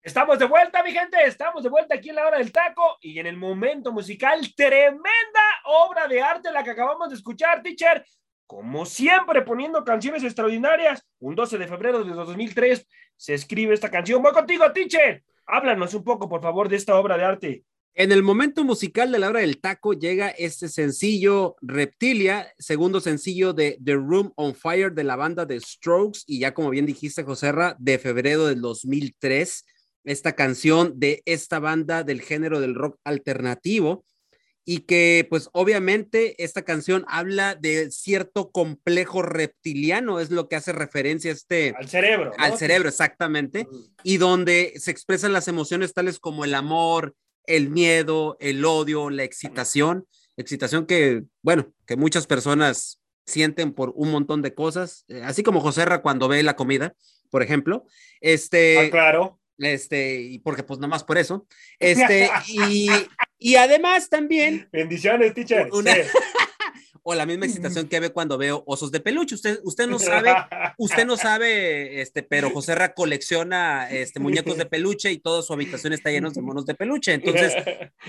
Estamos 0.01 0.39
de 0.39 0.45
vuelta, 0.45 0.81
mi 0.85 0.93
gente. 0.93 1.17
Estamos 1.27 1.65
de 1.65 1.69
vuelta 1.69 1.97
aquí 1.97 2.11
en 2.11 2.15
la 2.15 2.25
hora 2.25 2.39
del 2.39 2.53
taco 2.53 2.99
y 3.01 3.19
en 3.19 3.27
el 3.27 3.37
momento 3.37 3.91
musical. 3.91 4.39
Tremenda 4.55 5.43
obra 5.65 6.07
de 6.07 6.23
arte 6.23 6.53
la 6.53 6.63
que 6.63 6.71
acabamos 6.71 7.09
de 7.09 7.17
escuchar, 7.17 7.63
teacher. 7.65 8.07
Como 8.47 8.87
siempre, 8.87 9.43
poniendo 9.43 9.83
canciones 9.83 10.23
extraordinarias. 10.23 11.05
Un 11.19 11.35
12 11.35 11.59
de 11.59 11.67
febrero 11.67 12.05
de 12.05 12.13
2003 12.13 12.87
se 13.17 13.35
escribe 13.35 13.75
esta 13.75 13.91
canción. 13.91 14.23
Voy 14.23 14.31
contigo, 14.31 14.71
teacher. 14.73 15.25
Háblanos 15.47 15.95
un 15.95 16.05
poco, 16.05 16.29
por 16.29 16.43
favor, 16.43 16.69
de 16.69 16.77
esta 16.77 16.95
obra 16.95 17.17
de 17.19 17.25
arte. 17.25 17.65
En 17.95 18.13
el 18.13 18.23
momento 18.23 18.63
musical 18.63 19.11
de 19.11 19.19
la 19.19 19.29
hora 19.29 19.41
del 19.41 19.61
taco 19.61 19.93
llega 19.93 20.29
este 20.29 20.69
sencillo 20.69 21.57
Reptilia, 21.61 22.53
segundo 22.59 23.01
sencillo 23.01 23.53
de 23.53 23.79
The 23.85 23.95
Room 23.95 24.33
on 24.37 24.55
Fire 24.55 24.93
de 24.93 25.03
la 25.03 25.17
banda 25.17 25.45
de 25.47 25.61
Strokes 25.61 26.21
y 26.27 26.39
ya 26.41 26.55
como 26.55 26.71
bien 26.71 26.87
dijiste, 26.87 27.25
Joserra, 27.25 27.77
de 27.81 27.99
febrero 27.99 28.47
del 28.47 28.61
2003, 28.61 29.65
esta 30.05 30.35
canción 30.35 30.99
de 31.01 31.23
esta 31.25 31.59
banda 31.59 32.05
del 32.05 32.23
género 32.23 32.61
del 32.61 32.77
rock 32.77 33.01
alternativo 33.03 34.05
y 34.71 34.81
que 34.81 35.27
pues 35.31 35.49
obviamente 35.53 36.45
esta 36.45 36.61
canción 36.61 37.07
habla 37.09 37.55
de 37.55 37.91
cierto 37.91 38.51
complejo 38.51 39.23
reptiliano, 39.23 40.21
es 40.21 40.31
lo 40.31 40.47
que 40.47 40.57
hace 40.57 40.73
referencia 40.73 41.31
a 41.31 41.35
este... 41.35 41.75
Al 41.75 41.89
cerebro. 41.89 42.27
¿no? 42.27 42.45
Al 42.45 42.59
cerebro, 42.59 42.91
exactamente, 42.91 43.67
y 44.03 44.19
donde 44.19 44.75
se 44.77 44.91
expresan 44.91 45.33
las 45.33 45.49
emociones 45.49 45.95
tales 45.95 46.19
como 46.19 46.45
el 46.45 46.55
amor, 46.55 47.15
el 47.49 47.71
miedo, 47.71 48.37
el 48.41 48.65
odio, 48.65 49.11
la 49.11 49.25
excitación, 49.25 50.07
excitación 50.37 50.87
que, 50.87 51.25
bueno, 51.43 51.73
que 51.87 51.97
muchas 51.97 52.27
personas 52.27 53.01
sienten 53.27 53.73
por 53.73 53.93
un 53.97 54.11
montón 54.11 54.41
de 54.43 54.55
cosas, 54.55 55.05
eh, 55.09 55.23
así 55.25 55.43
como 55.43 55.61
Joserra 55.61 56.01
cuando 56.03 56.29
ve 56.29 56.43
la 56.43 56.57
comida, 56.57 56.95
por 57.31 57.43
ejemplo, 57.43 57.85
este, 58.21 58.79
Ah, 58.79 58.91
claro. 58.91 59.41
este, 59.59 60.21
y 60.21 60.39
porque 60.39 60.63
pues 60.63 60.79
nomás 60.79 61.05
por 61.05 61.19
eso, 61.19 61.47
este, 61.79 62.31
y, 62.47 62.89
y 63.39 63.57
además 63.57 64.09
también, 64.09 64.69
Bendiciones, 64.73 65.35
teacher. 65.35 65.69
Una- 65.73 65.95
Sí. 65.95 66.01
O 67.11 67.15
la 67.15 67.25
misma 67.25 67.47
excitación 67.47 67.89
que 67.89 68.01
ve 68.01 68.11
cuando 68.11 68.37
veo 68.37 68.63
osos 68.67 68.91
de 68.93 69.01
peluche, 69.01 69.35
usted, 69.35 69.61
usted 69.65 69.87
no 69.87 69.99
sabe 69.99 70.35
Usted 70.77 71.07
no 71.07 71.17
sabe, 71.17 72.03
este, 72.03 72.23
pero 72.23 72.51
José 72.51 72.75
Ra 72.75 72.93
colecciona 72.93 73.91
este, 73.91 74.21
muñecos 74.21 74.57
de 74.59 74.67
peluche 74.67 75.11
y 75.11 75.19
toda 75.19 75.41
su 75.43 75.53
habitación 75.55 75.93
está 75.95 76.11
llena 76.11 76.29
de 76.31 76.43
monos 76.43 76.67
de 76.67 76.75
peluche. 76.75 77.15
Entonces, 77.15 77.55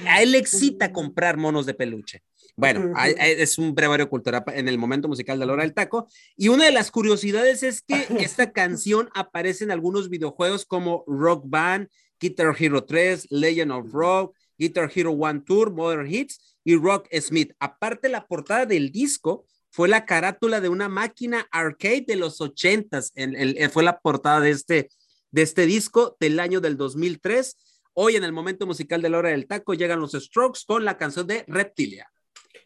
a 0.05 0.21
él 0.21 0.31
le 0.31 0.37
excita 0.37 0.91
comprar 0.91 1.37
monos 1.37 1.65
de 1.65 1.73
peluche. 1.73 2.21
Bueno, 2.57 2.91
a- 2.95 3.03
a- 3.03 3.07
es 3.27 3.57
un 3.57 3.73
brevario 3.73 4.09
cultural 4.09 4.43
en 4.53 4.67
el 4.67 4.77
momento 4.77 5.07
musical 5.07 5.39
de 5.39 5.45
la 5.45 5.53
hora 5.53 5.63
del 5.63 5.73
taco. 5.73 6.07
Y 6.35 6.49
una 6.49 6.65
de 6.65 6.71
las 6.71 6.91
curiosidades 6.91 7.63
es 7.63 7.81
que 7.81 7.95
esta 8.19 8.51
canción 8.51 9.09
aparece 9.15 9.63
en 9.63 9.71
algunos 9.71 10.09
videojuegos 10.09 10.65
como 10.65 11.05
Rock 11.07 11.43
Band, 11.47 11.87
Guitar 12.19 12.53
Hero 12.59 12.83
3, 12.83 13.27
Legend 13.29 13.71
of 13.71 13.93
Rock, 13.93 14.35
Guitar 14.59 14.91
Hero 14.93 15.11
One 15.13 15.41
Tour, 15.45 15.71
Modern 15.71 16.05
Hits 16.13 16.57
y 16.63 16.75
Rock 16.75 17.07
Smith. 17.19 17.53
Aparte, 17.59 18.09
la 18.09 18.27
portada 18.27 18.65
del 18.67 18.91
disco 18.91 19.45
fue 19.71 19.87
la 19.87 20.05
carátula 20.05 20.61
de 20.61 20.69
una 20.69 20.89
máquina 20.89 21.47
arcade 21.51 22.03
de 22.07 22.15
los 22.17 22.41
ochentas. 22.41 23.11
En- 23.15 23.35
en- 23.35 23.71
fue 23.71 23.83
la 23.83 23.99
portada 23.99 24.39
de 24.41 24.49
este, 24.51 24.89
de 25.31 25.41
este 25.41 25.65
disco 25.65 26.17
del 26.19 26.39
año 26.39 26.59
del 26.59 26.75
2003. 26.77 27.55
Hoy 27.93 28.15
en 28.15 28.23
el 28.23 28.31
momento 28.33 28.67
musical 28.67 29.01
de 29.01 29.09
la 29.09 29.17
hora 29.19 29.29
del 29.29 29.47
taco 29.47 29.73
llegan 29.73 29.99
los 29.99 30.11
Strokes 30.11 30.61
con 30.67 30.85
la 30.85 30.97
canción 30.97 31.25
de 31.27 31.43
Reptilia. 31.47 32.09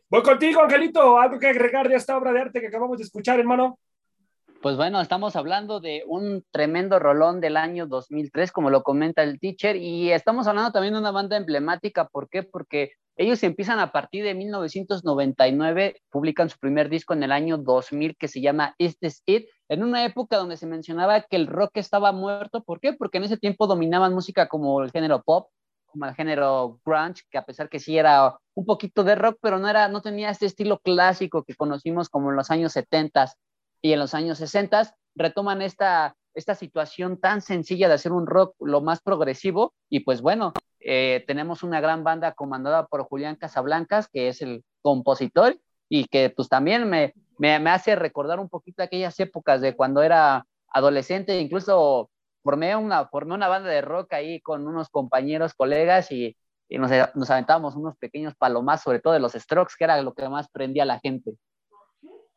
Voy 0.09 0.21
contigo, 0.21 0.61
Angelito. 0.61 1.17
¿Algo 1.19 1.39
que 1.39 1.47
agregar 1.47 1.89
de 1.89 1.95
esta 1.95 2.17
obra 2.17 2.31
de 2.33 2.41
arte 2.41 2.61
que 2.61 2.67
acabamos 2.67 2.97
de 2.99 3.03
escuchar, 3.03 3.39
hermano? 3.39 3.79
Pues 4.63 4.77
bueno, 4.77 5.01
estamos 5.01 5.35
hablando 5.35 5.81
de 5.81 6.05
un 6.07 6.45
tremendo 6.49 6.97
rolón 6.97 7.41
del 7.41 7.57
año 7.57 7.85
2003, 7.85 8.53
como 8.53 8.69
lo 8.69 8.81
comenta 8.81 9.21
el 9.21 9.37
teacher, 9.37 9.75
y 9.75 10.09
estamos 10.13 10.47
hablando 10.47 10.71
también 10.71 10.93
de 10.93 11.01
una 11.01 11.11
banda 11.11 11.35
emblemática. 11.35 12.07
¿Por 12.07 12.29
qué? 12.29 12.43
Porque 12.43 12.91
ellos 13.17 13.43
empiezan 13.43 13.79
a 13.79 13.91
partir 13.91 14.23
de 14.23 14.33
1999, 14.33 15.97
publican 16.09 16.49
su 16.49 16.57
primer 16.59 16.87
disco 16.87 17.13
en 17.13 17.23
el 17.23 17.33
año 17.33 17.57
2000 17.57 18.15
que 18.15 18.29
se 18.29 18.39
llama 18.39 18.73
Is 18.77 18.97
This 18.99 19.21
It, 19.25 19.49
en 19.67 19.83
una 19.83 20.05
época 20.05 20.37
donde 20.37 20.55
se 20.55 20.65
mencionaba 20.65 21.23
que 21.23 21.35
el 21.35 21.47
rock 21.47 21.71
estaba 21.73 22.13
muerto. 22.13 22.63
¿Por 22.63 22.79
qué? 22.79 22.93
Porque 22.93 23.17
en 23.17 23.25
ese 23.25 23.35
tiempo 23.35 23.67
dominaban 23.67 24.13
música 24.13 24.47
como 24.47 24.81
el 24.81 24.91
género 24.91 25.23
pop, 25.23 25.49
como 25.87 26.05
el 26.05 26.15
género 26.15 26.79
grunge, 26.85 27.23
que 27.29 27.37
a 27.37 27.45
pesar 27.45 27.67
que 27.67 27.81
sí 27.81 27.97
era 27.97 28.37
un 28.53 28.65
poquito 28.65 29.03
de 29.03 29.15
rock, 29.15 29.39
pero 29.41 29.59
no, 29.59 29.67
era, 29.67 29.89
no 29.89 30.01
tenía 30.01 30.29
este 30.29 30.45
estilo 30.45 30.79
clásico 30.79 31.43
que 31.43 31.53
conocimos 31.53 32.07
como 32.07 32.29
en 32.29 32.37
los 32.37 32.49
años 32.49 32.71
70 32.71 33.27
y 33.83 33.91
en 33.91 33.99
los 33.99 34.15
años 34.15 34.37
60 34.39 34.95
retoman 35.13 35.61
esta, 35.61 36.15
esta 36.33 36.55
situación 36.55 37.19
tan 37.19 37.41
sencilla 37.41 37.89
de 37.89 37.95
hacer 37.95 38.13
un 38.13 38.25
rock 38.25 38.55
lo 38.61 38.81
más 38.81 39.01
progresivo 39.01 39.73
y 39.89 39.99
pues 39.99 40.21
bueno, 40.21 40.53
eh, 40.79 41.23
tenemos 41.27 41.63
una 41.63 41.81
gran 41.81 42.03
banda 42.03 42.31
comandada 42.31 42.87
por 42.87 43.03
Julián 43.03 43.35
Casablancas, 43.35 44.07
que 44.07 44.29
es 44.29 44.41
el 44.41 44.63
compositor 44.81 45.59
y 45.89 46.05
que 46.05 46.29
pues 46.29 46.47
también 46.47 46.89
me, 46.89 47.13
me, 47.37 47.59
me 47.59 47.69
hace 47.69 47.95
recordar 47.95 48.39
un 48.39 48.47
poquito 48.47 48.81
aquellas 48.81 49.19
épocas 49.19 49.59
de 49.59 49.75
cuando 49.75 50.01
era 50.01 50.47
adolescente, 50.69 51.39
incluso 51.39 52.09
formé 52.41 52.77
una, 52.77 53.07
formé 53.07 53.35
una 53.35 53.49
banda 53.49 53.69
de 53.69 53.81
rock 53.81 54.13
ahí 54.13 54.39
con 54.39 54.65
unos 54.65 54.87
compañeros, 54.87 55.53
colegas 55.53 56.09
y, 56.09 56.37
y 56.69 56.77
nos, 56.77 56.89
nos 57.15 57.29
aventábamos 57.29 57.75
unos 57.75 57.97
pequeños 57.97 58.33
palomas, 58.35 58.81
sobre 58.81 59.01
todo 59.01 59.11
de 59.11 59.19
los 59.19 59.33
strokes, 59.33 59.75
que 59.77 59.83
era 59.83 60.01
lo 60.01 60.13
que 60.13 60.27
más 60.29 60.49
prendía 60.49 60.83
a 60.83 60.85
la 60.87 60.99
gente. 60.99 61.33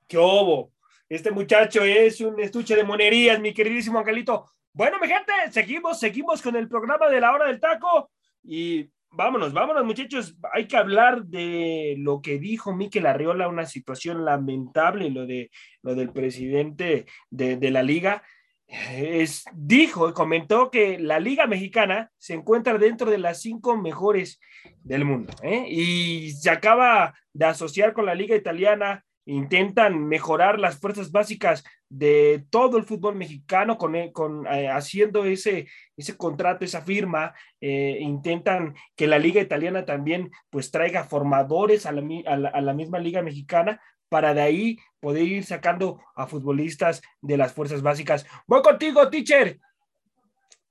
¿Qué 0.09 0.18
obo? 0.18 0.72
Este 1.09 1.31
muchacho 1.31 1.85
es 1.85 2.21
un 2.21 2.41
estuche 2.41 2.75
de 2.75 2.83
monerías, 2.83 3.39
mi 3.39 3.55
queridísimo 3.55 4.01
Angelito. 4.01 4.51
Bueno, 4.73 4.99
mi 5.01 5.07
gente, 5.07 5.33
seguimos, 5.53 6.01
seguimos 6.01 6.43
con 6.43 6.57
el 6.57 6.69
programa 6.69 7.09
de 7.09 7.21
la 7.21 7.33
hora 7.33 7.47
del 7.47 7.61
taco 7.61 8.11
y 8.43 8.91
vámonos, 9.11 9.53
vámonos, 9.53 9.85
muchachos. 9.85 10.37
Hay 10.53 10.67
que 10.67 10.77
hablar 10.77 11.25
de 11.25 11.95
lo 11.99 12.21
que 12.21 12.41
dijo 12.41 12.75
Miquel 12.75 13.07
Arriola, 13.07 13.47
una 13.47 13.67
situación 13.67 14.25
lamentable, 14.25 15.11
lo 15.11 15.27
de 15.27 15.51
lo 15.83 15.95
del 15.95 16.11
presidente 16.11 17.07
de, 17.31 17.71
la 17.71 17.85
liga. 17.85 18.25
Es, 18.67 19.45
dijo, 19.55 20.13
comentó 20.13 20.73
que 20.73 20.99
la 20.99 21.21
Liga 21.21 21.47
Mexicana 21.47 22.11
se 22.19 22.35
encuentra 22.35 22.77
dentro 22.79 23.09
de 23.09 23.19
las 23.19 23.41
cinco 23.41 23.77
mejores 23.77 24.41
del 24.83 25.05
mundo 25.05 25.33
¿eh? 25.45 25.67
y 25.71 26.33
se 26.33 26.51
acaba 26.51 27.15
de 27.33 27.45
asociar 27.45 27.93
con 27.93 28.07
la 28.07 28.17
Liga 28.17 28.35
Italiana, 28.35 29.06
intentan 29.27 30.07
mejorar 30.07 30.59
las 30.59 30.79
fuerzas 30.79 31.11
básicas 31.11 31.64
de 31.89 32.45
todo 32.51 32.79
el 32.79 32.85
fútbol 32.85 33.16
mexicano 33.16 33.77
con, 33.77 33.95
con 34.12 34.47
eh, 34.47 34.68
haciendo 34.68 35.24
ese, 35.24 35.68
ese 35.97 36.16
contrato, 36.16 36.64
esa 36.64 36.81
firma, 36.81 37.35
eh, 37.61 37.99
intentan 38.01 38.74
que 38.95 39.07
la 39.07 39.18
liga 39.18 39.41
italiana 39.41 39.85
también 39.85 40.31
pues 40.49 40.70
traiga 40.70 41.05
formadores 41.05 41.87
a 41.87 41.93
la, 41.93 42.03
a 42.27 42.37
la, 42.37 42.49
a 42.49 42.61
la 42.61 42.72
misma 42.72 42.99
liga 42.99 43.22
mexicana 43.22 43.81
para 44.09 44.35
de 44.35 44.41
ahí 44.41 44.79
poder 45.01 45.24
ir 45.24 45.45
sacando 45.45 46.01
a 46.14 46.27
futbolistas 46.27 47.03
de 47.20 47.37
las 47.37 47.53
fuerzas 47.53 47.83
básicas. 47.83 48.24
Voy 48.47 48.62
contigo, 48.62 49.09
teacher. 49.11 49.59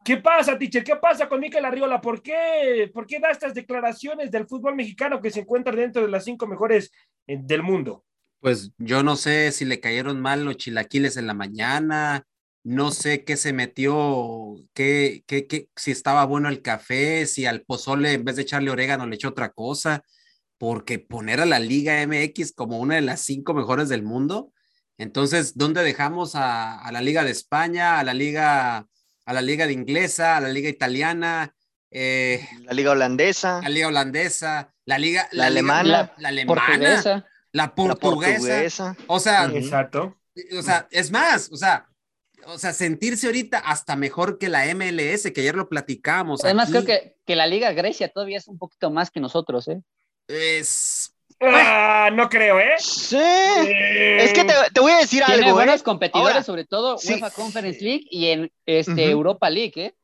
¿Qué 0.03 0.17
pasa, 0.17 0.57
teacher? 0.57 0.83
¿Qué 0.83 0.95
pasa 0.95 1.27
con 1.27 1.39
Mikel 1.39 1.65
Arriola? 1.65 1.99
¿Por 1.99 2.21
qué, 2.21 2.89
¿Por 2.93 3.07
qué 3.07 3.19
da 3.19 3.31
estas 3.31 3.53
declaraciones 3.53 4.31
del 4.31 4.47
fútbol 4.47 4.75
mexicano 4.75 5.19
que 5.19 5.31
se 5.31 5.41
encuentra 5.41 5.75
dentro 5.75 6.03
de 6.03 6.09
las 6.09 6.23
cinco 6.23 6.47
mejores 6.47 6.91
eh, 7.27 7.37
del 7.41 7.63
mundo? 7.63 8.05
Pues 8.39 8.71
yo 8.77 9.03
no 9.03 9.15
sé 9.15 9.51
si 9.51 9.65
le 9.65 9.79
cayeron 9.79 10.21
mal 10.21 10.45
los 10.45 10.57
chilaquiles 10.57 11.17
en 11.17 11.27
la 11.27 11.33
mañana, 11.33 12.25
no 12.63 12.91
sé 12.91 13.23
qué 13.23 13.37
se 13.37 13.53
metió, 13.53 14.55
qué, 14.73 15.23
qué, 15.27 15.47
qué, 15.47 15.69
si 15.75 15.91
estaba 15.91 16.25
bueno 16.25 16.49
el 16.49 16.61
café, 16.61 17.25
si 17.25 17.45
al 17.45 17.61
pozole 17.61 18.13
en 18.13 18.23
vez 18.25 18.35
de 18.35 18.43
echarle 18.43 18.71
orégano 18.71 19.07
le 19.07 19.15
echó 19.15 19.29
otra 19.29 19.51
cosa, 19.51 20.03
porque 20.57 20.99
poner 20.99 21.41
a 21.41 21.45
la 21.45 21.59
Liga 21.59 22.05
MX 22.05 22.53
como 22.53 22.79
una 22.79 22.95
de 22.95 23.01
las 23.01 23.21
cinco 23.21 23.53
mejores 23.53 23.89
del 23.89 24.03
mundo, 24.03 24.51
entonces, 24.97 25.57
¿dónde 25.57 25.83
dejamos 25.83 26.35
a, 26.35 26.79
a 26.79 26.91
la 26.91 27.01
Liga 27.01 27.23
de 27.23 27.31
España, 27.31 27.99
a 27.99 28.03
la 28.03 28.13
Liga, 28.13 28.87
a 29.25 29.33
la 29.33 29.41
Liga 29.41 29.67
de 29.67 29.73
Inglesa, 29.73 30.37
a 30.37 30.41
la 30.41 30.49
Liga 30.49 30.69
Italiana? 30.69 31.53
Eh, 31.91 32.47
la 32.63 32.73
Liga 32.73 32.91
Holandesa, 32.91 33.61
la 33.61 33.69
Liga 33.69 33.87
Holandesa, 33.87 34.73
la 34.85 34.97
Liga, 34.97 35.27
la, 35.31 35.43
la 35.43 35.47
Alemana, 35.47 35.83
Liga, 35.83 36.13
la, 36.17 36.21
la 36.21 36.29
alemana, 36.29 36.61
portuguesa. 36.65 37.25
La 37.55 37.73
portuguesa. 37.73 38.31
La 38.31 38.37
portuguesa. 38.39 38.97
O 39.07 39.19
sea, 39.19 39.45
exacto. 39.45 40.17
O 40.57 40.61
sea, 40.61 40.87
es 40.91 41.09
más, 41.11 41.49
o 41.51 41.55
sea, 41.55 41.87
o 42.47 42.57
sea, 42.57 42.73
sentirse 42.73 43.27
ahorita 43.27 43.59
hasta 43.59 43.95
mejor 43.95 44.37
que 44.37 44.49
la 44.49 44.65
MLS, 44.75 45.31
que 45.31 45.41
ayer 45.41 45.55
lo 45.55 45.69
platicamos. 45.69 46.43
Además, 46.43 46.65
aquí, 46.65 46.73
creo 46.73 46.85
que, 46.85 47.15
que 47.25 47.35
la 47.35 47.47
Liga 47.47 47.71
Grecia 47.71 48.09
todavía 48.09 48.37
es 48.37 48.47
un 48.49 48.57
poquito 48.57 48.91
más 48.91 49.09
que 49.09 49.21
nosotros, 49.21 49.69
¿eh? 49.69 49.81
Es. 50.27 51.15
Ah, 51.39 52.09
no 52.13 52.29
creo, 52.29 52.59
¿eh? 52.59 52.75
Sí. 52.77 53.17
Eh... 53.17 54.17
Es 54.23 54.33
que 54.33 54.43
te, 54.43 54.53
te, 54.73 54.79
voy 54.81 54.91
a 54.91 54.97
decir 54.97 55.23
Tiene 55.25 55.45
algo. 55.45 55.55
buenos 55.55 55.79
¿eh? 55.79 55.83
competidores, 55.83 56.33
Ahora, 56.33 56.43
sobre 56.43 56.65
todo 56.65 56.97
sí. 56.97 57.13
UEFA 57.13 57.29
Conference 57.31 57.81
League 57.81 58.05
y 58.09 58.27
en 58.27 58.51
este, 58.65 58.91
uh 58.91 58.95
-huh. 58.95 59.11
Europa 59.11 59.49
League, 59.49 59.73
¿eh? 59.77 59.95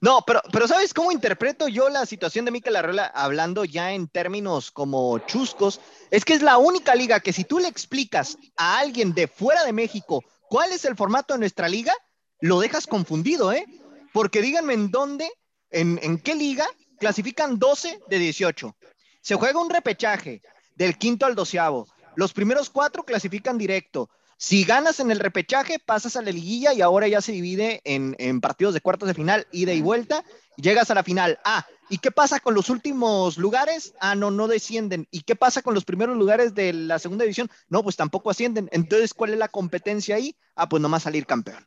No, 0.00 0.22
pero, 0.24 0.40
pero 0.52 0.68
¿sabes 0.68 0.94
cómo 0.94 1.10
interpreto 1.10 1.66
yo 1.66 1.88
la 1.88 2.06
situación 2.06 2.44
de 2.44 2.52
Mikel 2.52 2.76
Arreola 2.76 3.06
hablando 3.06 3.64
ya 3.64 3.92
en 3.92 4.06
términos 4.06 4.70
como 4.70 5.18
chuscos? 5.20 5.80
Es 6.10 6.24
que 6.24 6.34
es 6.34 6.42
la 6.42 6.58
única 6.58 6.94
liga 6.94 7.18
que 7.18 7.32
si 7.32 7.44
tú 7.44 7.58
le 7.58 7.66
explicas 7.66 8.38
a 8.56 8.78
alguien 8.78 9.12
de 9.12 9.26
fuera 9.26 9.64
de 9.64 9.72
México 9.72 10.22
cuál 10.48 10.72
es 10.72 10.84
el 10.84 10.96
formato 10.96 11.34
de 11.34 11.40
nuestra 11.40 11.68
liga, 11.68 11.92
lo 12.40 12.60
dejas 12.60 12.86
confundido, 12.86 13.52
¿eh? 13.52 13.66
Porque 14.12 14.40
díganme 14.40 14.74
en 14.74 14.90
dónde, 14.90 15.28
en, 15.70 15.98
en 16.02 16.18
qué 16.18 16.36
liga 16.36 16.66
clasifican 17.00 17.58
12 17.58 18.00
de 18.08 18.18
18. 18.18 18.76
Se 19.20 19.34
juega 19.34 19.60
un 19.60 19.70
repechaje 19.70 20.42
del 20.76 20.96
quinto 20.96 21.26
al 21.26 21.34
doceavo. 21.34 21.88
Los 22.14 22.32
primeros 22.32 22.70
cuatro 22.70 23.02
clasifican 23.02 23.58
directo. 23.58 24.08
Si 24.40 24.62
ganas 24.62 25.00
en 25.00 25.10
el 25.10 25.18
repechaje, 25.18 25.80
pasas 25.80 26.14
a 26.14 26.22
la 26.22 26.30
liguilla 26.30 26.72
y 26.72 26.80
ahora 26.80 27.08
ya 27.08 27.20
se 27.20 27.32
divide 27.32 27.80
en, 27.82 28.14
en 28.20 28.40
partidos 28.40 28.72
de 28.72 28.80
cuartos 28.80 29.08
de 29.08 29.14
final, 29.14 29.48
ida 29.50 29.72
y 29.72 29.82
vuelta. 29.82 30.22
Llegas 30.56 30.92
a 30.92 30.94
la 30.94 31.02
final. 31.02 31.40
Ah, 31.44 31.66
¿y 31.90 31.98
qué 31.98 32.12
pasa 32.12 32.38
con 32.38 32.54
los 32.54 32.70
últimos 32.70 33.36
lugares? 33.36 33.94
Ah, 34.00 34.14
no, 34.14 34.30
no 34.30 34.46
descienden. 34.46 35.08
¿Y 35.10 35.22
qué 35.22 35.34
pasa 35.34 35.60
con 35.60 35.74
los 35.74 35.84
primeros 35.84 36.16
lugares 36.16 36.54
de 36.54 36.72
la 36.72 37.00
segunda 37.00 37.24
división? 37.24 37.50
No, 37.68 37.82
pues 37.82 37.96
tampoco 37.96 38.30
ascienden. 38.30 38.68
Entonces, 38.70 39.12
¿cuál 39.12 39.32
es 39.32 39.38
la 39.40 39.48
competencia 39.48 40.14
ahí? 40.14 40.36
Ah, 40.54 40.68
pues 40.68 40.80
nomás 40.80 41.02
salir 41.02 41.26
campeón. 41.26 41.66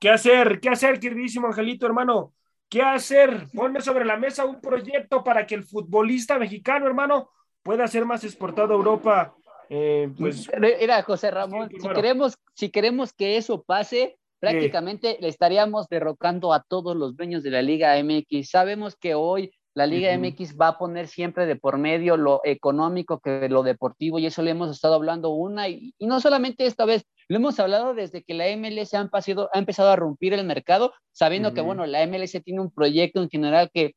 ¿Qué 0.00 0.10
hacer? 0.10 0.58
¿Qué 0.58 0.68
hacer, 0.68 0.98
queridísimo 0.98 1.46
Angelito, 1.46 1.86
hermano? 1.86 2.34
¿Qué 2.68 2.82
hacer? 2.82 3.46
Ponme 3.54 3.80
sobre 3.80 4.04
la 4.04 4.16
mesa 4.16 4.44
un 4.44 4.60
proyecto 4.60 5.22
para 5.22 5.46
que 5.46 5.54
el 5.54 5.62
futbolista 5.62 6.40
mexicano, 6.40 6.86
hermano, 6.86 7.30
pueda 7.62 7.86
ser 7.86 8.04
más 8.04 8.24
exportado 8.24 8.72
a 8.72 8.76
Europa. 8.76 9.36
Eh, 9.74 10.10
pues, 10.18 10.50
Mira, 10.60 11.02
José 11.02 11.30
Ramón, 11.30 11.70
Sí, 11.70 11.76
si, 11.76 11.82
bueno. 11.82 11.94
queremos, 11.94 12.34
si 12.54 12.68
queremos 12.68 13.14
que 13.14 13.38
eso 13.38 13.62
pase, 13.62 14.18
prácticamente 14.38 15.16
le 15.18 15.28
estaríamos 15.28 15.88
derrocando 15.88 16.52
a 16.52 16.62
todos 16.62 16.94
los 16.94 17.16
dueños 17.16 17.42
de 17.42 17.52
la 17.52 17.62
Liga 17.62 17.96
MX. 18.02 18.50
Sabemos 18.50 18.96
que 18.96 19.14
hoy 19.14 19.50
la 19.74 19.86
Liga. 19.86 20.14
MX 20.18 20.58
va 20.60 20.68
a 20.68 20.78
poner 20.78 21.08
siempre 21.08 21.46
de 21.46 21.56
por 21.56 21.78
medio 21.78 22.18
lo 22.18 22.42
económico 22.44 23.20
que 23.20 23.48
lo 23.48 23.62
deportivo, 23.62 24.18
y 24.18 24.26
eso 24.26 24.42
le 24.42 24.50
hemos 24.50 24.70
estado 24.70 24.94
hablando 24.94 25.30
una, 25.30 25.70
y, 25.70 25.94
y 25.98 26.06
no 26.06 26.20
solamente 26.20 26.66
esta 26.66 26.84
vez, 26.84 27.06
lo 27.28 27.36
hemos 27.36 27.58
hablado 27.58 27.94
desde 27.94 28.22
que 28.22 28.34
la 28.34 28.54
MLS 28.54 28.92
ha 28.92 29.00
empezado, 29.00 29.48
ha 29.54 29.58
empezado 29.58 29.88
a 29.88 29.96
romper 29.96 30.34
el 30.34 30.44
mercado, 30.44 30.92
sabiendo 31.12 31.54
que, 31.54 31.62
bueno, 31.62 31.86
la 31.86 32.06
MLS 32.06 32.32
tiene 32.44 32.60
un 32.60 32.70
proyecto 32.70 33.22
en 33.22 33.30
general 33.30 33.70
que 33.72 33.94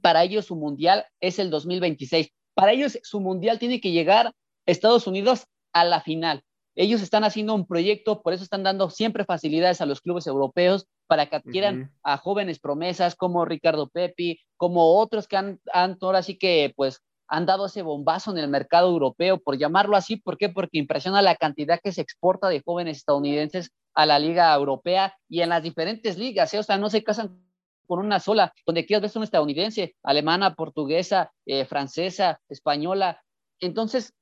para 0.00 0.24
ellos 0.24 0.46
su 0.46 0.56
mundial 0.56 1.04
es 1.20 1.38
el 1.38 1.50
2026. 1.50 2.30
Para 2.54 2.72
ellos 2.72 2.98
su 3.02 3.20
mundial 3.20 3.58
tiene 3.58 3.78
que 3.78 3.90
llegar 3.90 4.32
Estados 4.66 5.06
Unidos 5.06 5.46
a 5.72 5.84
la 5.84 6.00
final. 6.00 6.42
Ellos 6.74 7.02
están 7.02 7.24
haciendo 7.24 7.54
un 7.54 7.66
proyecto, 7.66 8.22
por 8.22 8.32
eso 8.32 8.44
están 8.44 8.62
dando 8.62 8.88
siempre 8.88 9.24
facilidades 9.24 9.80
a 9.80 9.86
los 9.86 10.00
clubes 10.00 10.26
europeos 10.26 10.86
para 11.06 11.26
que 11.26 11.36
adquieran 11.36 11.92
a 12.02 12.16
jóvenes 12.16 12.58
promesas 12.58 13.14
como 13.14 13.44
Ricardo 13.44 13.88
Pepi, 13.88 14.40
como 14.56 14.98
otros 14.98 15.28
que 15.28 15.36
han, 15.36 15.60
han 15.72 15.98
ahora 16.00 16.22
sí 16.22 16.38
que 16.38 16.72
pues 16.74 17.02
han 17.28 17.46
dado 17.46 17.66
ese 17.66 17.82
bombazo 17.82 18.30
en 18.30 18.38
el 18.38 18.48
mercado 18.48 18.88
europeo, 18.88 19.38
por 19.38 19.58
llamarlo 19.58 19.96
así, 19.96 20.16
¿por 20.16 20.38
qué? 20.38 20.48
Porque 20.48 20.78
impresiona 20.78 21.22
la 21.22 21.36
cantidad 21.36 21.80
que 21.82 21.92
se 21.92 22.00
exporta 22.00 22.48
de 22.48 22.62
jóvenes 22.64 22.98
estadounidenses 22.98 23.70
a 23.94 24.06
la 24.06 24.18
liga 24.18 24.54
europea 24.54 25.16
y 25.28 25.40
en 25.40 25.50
las 25.50 25.62
diferentes 25.62 26.18
ligas, 26.18 26.52
¿eh? 26.54 26.58
o 26.58 26.62
sea, 26.62 26.78
no 26.78 26.90
se 26.90 27.02
casan 27.02 27.42
con 27.86 27.98
una 27.98 28.20
sola, 28.20 28.52
donde 28.66 28.86
quieras 28.86 29.02
ves 29.02 29.16
una 29.16 29.24
estadounidense, 29.24 29.94
alemana, 30.02 30.54
portuguesa, 30.54 31.32
eh, 31.44 31.64
francesa, 31.64 32.40
española. 32.48 33.22
Entonces, 33.60 34.14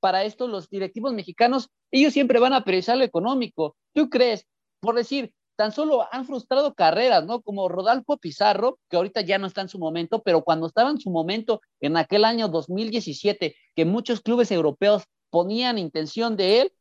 para 0.00 0.24
esto 0.24 0.48
los 0.48 0.68
directivos 0.68 1.12
mexicanos, 1.12 1.70
ellos 1.90 2.12
siempre 2.12 2.38
van 2.38 2.52
a 2.52 2.64
priorizar 2.64 2.96
lo 2.96 3.04
económico. 3.04 3.76
¿Tú 3.92 4.08
crees? 4.08 4.46
Por 4.80 4.94
decir, 4.94 5.32
tan 5.56 5.72
solo 5.72 6.06
han 6.12 6.24
frustrado 6.24 6.74
carreras, 6.74 7.26
¿no? 7.26 7.42
Como 7.42 7.68
Rodolfo 7.68 8.16
Pizarro, 8.16 8.78
que 8.88 8.96
ahorita 8.96 9.22
ya 9.22 9.38
no 9.38 9.48
está 9.48 9.60
en 9.60 9.68
su 9.68 9.78
momento, 9.80 10.22
pero 10.22 10.42
cuando 10.44 10.68
estaba 10.68 10.90
en 10.90 11.00
su 11.00 11.10
momento, 11.10 11.60
en 11.80 11.96
aquel 11.96 12.24
año 12.24 12.48
2017, 12.48 13.56
que 13.74 13.84
muchos 13.84 14.20
clubes 14.20 14.52
europeos 14.52 15.02
ponían 15.30 15.78
intención 15.78 16.36
de 16.36 16.60
él, 16.60 16.72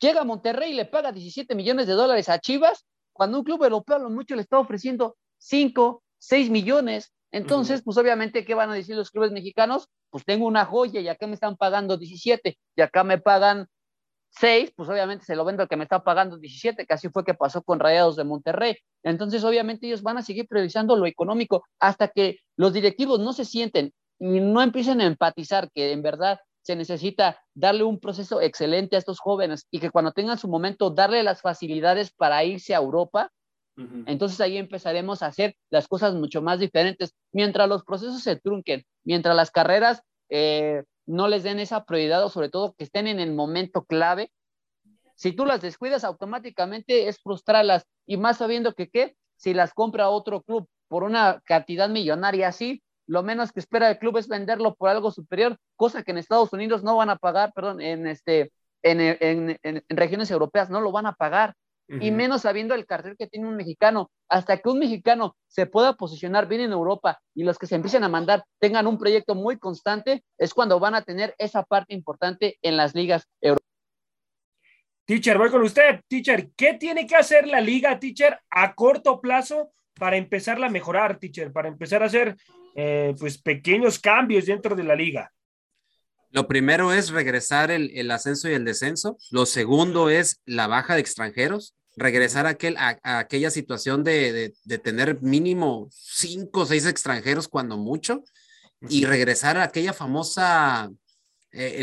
llega 0.00 0.22
a 0.22 0.24
Monterrey 0.24 0.72
y 0.72 0.74
le 0.74 0.84
paga 0.84 1.12
17 1.12 1.54
millones 1.54 1.86
de 1.86 1.92
dólares 1.92 2.28
a 2.28 2.40
Chivas, 2.40 2.84
cuando 3.12 3.38
un 3.38 3.44
club 3.44 3.62
europeo 3.62 3.96
a 3.96 4.00
lo 4.00 4.10
mucho 4.10 4.34
le 4.34 4.42
está 4.42 4.58
ofreciendo 4.58 5.16
5, 5.38 6.02
6 6.18 6.50
millones. 6.50 7.12
Entonces, 7.30 7.82
pues 7.84 7.96
obviamente, 7.98 8.44
¿qué 8.44 8.54
van 8.54 8.70
a 8.70 8.74
decir 8.74 8.96
los 8.96 9.10
clubes 9.10 9.32
mexicanos? 9.32 9.88
Pues 10.10 10.24
tengo 10.24 10.46
una 10.46 10.64
joya 10.64 11.00
y 11.00 11.08
acá 11.08 11.26
me 11.26 11.34
están 11.34 11.56
pagando 11.56 11.98
17 11.98 12.58
y 12.76 12.80
acá 12.80 13.04
me 13.04 13.18
pagan 13.18 13.66
6, 14.30 14.72
pues 14.76 14.88
obviamente 14.88 15.24
se 15.24 15.36
lo 15.36 15.44
vendo 15.44 15.62
al 15.62 15.68
que 15.68 15.76
me 15.76 15.84
está 15.84 16.02
pagando 16.02 16.38
17, 16.38 16.86
que 16.86 16.94
así 16.94 17.08
fue 17.08 17.24
que 17.24 17.34
pasó 17.34 17.62
con 17.62 17.80
Rayados 17.80 18.16
de 18.16 18.24
Monterrey. 18.24 18.76
Entonces, 19.02 19.44
obviamente, 19.44 19.86
ellos 19.86 20.02
van 20.02 20.18
a 20.18 20.22
seguir 20.22 20.46
priorizando 20.48 20.96
lo 20.96 21.06
económico 21.06 21.64
hasta 21.78 22.08
que 22.08 22.38
los 22.56 22.72
directivos 22.72 23.20
no 23.20 23.32
se 23.32 23.44
sienten 23.44 23.92
y 24.18 24.40
no 24.40 24.62
empiecen 24.62 25.00
a 25.00 25.06
empatizar 25.06 25.70
que 25.72 25.92
en 25.92 26.02
verdad 26.02 26.40
se 26.62 26.76
necesita 26.76 27.40
darle 27.54 27.84
un 27.84 27.98
proceso 27.98 28.40
excelente 28.40 28.96
a 28.96 28.98
estos 28.98 29.20
jóvenes 29.20 29.66
y 29.70 29.80
que 29.80 29.90
cuando 29.90 30.12
tengan 30.12 30.38
su 30.38 30.48
momento 30.48 30.90
darle 30.90 31.22
las 31.22 31.40
facilidades 31.40 32.10
para 32.10 32.44
irse 32.44 32.74
a 32.74 32.78
Europa, 32.78 33.30
Entonces 34.06 34.40
ahí 34.40 34.56
empezaremos 34.56 35.22
a 35.22 35.26
hacer 35.26 35.54
las 35.70 35.86
cosas 35.86 36.14
mucho 36.14 36.42
más 36.42 36.58
diferentes. 36.58 37.14
Mientras 37.32 37.68
los 37.68 37.84
procesos 37.84 38.22
se 38.22 38.36
trunquen, 38.36 38.84
mientras 39.04 39.36
las 39.36 39.50
carreras 39.50 40.02
eh, 40.30 40.82
no 41.06 41.28
les 41.28 41.44
den 41.44 41.60
esa 41.60 41.84
prioridad 41.84 42.24
o 42.24 42.28
sobre 42.28 42.48
todo 42.48 42.74
que 42.76 42.84
estén 42.84 43.06
en 43.06 43.20
el 43.20 43.32
momento 43.34 43.84
clave, 43.84 44.32
si 45.14 45.32
tú 45.32 45.46
las 45.46 45.60
descuidas 45.60 46.04
automáticamente 46.04 47.08
es 47.08 47.20
frustrarlas. 47.20 47.84
Y 48.06 48.16
más 48.16 48.38
sabiendo 48.38 48.74
que 48.74 48.88
qué, 48.88 49.16
si 49.36 49.54
las 49.54 49.72
compra 49.74 50.10
otro 50.10 50.42
club 50.42 50.68
por 50.88 51.04
una 51.04 51.40
cantidad 51.44 51.88
millonaria 51.88 52.48
así, 52.48 52.82
lo 53.06 53.22
menos 53.22 53.52
que 53.52 53.60
espera 53.60 53.90
el 53.90 53.98
club 53.98 54.16
es 54.18 54.28
venderlo 54.28 54.74
por 54.74 54.88
algo 54.88 55.10
superior, 55.10 55.56
cosa 55.76 56.02
que 56.02 56.10
en 56.10 56.18
Estados 56.18 56.52
Unidos 56.52 56.82
no 56.82 56.96
van 56.96 57.10
a 57.10 57.16
pagar, 57.16 57.52
perdón, 57.54 57.80
en 57.80 58.06
este 58.06 58.52
en, 58.82 59.00
en, 59.00 59.58
en 59.62 59.82
regiones 59.88 60.30
europeas 60.30 60.70
no 60.70 60.80
lo 60.80 60.92
van 60.92 61.06
a 61.06 61.14
pagar 61.14 61.54
y 61.88 62.10
menos 62.10 62.42
sabiendo 62.42 62.74
el 62.74 62.86
cartel 62.86 63.16
que 63.16 63.26
tiene 63.26 63.48
un 63.48 63.56
mexicano. 63.56 64.10
Hasta 64.28 64.58
que 64.58 64.68
un 64.68 64.78
mexicano 64.78 65.36
se 65.46 65.66
pueda 65.66 65.94
posicionar 65.94 66.46
bien 66.46 66.60
en 66.60 66.72
Europa 66.72 67.18
y 67.34 67.44
los 67.44 67.58
que 67.58 67.66
se 67.66 67.74
empiecen 67.74 68.04
a 68.04 68.08
mandar 68.08 68.44
tengan 68.58 68.86
un 68.86 68.98
proyecto 68.98 69.34
muy 69.34 69.58
constante, 69.58 70.22
es 70.36 70.52
cuando 70.52 70.78
van 70.78 70.94
a 70.94 71.02
tener 71.02 71.34
esa 71.38 71.62
parte 71.62 71.94
importante 71.94 72.58
en 72.62 72.76
las 72.76 72.94
ligas 72.94 73.26
europeas. 73.40 73.68
Teacher, 75.06 75.38
voy 75.38 75.50
con 75.50 75.62
usted. 75.62 76.00
Teacher, 76.06 76.50
¿qué 76.54 76.74
tiene 76.74 77.06
que 77.06 77.16
hacer 77.16 77.46
la 77.46 77.62
liga, 77.62 77.98
teacher, 77.98 78.38
a 78.50 78.74
corto 78.74 79.22
plazo 79.22 79.70
para 79.94 80.18
empezarla 80.18 80.66
a 80.66 80.70
mejorar, 80.70 81.18
teacher? 81.18 81.50
Para 81.50 81.68
empezar 81.68 82.02
a 82.02 82.06
hacer 82.06 82.36
eh, 82.74 83.14
pues 83.18 83.40
pequeños 83.40 83.98
cambios 83.98 84.44
dentro 84.44 84.76
de 84.76 84.84
la 84.84 84.94
liga. 84.94 85.32
Lo 86.30 86.46
primero 86.46 86.92
es 86.92 87.08
regresar 87.08 87.70
el, 87.70 87.90
el 87.94 88.10
ascenso 88.10 88.50
y 88.50 88.52
el 88.52 88.66
descenso. 88.66 89.16
Lo 89.30 89.46
segundo 89.46 90.10
es 90.10 90.42
la 90.44 90.66
baja 90.66 90.94
de 90.94 91.00
extranjeros. 91.00 91.74
Regresar 91.98 92.46
a, 92.46 92.50
aquel, 92.50 92.76
a, 92.76 92.98
a 93.02 93.18
aquella 93.18 93.50
situación 93.50 94.04
de, 94.04 94.32
de, 94.32 94.54
de, 94.64 94.78
tener 94.78 95.20
mínimo 95.20 95.88
cinco 95.90 96.60
o 96.60 96.66
seis 96.66 96.86
extranjeros 96.86 97.48
cuando 97.48 97.76
mucho. 97.76 98.22
Y 98.88 99.04
regresar 99.06 99.58
a 99.58 99.64
aquella 99.64 99.92
famosa 99.92 100.90
eh, 101.50 101.74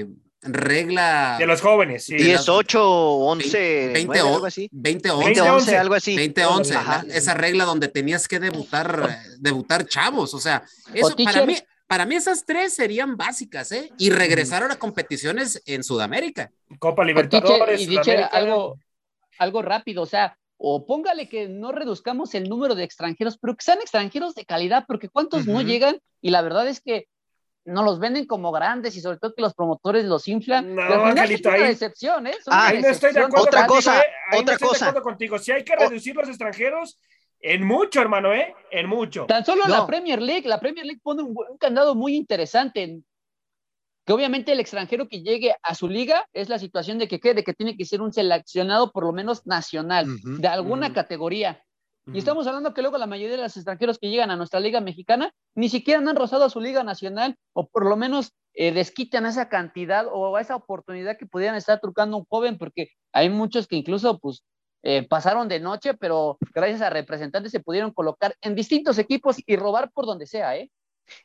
eh, 0.00 0.06
regla 0.42 1.36
de 1.38 1.46
los 1.46 1.60
jóvenes. 1.60 2.04
Sí. 2.04 2.16
10, 2.16 2.48
8, 2.48 2.80
11, 2.82 3.88
20, 3.92 4.06
9, 4.06 4.20
algo 4.20 4.46
así. 4.46 4.68
20, 4.72 5.10
11, 5.10 5.24
20, 5.24 5.50
11, 5.50 5.76
algo 5.76 5.94
así. 5.94 6.16
20, 6.16 6.44
11, 6.44 6.74
la, 6.74 7.04
esa 7.10 7.34
regla 7.34 7.64
donde 7.64 7.88
tenías 7.88 8.28
que 8.28 8.38
debutar, 8.38 9.18
debutar 9.38 9.86
chavos. 9.86 10.34
O 10.34 10.38
sea, 10.38 10.62
eso 10.94 11.08
O 11.08 11.24
para 11.24 11.44
mí, 11.44 11.56
para 11.86 12.06
mí 12.06 12.14
esas 12.16 12.44
tres 12.44 12.74
serían 12.74 13.16
básicas, 13.16 13.72
¿eh? 13.72 13.90
Y 13.98 14.10
regresar 14.10 14.62
a 14.62 14.68
las 14.68 14.76
competiciones 14.76 15.62
en 15.66 15.82
Sudamérica. 15.84 16.50
Copa 16.78 17.04
Libertadores. 17.04 17.80
Y 17.80 17.86
dicho 17.86 18.12
algo, 18.32 18.78
algo 19.38 19.62
rápido, 19.62 20.02
o 20.02 20.06
sea, 20.06 20.36
o 20.58 20.86
póngale 20.86 21.28
que 21.28 21.48
no 21.48 21.72
reduzcamos 21.72 22.34
el 22.34 22.48
número 22.48 22.74
de 22.74 22.84
extranjeros, 22.84 23.38
pero 23.38 23.54
que 23.56 23.64
sean 23.64 23.80
extranjeros 23.80 24.34
de 24.34 24.44
calidad, 24.44 24.84
porque 24.88 25.08
cuántos 25.08 25.42
uh 25.46 25.50
-huh. 25.50 25.52
no 25.54 25.62
llegan 25.62 25.98
y 26.22 26.30
la 26.30 26.42
verdad 26.42 26.66
es 26.66 26.80
que 26.80 27.06
no 27.66 27.82
los 27.82 27.98
venden 27.98 28.26
como 28.26 28.52
grandes 28.52 28.96
y 28.96 29.00
sobre 29.00 29.18
todo 29.18 29.34
que 29.34 29.42
los 29.42 29.52
promotores 29.54 30.04
los 30.04 30.28
inflan. 30.28 30.74
No, 30.74 30.82
Angelito, 30.82 31.50
ahí. 31.50 31.62
Decepción, 31.64 32.28
¿eh? 32.28 32.34
Ah, 32.46 32.68
ahí 32.68 32.80
no 32.80 32.88
estoy 32.88 33.12
de 33.12 33.20
acuerdo 33.20 33.42
otra 33.44 33.66
contigo, 33.66 33.74
cosa, 33.76 34.00
¿eh? 34.00 34.04
Ahí 34.30 34.38
otra 34.40 34.44
no 34.44 34.52
estoy 34.52 34.68
cosa. 34.68 34.84
de 34.84 34.88
acuerdo 34.90 35.04
contigo. 35.04 35.38
Si 35.38 35.50
hay 35.52 35.64
que 35.64 35.74
reducir 35.76 36.14
los 36.14 36.28
extranjeros, 36.28 36.96
en 37.40 37.66
mucho, 37.66 38.00
hermano, 38.00 38.32
¿eh? 38.32 38.54
En 38.70 38.88
mucho. 38.88 39.26
Tan 39.26 39.44
solo 39.44 39.64
No. 39.66 39.74
la 39.78 39.86
Premier 39.86 40.22
League, 40.22 40.48
la 40.48 40.60
Premier 40.60 40.86
League 40.86 41.00
pone 41.02 41.22
un, 41.22 41.30
un 41.36 41.58
candado 41.58 41.94
muy 41.96 42.14
interesante. 42.14 43.00
Que 44.06 44.12
obviamente 44.12 44.52
el 44.52 44.60
extranjero 44.60 45.08
que 45.08 45.22
llegue 45.22 45.54
a 45.62 45.74
su 45.74 45.88
liga 45.88 46.26
es 46.32 46.48
la 46.48 46.58
situación 46.58 46.98
de 46.98 47.08
que, 47.08 47.18
¿qué? 47.18 47.34
de 47.34 47.42
que 47.42 47.54
tiene 47.54 47.76
que 47.76 47.84
ser 47.84 48.00
un 48.00 48.12
seleccionado 48.12 48.92
por 48.92 49.04
lo 49.04 49.12
menos 49.12 49.46
nacional, 49.46 50.06
de 50.22 50.48
alguna 50.48 50.92
categoría. 50.92 51.62
Y 52.12 52.18
estamos 52.18 52.46
hablando 52.46 52.72
que 52.72 52.82
luego 52.82 52.98
la 52.98 53.08
mayoría 53.08 53.36
de 53.36 53.42
los 53.42 53.56
extranjeros 53.56 53.98
que 53.98 54.08
llegan 54.08 54.30
a 54.30 54.36
nuestra 54.36 54.60
liga 54.60 54.80
mexicana 54.80 55.32
ni 55.56 55.68
siquiera 55.68 55.98
han 55.98 56.14
rozado 56.14 56.44
a 56.44 56.50
su 56.50 56.60
liga 56.60 56.84
nacional 56.84 57.36
o 57.52 57.66
por 57.66 57.84
lo 57.84 57.96
menos 57.96 58.32
eh, 58.54 58.70
desquitan 58.72 59.26
esa 59.26 59.48
cantidad 59.48 60.06
o 60.12 60.38
esa 60.38 60.54
oportunidad 60.54 61.18
que 61.18 61.26
pudieran 61.26 61.56
estar 61.56 61.80
trucando 61.80 62.16
un 62.16 62.24
joven 62.28 62.58
porque 62.58 62.90
hay 63.12 63.28
muchos 63.28 63.66
que 63.66 63.74
incluso 63.74 64.20
pues 64.20 64.44
eh, 64.84 65.04
pasaron 65.08 65.48
de 65.48 65.58
noche, 65.58 65.94
pero 65.94 66.38
gracias 66.54 66.80
a 66.80 66.90
representantes 66.90 67.50
se 67.50 67.58
pudieron 67.58 67.90
colocar 67.90 68.36
en 68.40 68.54
distintos 68.54 68.98
equipos 68.98 69.36
y 69.44 69.56
robar 69.56 69.90
por 69.90 70.06
donde 70.06 70.28
sea, 70.28 70.56
¿eh? 70.56 70.70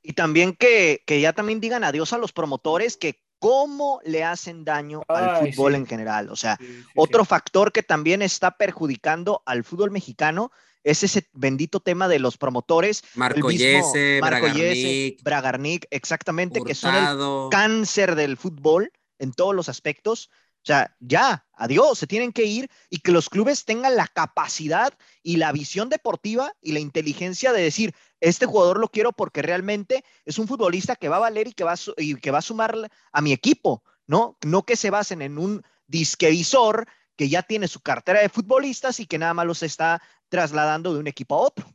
Y 0.02 0.14
también 0.14 0.54
que, 0.56 1.04
que 1.06 1.22
ya 1.22 1.34
también 1.34 1.60
digan 1.60 1.84
adiós 1.84 2.14
a 2.14 2.18
los 2.18 2.32
promotores 2.34 2.98
que 2.98 3.22
cómo 3.40 4.00
le 4.04 4.24
hacen 4.24 4.64
daño 4.64 5.02
al 5.08 5.30
Ay, 5.46 5.52
fútbol 5.54 5.74
sí. 5.74 5.78
en 5.80 5.86
general. 5.88 6.30
O 6.30 6.36
sea, 6.36 6.58
Sí, 6.60 6.66
sí, 6.68 6.84
otro 6.96 7.24
sí. 7.24 7.30
factor 7.30 7.72
que 7.72 7.82
también 7.84 8.22
está 8.22 8.52
perjudicando 8.58 9.42
al 9.46 9.64
fútbol 9.64 9.92
mexicano 9.92 10.52
es 10.84 11.04
ese 11.04 11.28
bendito 11.34 11.80
tema 11.80 12.08
de 12.08 12.20
los 12.20 12.38
promotores. 12.38 13.04
Marco 13.16 13.52
Yese, 13.52 14.20
Marco 14.22 14.48
Yese, 14.48 15.18
Bragarnik, 15.20 15.24
Bragarnik, 15.24 15.88
exactamente, 15.92 16.62
que 16.64 16.76
son 16.76 16.96
el 16.96 17.02
Hurtado. 17.02 17.50
cáncer 17.50 18.16
del 18.16 18.38
fútbol 18.38 18.92
en 19.20 19.32
todos 19.34 19.54
los 19.56 19.70
aspectos. 19.70 20.30
O 20.64 20.66
sea, 20.66 20.96
ya, 21.00 21.44
adiós, 21.54 21.98
se 21.98 22.06
tienen 22.06 22.32
que 22.32 22.44
ir 22.44 22.70
y 22.92 23.00
que 23.00 23.12
los 23.12 23.30
clubes 23.30 23.66
tengan 23.66 23.96
la 23.96 24.08
capacidad 24.08 24.94
y 25.24 25.38
la 25.38 25.52
visión 25.52 25.90
deportiva 25.90 26.54
y 26.62 26.74
la 26.74 26.80
inteligencia 26.80 27.52
de 27.52 27.64
decir, 27.64 27.96
este 28.20 28.46
jugador 28.46 28.80
lo 28.80 28.90
quiero 28.90 29.12
porque 29.12 29.42
realmente 29.42 30.04
es 30.24 30.38
un 30.38 30.48
futbolista 30.48 30.96
que 30.96 31.10
va 31.10 31.16
a 31.16 31.22
valer 31.22 31.48
y 31.48 31.54
que 31.54 31.64
va 31.64 31.74
a, 31.74 31.78
y 31.98 32.16
que 32.16 32.30
va 32.30 32.38
a 32.38 32.44
sumar 32.44 32.92
a 33.12 33.22
mi 33.22 33.34
equipo, 33.34 33.84
¿no? 34.06 34.38
No 34.46 34.64
que 34.64 34.76
se 34.76 34.92
basen 34.92 35.24
en 35.24 35.40
un 35.40 35.64
disquevisor 35.88 36.88
que 37.16 37.28
ya 37.28 37.42
tiene 37.42 37.68
su 37.68 37.82
cartera 37.82 38.22
de 38.22 38.30
futbolistas 38.30 39.00
y 39.00 39.08
que 39.08 39.18
nada 39.18 39.34
más 39.34 39.48
los 39.48 39.64
está 39.64 40.00
trasladando 40.30 40.94
de 40.94 41.00
un 41.00 41.08
equipo 41.08 41.36
a 41.36 41.40
otro. 41.40 41.66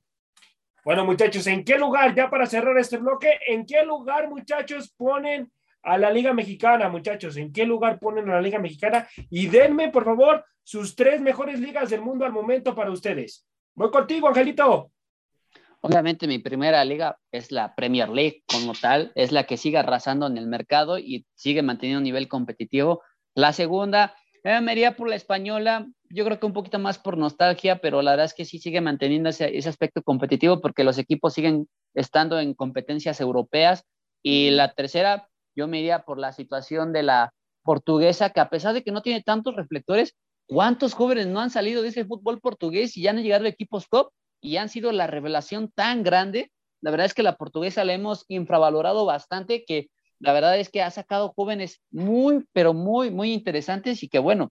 Bueno, 0.85 1.05
muchachos, 1.05 1.45
¿en 1.49 1.65
qué 1.65 1.77
lugar, 1.77 2.15
ya 2.15 2.31
para 2.31 2.47
cerrar 2.47 2.79
este 2.79 2.99
bloque, 2.99 3.29
en 3.49 3.67
qué 3.67 3.85
lugar, 3.85 4.29
muchachos, 4.29 4.93
ponen 4.97 5.51
a 5.87 5.97
la 5.97 6.11
Liga 6.11 6.33
Mexicana, 6.33 6.89
muchachos? 6.89 7.37
¿En 7.37 7.53
qué 7.53 7.65
lugar 7.65 8.01
ponen 8.01 8.29
a 8.29 8.35
la 8.35 8.41
Liga 8.41 8.59
Mexicana? 8.59 9.09
Y 9.31 9.47
denme, 9.47 9.91
por 9.91 10.05
favor, 10.05 10.45
sus 10.65 10.97
tres 10.97 11.21
mejores 11.21 11.61
ligas 11.61 11.91
del 11.91 12.01
mundo 12.01 12.25
al 12.25 12.33
momento 12.33 12.75
para 12.75 12.91
ustedes. 12.91 13.47
Voy 13.75 13.91
contigo, 13.91 14.27
Angelito. 14.27 14.91
Obviamente 15.83 16.27
mi 16.27 16.41
primera 16.41 16.85
liga 16.85 17.19
es 17.31 17.53
la 17.53 17.77
Premier 17.77 18.09
League 18.09 18.43
como 18.51 18.73
tal, 18.75 19.13
es 19.15 19.31
la 19.31 19.45
que 19.45 19.57
sigue 19.57 19.79
arrasando 19.79 20.27
en 20.27 20.37
el 20.37 20.49
mercado 20.49 20.99
y 20.99 21.25
sigue 21.35 21.63
manteniendo 21.63 21.99
un 21.99 22.05
nivel 22.05 22.27
competitivo. 22.27 23.03
La 23.35 23.53
segunda, 23.53 24.17
eh, 24.43 24.61
me 24.61 24.73
iría 24.73 24.97
por 24.97 25.09
la 25.09 25.15
española, 25.15 25.87
yo 26.11 26.25
creo 26.25 26.41
que 26.41 26.47
un 26.47 26.53
poquito 26.53 26.81
más 26.81 26.99
por 26.99 27.17
nostalgia, 27.17 27.79
pero 27.79 28.03
la 28.03 28.13
verdad 28.13 28.27
es 28.27 28.35
que 28.35 28.45
sí 28.45 28.59
sigue 28.59 28.81
manteniendo 28.81 29.29
ese, 29.29 29.57
ese 29.57 29.69
aspecto 29.69 30.03
competitivo 30.03 30.61
porque 30.61 30.83
los 30.83 30.99
equipos 30.99 31.35
siguen 31.35 31.69
estando 31.95 32.41
en 32.41 32.55
competencias 32.55 33.21
europeas. 33.21 33.85
Y 34.23 34.51
la 34.51 34.73
tercera, 34.73 35.29
yo 35.57 35.67
me 35.67 35.81
iría 35.81 36.05
por 36.05 36.19
la 36.19 36.33
situación 36.33 36.93
de 36.93 37.03
la 37.03 37.33
portuguesa, 37.63 38.31
que 38.31 38.41
a 38.41 38.51
pesar 38.51 38.75
de 38.75 38.85
que 38.85 38.93
no 38.93 39.03
tiene 39.03 39.23
tantos 39.23 39.57
reflectores, 39.57 40.15
¿cuántos 40.47 40.95
jóvenes 40.95 41.27
no 41.27 41.41
han 41.41 41.51
salido 41.51 41.83
de 41.83 41.89
ese 41.89 42.05
fútbol 42.05 42.41
portugués 42.41 42.97
y 42.97 43.03
ya 43.03 43.11
han 43.11 43.23
llegado 43.23 43.47
a 43.47 43.49
equipos 43.49 43.89
top? 43.89 44.11
y 44.41 44.57
han 44.59 44.69
sido 44.69 44.93
la 44.93 45.07
revelación 45.07 45.71
tan 45.75 46.03
grande. 46.03 46.53
La 46.81 46.91
verdad 46.91 47.07
es 47.07 47.15
que 47.15 47.23
la 47.23 47.37
portuguesa 47.37 47.85
la 47.85 47.95
hemos 47.95 48.25
infravalorado 48.29 49.05
bastante, 49.05 49.65
que 49.65 49.89
la 50.21 50.33
verdad 50.33 50.59
es 50.59 50.71
que 50.71 50.83
ha 50.83 50.91
sacado 50.91 51.33
jóvenes 51.35 51.81
muy, 51.91 52.45
pero 52.53 52.73
muy, 52.73 53.11
muy 53.11 53.33
interesantes 53.33 54.03
y 54.03 54.09
que 54.09 54.19
bueno, 54.19 54.51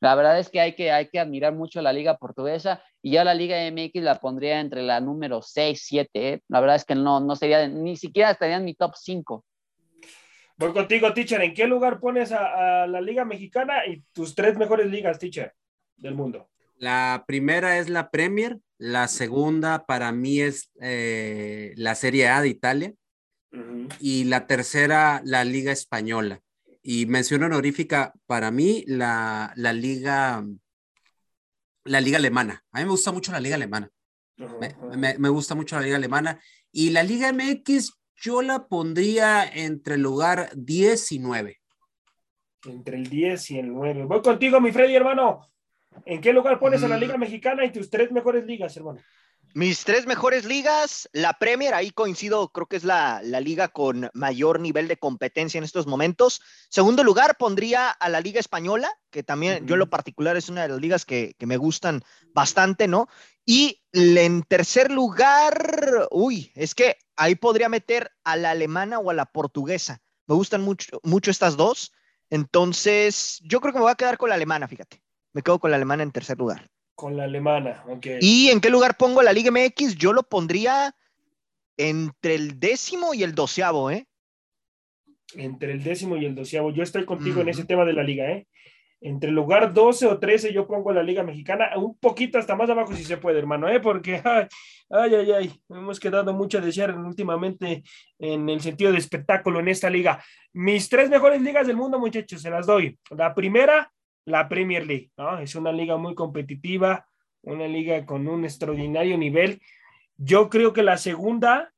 la 0.00 0.14
verdad 0.14 0.38
es 0.38 0.48
que 0.48 0.60
hay 0.60 0.74
que, 0.74 0.90
hay 0.90 1.08
que 1.08 1.20
admirar 1.20 1.54
mucho 1.54 1.80
la 1.82 1.92
liga 1.92 2.16
portuguesa 2.16 2.82
y 3.02 3.12
ya 3.12 3.24
la 3.24 3.34
liga 3.34 3.56
MX 3.70 4.02
la 4.02 4.20
pondría 4.20 4.60
entre 4.60 4.82
la 4.82 5.00
número 5.00 5.42
6, 5.42 5.80
7. 5.84 6.32
¿eh? 6.32 6.42
La 6.48 6.60
verdad 6.60 6.76
es 6.76 6.84
que 6.84 6.94
no, 6.94 7.20
no 7.20 7.36
sería, 7.36 7.68
ni 7.68 7.96
siquiera 7.96 8.30
estaría 8.30 8.56
en 8.56 8.64
mi 8.64 8.74
top 8.74 8.94
5. 8.96 9.44
Voy 10.62 10.72
contigo, 10.72 11.12
teacher. 11.12 11.40
¿En 11.42 11.54
qué 11.54 11.66
lugar 11.66 11.98
pones 11.98 12.30
a, 12.30 12.82
a 12.82 12.86
la 12.86 13.00
Liga 13.00 13.24
Mexicana 13.24 13.84
y 13.86 14.02
tus 14.12 14.34
tres 14.36 14.56
mejores 14.56 14.86
ligas, 14.90 15.18
teacher, 15.18 15.52
del 15.96 16.14
mundo? 16.14 16.48
La 16.76 17.24
primera 17.26 17.78
es 17.78 17.88
la 17.88 18.10
Premier, 18.10 18.58
la 18.78 19.08
segunda 19.08 19.84
para 19.86 20.12
mí 20.12 20.40
es 20.40 20.70
eh, 20.80 21.72
la 21.76 21.94
Serie 21.96 22.28
A 22.28 22.40
de 22.42 22.48
Italia 22.48 22.92
Ujú. 23.52 23.88
y 23.98 24.24
la 24.24 24.46
tercera 24.46 25.20
la 25.24 25.44
Liga 25.44 25.72
Española. 25.72 26.40
Y 26.80 27.06
mención 27.06 27.42
honorífica 27.42 28.12
para 28.26 28.50
mí 28.50 28.84
la, 28.86 29.52
la 29.56 29.72
Liga 29.72 30.44
la 31.84 32.00
Liga 32.00 32.18
Alemana. 32.18 32.64
A 32.70 32.78
mí 32.78 32.84
me 32.84 32.90
gusta 32.90 33.10
mucho 33.10 33.32
la 33.32 33.40
Liga 33.40 33.56
Alemana. 33.56 33.90
Ujú, 34.38 34.58
Me, 34.60 34.68
ujú. 34.68 34.96
me- 34.98 35.18
me 35.18 35.28
gusta 35.28 35.54
mucho 35.56 35.74
la 35.76 35.82
Liga 35.82 35.96
Alemana. 35.96 36.40
Y 36.70 36.90
la 36.90 37.02
Liga 37.02 37.28
MX 37.32 37.92
yo 38.22 38.40
la 38.40 38.68
pondría 38.68 39.44
entre 39.44 39.96
el 39.96 40.00
lugar 40.02 40.50
10 40.54 41.12
y 41.12 41.18
9. 41.18 41.60
Entre 42.66 42.96
el 42.96 43.08
10 43.08 43.50
y 43.50 43.58
el 43.58 43.72
9. 43.72 44.04
Voy 44.04 44.22
contigo, 44.22 44.60
mi 44.60 44.70
Freddy, 44.70 44.94
hermano. 44.94 45.48
¿En 46.06 46.20
qué 46.20 46.32
lugar 46.32 46.60
pones 46.60 46.82
a 46.84 46.88
la 46.88 46.96
Mm. 46.96 47.00
Liga 47.00 47.18
Mexicana 47.18 47.64
y 47.64 47.72
tus 47.72 47.90
tres 47.90 48.12
mejores 48.12 48.46
ligas, 48.46 48.76
hermano? 48.76 49.00
Mis 49.54 49.84
tres 49.84 50.06
mejores 50.06 50.46
ligas, 50.46 51.10
la 51.12 51.34
Premier, 51.34 51.74
ahí 51.74 51.90
coincido, 51.90 52.48
creo 52.48 52.66
que 52.66 52.76
es 52.76 52.84
la, 52.84 53.20
la 53.22 53.38
liga 53.38 53.68
con 53.68 54.08
mayor 54.14 54.60
nivel 54.60 54.88
de 54.88 54.96
competencia 54.96 55.58
en 55.58 55.64
estos 55.64 55.86
momentos. 55.86 56.40
Segundo 56.70 57.04
lugar, 57.04 57.36
pondría 57.36 57.90
a 57.90 58.08
la 58.08 58.22
Liga 58.22 58.40
Española, 58.40 58.90
que 59.10 59.22
también 59.22 59.66
yo 59.66 59.74
en 59.74 59.80
lo 59.80 59.90
particular 59.90 60.38
es 60.38 60.48
una 60.48 60.62
de 60.62 60.68
las 60.68 60.80
ligas 60.80 61.04
que, 61.04 61.34
que 61.38 61.44
me 61.44 61.58
gustan 61.58 62.02
bastante, 62.32 62.88
¿no? 62.88 63.08
Y 63.44 63.82
en 63.92 64.42
tercer 64.44 64.90
lugar, 64.90 66.08
uy, 66.10 66.52
es 66.54 66.74
que 66.74 66.96
ahí 67.16 67.34
podría 67.34 67.68
meter 67.68 68.10
a 68.24 68.36
la 68.36 68.50
alemana 68.50 68.98
o 68.98 69.10
a 69.10 69.14
la 69.14 69.26
portuguesa. 69.26 70.00
Me 70.26 70.34
gustan 70.34 70.62
mucho, 70.62 71.00
mucho 71.02 71.30
estas 71.30 71.56
dos. 71.56 71.92
Entonces, 72.30 73.40
yo 73.44 73.60
creo 73.60 73.72
que 73.72 73.78
me 73.78 73.84
voy 73.84 73.92
a 73.92 73.96
quedar 73.96 74.16
con 74.16 74.28
la 74.28 74.36
alemana, 74.36 74.68
fíjate. 74.68 75.02
Me 75.32 75.42
quedo 75.42 75.58
con 75.58 75.70
la 75.70 75.76
alemana 75.76 76.02
en 76.02 76.12
tercer 76.12 76.38
lugar. 76.38 76.70
Con 76.94 77.16
la 77.16 77.24
alemana, 77.24 77.84
ok. 77.88 78.06
¿Y 78.20 78.48
en 78.50 78.60
qué 78.60 78.70
lugar 78.70 78.96
pongo 78.96 79.22
la 79.22 79.32
Liga 79.32 79.50
MX? 79.50 79.96
Yo 79.96 80.12
lo 80.12 80.22
pondría 80.22 80.94
entre 81.76 82.34
el 82.34 82.60
décimo 82.60 83.14
y 83.14 83.22
el 83.22 83.34
doceavo, 83.34 83.90
¿eh? 83.90 84.06
Entre 85.34 85.72
el 85.72 85.82
décimo 85.82 86.16
y 86.16 86.26
el 86.26 86.34
doceavo. 86.34 86.70
Yo 86.70 86.82
estoy 86.82 87.04
contigo 87.04 87.40
en 87.40 87.48
ese 87.48 87.64
tema 87.64 87.84
de 87.84 87.94
la 87.94 88.02
liga, 88.02 88.30
¿eh? 88.30 88.46
Entre 89.04 89.32
lugar 89.32 89.72
12 89.72 90.06
o 90.06 90.18
13 90.20 90.52
yo 90.52 90.68
pongo 90.68 90.92
la 90.92 91.02
Liga 91.02 91.24
Mexicana, 91.24 91.70
un 91.76 91.98
poquito 91.98 92.38
hasta 92.38 92.54
más 92.54 92.70
abajo 92.70 92.94
si 92.94 93.02
se 93.02 93.16
puede, 93.16 93.40
hermano, 93.40 93.68
¿eh? 93.68 93.80
Porque, 93.80 94.22
ay, 94.24 94.46
ay, 94.90 95.14
ay, 95.14 95.32
ay, 95.32 95.52
hemos 95.70 95.98
quedado 95.98 96.32
mucho 96.32 96.58
a 96.58 96.60
desear 96.60 96.96
últimamente 96.96 97.82
en 98.20 98.48
el 98.48 98.60
sentido 98.60 98.92
de 98.92 98.98
espectáculo 98.98 99.58
en 99.58 99.66
esta 99.66 99.90
liga. 99.90 100.22
Mis 100.52 100.88
tres 100.88 101.10
mejores 101.10 101.42
ligas 101.42 101.66
del 101.66 101.76
mundo, 101.76 101.98
muchachos, 101.98 102.42
se 102.42 102.50
las 102.50 102.64
doy. 102.64 102.96
La 103.10 103.34
primera, 103.34 103.92
la 104.24 104.48
Premier 104.48 104.86
League, 104.86 105.10
¿no? 105.16 105.38
Es 105.40 105.56
una 105.56 105.72
liga 105.72 105.96
muy 105.96 106.14
competitiva, 106.14 107.04
una 107.42 107.66
liga 107.66 108.06
con 108.06 108.28
un 108.28 108.44
extraordinario 108.44 109.18
nivel. 109.18 109.60
Yo 110.16 110.48
creo 110.48 110.72
que 110.72 110.84
la 110.84 110.96
segunda, 110.96 111.72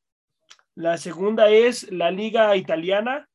la 0.75 0.99
segunda 0.99 1.49
es 1.49 1.91
la 1.91 2.11
liga 2.11 2.55
italiana. 2.57 3.29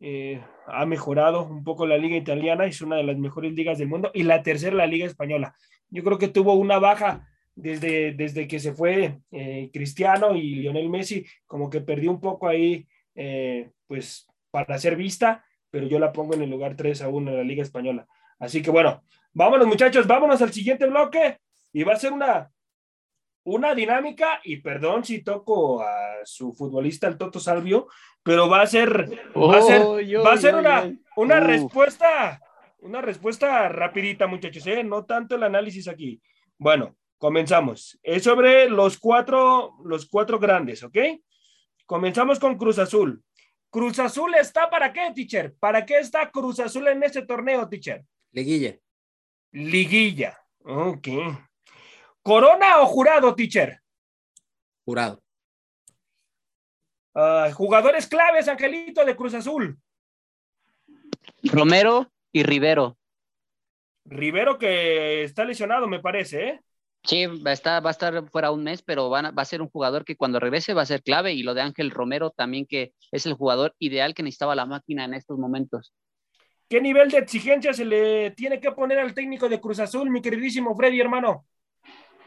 Eh, 0.00 0.42
ha 0.72 0.86
mejorado 0.86 1.46
un 1.46 1.64
poco 1.64 1.86
la 1.86 1.98
liga 1.98 2.16
italiana, 2.16 2.66
es 2.66 2.80
una 2.80 2.96
de 2.96 3.04
las 3.04 3.16
mejores 3.16 3.52
ligas 3.52 3.78
del 3.78 3.88
mundo. 3.88 4.10
Y 4.14 4.22
la 4.22 4.42
tercera, 4.42 4.76
la 4.76 4.86
liga 4.86 5.06
española. 5.06 5.54
Yo 5.88 6.02
creo 6.04 6.18
que 6.18 6.28
tuvo 6.28 6.54
una 6.54 6.78
baja 6.78 7.28
desde, 7.54 8.12
desde 8.12 8.46
que 8.48 8.58
se 8.58 8.72
fue 8.72 9.18
eh, 9.30 9.70
Cristiano 9.72 10.34
y 10.34 10.54
Lionel 10.56 10.88
Messi, 10.88 11.26
como 11.46 11.68
que 11.68 11.80
perdió 11.80 12.10
un 12.10 12.20
poco 12.20 12.48
ahí, 12.48 12.86
eh, 13.14 13.70
pues 13.86 14.26
para 14.50 14.78
ser 14.78 14.96
vista, 14.96 15.44
pero 15.70 15.86
yo 15.86 15.98
la 15.98 16.12
pongo 16.12 16.34
en 16.34 16.42
el 16.42 16.50
lugar 16.50 16.76
3 16.76 17.02
a 17.02 17.08
1 17.08 17.30
en 17.30 17.36
la 17.36 17.44
liga 17.44 17.62
española. 17.62 18.06
Así 18.38 18.62
que 18.62 18.70
bueno, 18.70 19.02
vámonos 19.32 19.66
muchachos, 19.66 20.06
vámonos 20.06 20.40
al 20.42 20.52
siguiente 20.52 20.86
bloque 20.86 21.38
y 21.72 21.82
va 21.82 21.92
a 21.92 21.96
ser 21.96 22.12
una, 22.12 22.50
una 23.44 23.74
dinámica 23.74 24.40
y 24.44 24.58
perdón 24.58 25.04
si 25.04 25.22
toco 25.22 25.82
a 25.82 26.24
su 26.24 26.52
futbolista, 26.52 27.06
el 27.06 27.16
Toto 27.16 27.40
Salvio, 27.40 27.88
pero 28.22 28.48
va 28.48 28.62
a 28.62 28.66
ser, 28.66 29.10
va 29.36 29.58
a 29.58 29.62
ser, 29.62 29.82
va 29.82 30.32
a 30.32 30.36
ser 30.36 30.54
una, 30.54 30.92
una 31.16 31.40
respuesta, 31.40 32.40
una 32.80 33.00
respuesta 33.00 33.68
rapidita 33.68 34.26
muchachos, 34.26 34.66
¿eh? 34.66 34.84
no 34.84 35.04
tanto 35.04 35.36
el 35.36 35.42
análisis 35.42 35.88
aquí. 35.88 36.20
Bueno, 36.58 36.96
comenzamos. 37.18 37.98
Es 38.02 38.24
sobre 38.24 38.68
los 38.68 38.98
cuatro, 38.98 39.76
los 39.84 40.06
cuatro 40.06 40.38
grandes, 40.38 40.82
¿ok? 40.82 40.98
Comenzamos 41.86 42.38
con 42.38 42.56
Cruz 42.56 42.78
Azul. 42.78 43.22
Cruz 43.70 43.98
Azul 43.98 44.34
está 44.34 44.68
para 44.68 44.92
qué, 44.92 45.12
teacher? 45.14 45.54
¿Para 45.58 45.86
qué 45.86 45.98
está 45.98 46.30
Cruz 46.30 46.60
Azul 46.60 46.88
en 46.88 47.02
este 47.02 47.22
torneo, 47.22 47.68
teacher? 47.68 48.04
Liguilla, 48.32 48.76
Liguilla. 49.52 50.38
Ok. 50.64 51.08
¿Corona 52.22 52.80
o 52.82 52.86
jurado, 52.86 53.34
teacher? 53.34 53.80
jurado. 54.84 55.22
Ah, 57.14 57.50
jugadores 57.54 58.06
claves, 58.06 58.48
Angelito, 58.48 59.04
de 59.04 59.14
Cruz 59.16 59.34
Azul. 59.34 59.78
Romero 61.44 62.10
y 62.32 62.42
Rivero. 62.42 62.96
Rivero 64.04 64.58
que 64.58 65.22
está 65.24 65.44
lesionado, 65.44 65.86
me 65.86 66.00
parece, 66.00 66.48
¿eh? 66.48 66.60
Sí, 67.04 67.26
va 67.26 67.50
a 67.50 67.54
estar, 67.54 67.84
va 67.84 67.90
a 67.90 67.92
estar 67.92 68.28
fuera 68.30 68.50
un 68.50 68.62
mes, 68.62 68.82
pero 68.82 69.08
van 69.08 69.26
a- 69.26 69.30
va 69.30 69.42
a 69.42 69.46
ser 69.46 69.62
un 69.62 69.70
jugador 69.70 70.04
que 70.04 70.16
cuando 70.16 70.38
regrese 70.40 70.74
va 70.74 70.82
a 70.82 70.86
ser 70.86 71.02
clave. 71.02 71.32
Y 71.32 71.42
lo 71.42 71.54
de 71.54 71.62
Ángel 71.62 71.90
Romero 71.90 72.30
también, 72.30 72.66
que 72.66 72.92
es 73.10 73.26
el 73.26 73.34
jugador 73.34 73.74
ideal 73.78 74.12
que 74.14 74.22
necesitaba 74.22 74.54
la 74.54 74.66
máquina 74.66 75.04
en 75.04 75.14
estos 75.14 75.38
momentos. 75.38 75.94
¿Qué 76.68 76.80
nivel 76.80 77.10
de 77.10 77.18
exigencia 77.18 77.72
se 77.72 77.84
le 77.84 78.32
tiene 78.32 78.60
que 78.60 78.70
poner 78.72 78.98
al 78.98 79.14
técnico 79.14 79.48
de 79.48 79.60
Cruz 79.60 79.80
Azul, 79.80 80.10
mi 80.10 80.20
queridísimo 80.20 80.74
Freddy, 80.76 81.00
hermano? 81.00 81.46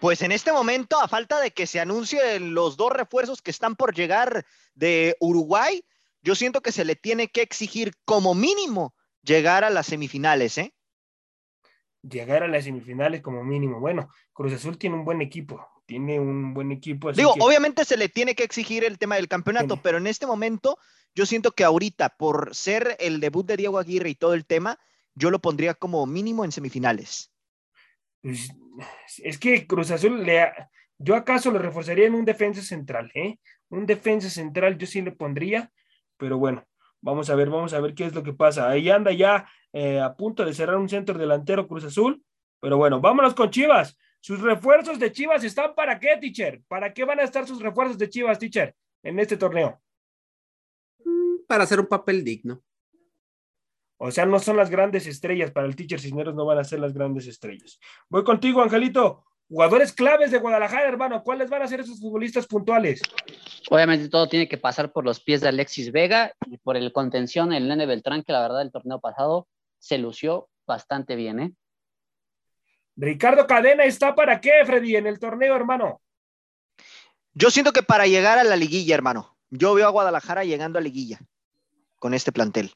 Pues 0.04 0.22
en 0.22 0.34
este 0.34 0.51
momento, 0.51 0.99
a 0.99 1.08
falta 1.08 1.39
de 1.39 1.51
que 1.51 1.66
se 1.66 1.80
anuncien 1.80 2.54
los 2.54 2.76
dos 2.76 2.91
refuerzos 2.91 3.41
que 3.41 3.51
están 3.51 3.78
por 3.78 3.95
llegar 3.95 4.45
de 4.76 5.16
Uruguay, 5.22 5.86
yo 6.22 6.36
siento 6.36 6.60
que 6.60 6.74
se 6.74 6.84
le 6.84 6.97
tiene 6.97 7.30
que 7.30 7.41
exigir 7.41 7.93
como 8.04 8.36
mínimo 8.36 8.93
llegar 9.22 9.64
a 9.64 9.70
las 9.70 9.86
semifinales, 9.86 10.58
¿eh? 10.58 10.74
Llegar 12.01 12.43
a 12.43 12.49
las 12.49 12.66
semifinales 12.66 13.22
como 13.22 13.45
mínimo. 13.45 13.80
Bueno, 13.80 14.10
Cruz 14.34 14.51
Azul 14.51 14.78
tiene 14.78 14.97
un 14.97 15.06
buen 15.06 15.22
equipo, 15.22 15.66
tiene 15.86 16.20
un 16.20 16.54
buen 16.54 16.74
equipo. 16.74 17.08
así 17.08 17.22
Digo, 17.22 17.36
que- 17.36 17.39
obviamente 17.41 17.86
se 17.86 17.95
le 17.95 18.10
tiene 18.10 18.36
que 18.36 18.43
exigir 18.43 18.84
el 18.84 18.97
tema 18.97 19.16
del 19.16 19.30
campeonato, 19.30 19.82
pero 19.82 19.99
en 19.99 20.08
este 20.08 20.28
momento 20.28 20.78
yo 21.16 21.26
siento 21.26 21.54
que 21.54 21.64
ahorita, 21.64 22.10
por 22.18 22.54
ser 22.54 22.97
el 22.99 23.22
debut 23.22 23.45
de 23.45 23.56
Diego 23.56 23.80
Aguirre 23.80 24.10
y 24.10 24.16
todo 24.16 24.34
el 24.34 24.45
tema, 24.45 24.78
yo 25.16 25.32
lo 25.32 25.39
pondría 25.39 25.74
como 25.76 26.06
mínimo 26.06 26.43
en 26.43 26.51
semifinales. 26.51 27.32
Pues, 28.22 28.49
es 29.19 29.38
que 29.38 29.67
Cruz 29.67 29.91
Azul 29.91 30.26
yo 30.97 31.15
acaso 31.15 31.51
lo 31.51 31.59
reforzaría 31.59 32.07
en 32.07 32.15
un 32.15 32.26
defensa 32.26 32.61
central, 32.61 33.11
¿eh? 33.13 33.38
Un 33.69 33.86
defensa 33.86 34.30
central 34.30 34.78
yo 34.78 34.88
sí 34.88 35.01
le 35.01 35.11
pondría, 35.11 35.71
pero 36.17 36.38
bueno, 36.38 36.65
vamos 37.01 37.30
a 37.30 37.36
ver, 37.36 37.49
vamos 37.49 37.74
a 37.74 37.80
ver 37.82 37.93
qué 37.93 38.05
es 38.05 38.15
lo 38.15 38.24
que 38.24 38.34
pasa. 38.34 38.69
Ahí 38.69 38.89
anda 38.89 39.11
ya 39.11 39.47
eh, 39.74 39.99
a 39.99 40.15
punto 40.15 40.45
de 40.45 40.53
cerrar 40.53 40.78
un 40.78 40.88
centro 40.88 41.17
delantero 41.17 41.67
Cruz 41.67 41.84
Azul, 41.84 42.24
pero 42.59 42.78
bueno, 42.78 43.01
vámonos 43.01 43.34
con 43.34 43.49
Chivas. 43.49 43.97
Sus 44.19 44.39
refuerzos 44.39 44.99
de 44.99 45.11
Chivas 45.11 45.43
están 45.43 45.76
para 45.76 45.99
qué, 45.99 46.15
teacher? 46.17 46.61
¿Para 46.67 46.93
qué 46.93 47.03
van 47.03 47.19
a 47.19 47.24
estar 47.24 47.45
sus 47.45 47.61
refuerzos 47.61 47.97
de 47.97 48.09
Chivas, 48.09 48.39
teacher, 48.39 48.74
en 49.03 49.19
este 49.19 49.36
torneo? 49.36 49.82
Mm, 51.03 51.45
Para 51.45 51.65
hacer 51.65 51.80
un 51.80 51.88
papel 51.88 52.24
digno. 52.24 52.63
O 54.06 54.12
sea, 54.12 54.26
no 54.26 54.38
son 54.38 54.58
las 54.58 54.70
grandes 54.70 55.08
estrellas, 55.08 55.51
para 55.51 55.66
el 55.66 55.78
teacher 55.78 55.97
Cisneros 55.97 56.36
no 56.36 56.45
van 56.45 56.58
a 56.58 56.66
ser 56.66 56.80
las 56.80 56.93
grandes 56.93 57.26
estrellas. 57.26 57.80
Voy 58.10 58.26
contigo, 58.26 58.62
Angelito. 58.62 59.24
Jugadores 59.47 59.93
claves 59.93 60.30
de 60.30 60.39
Guadalajara, 60.39 60.89
hermano. 60.89 61.24
¿Cuáles 61.24 61.49
van 61.49 61.62
a 61.62 61.68
ser 61.68 61.80
esos 61.80 62.01
futbolistas 62.01 62.45
puntuales? 62.45 63.01
Obviamente 63.70 64.10
todo 64.10 64.28
tiene 64.28 64.49
que 64.49 64.58
pasar 64.58 64.91
por 64.91 65.06
los 65.06 65.22
pies 65.22 65.39
de 65.39 65.47
Alexis 65.47 65.93
Vega 65.93 66.34
y 66.47 66.58
por 66.58 66.76
el 66.76 66.91
contención, 66.91 67.54
el 67.54 67.70
Nene 67.70 67.86
Beltrán, 67.86 68.24
que 68.24 68.34
la 68.34 68.41
verdad 68.41 68.62
el 68.62 68.74
torneo 68.74 68.99
pasado 68.99 69.47
se 69.80 69.97
lució 69.97 70.49
bastante 70.68 71.16
bien, 71.16 71.39
¿eh? 71.39 71.54
Ricardo 72.97 73.47
Cadena 73.47 73.86
está 73.86 74.16
para 74.16 74.41
qué, 74.41 74.66
Freddy, 74.66 74.97
en 74.97 75.08
el 75.08 75.18
torneo, 75.18 75.56
hermano. 75.56 76.01
Yo 77.34 77.49
siento 77.51 77.72
que 77.72 77.84
para 77.84 78.06
llegar 78.06 78.38
a 78.38 78.43
la 78.43 78.58
liguilla, 78.58 78.95
hermano, 78.95 79.38
yo 79.49 79.74
veo 79.74 79.88
a 79.88 79.91
Guadalajara 79.91 80.43
llegando 80.43 80.78
a 80.78 80.82
liguilla 80.82 81.22
con 81.99 82.14
este 82.14 82.34
plantel. 82.34 82.74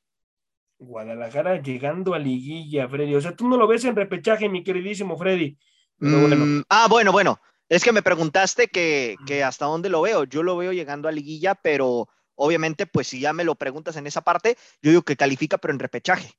Guadalajara 0.79 1.61
llegando 1.61 2.13
a 2.13 2.19
liguilla, 2.19 2.87
Freddy. 2.87 3.15
O 3.15 3.21
sea, 3.21 3.35
tú 3.35 3.47
no 3.47 3.57
lo 3.57 3.67
ves 3.67 3.83
en 3.85 3.95
repechaje, 3.95 4.47
mi 4.49 4.63
queridísimo 4.63 5.17
Freddy. 5.17 5.57
Pero 5.99 6.19
bueno. 6.21 6.35
Mm, 6.45 6.63
ah, 6.69 6.87
bueno, 6.89 7.11
bueno. 7.11 7.39
Es 7.69 7.83
que 7.83 7.91
me 7.91 8.01
preguntaste 8.01 8.67
que, 8.67 9.15
que 9.25 9.43
hasta 9.43 9.65
dónde 9.65 9.89
lo 9.89 10.01
veo. 10.01 10.23
Yo 10.23 10.41
lo 10.43 10.55
veo 10.55 10.71
llegando 10.71 11.07
a 11.09 11.11
liguilla, 11.11 11.55
pero 11.55 12.07
obviamente, 12.35 12.85
pues 12.85 13.07
si 13.07 13.19
ya 13.19 13.33
me 13.33 13.43
lo 13.43 13.55
preguntas 13.55 13.97
en 13.97 14.07
esa 14.07 14.21
parte, 14.21 14.55
yo 14.81 14.91
digo 14.91 15.01
que 15.01 15.17
califica, 15.17 15.57
pero 15.57 15.73
en 15.73 15.79
repechaje. 15.79 16.31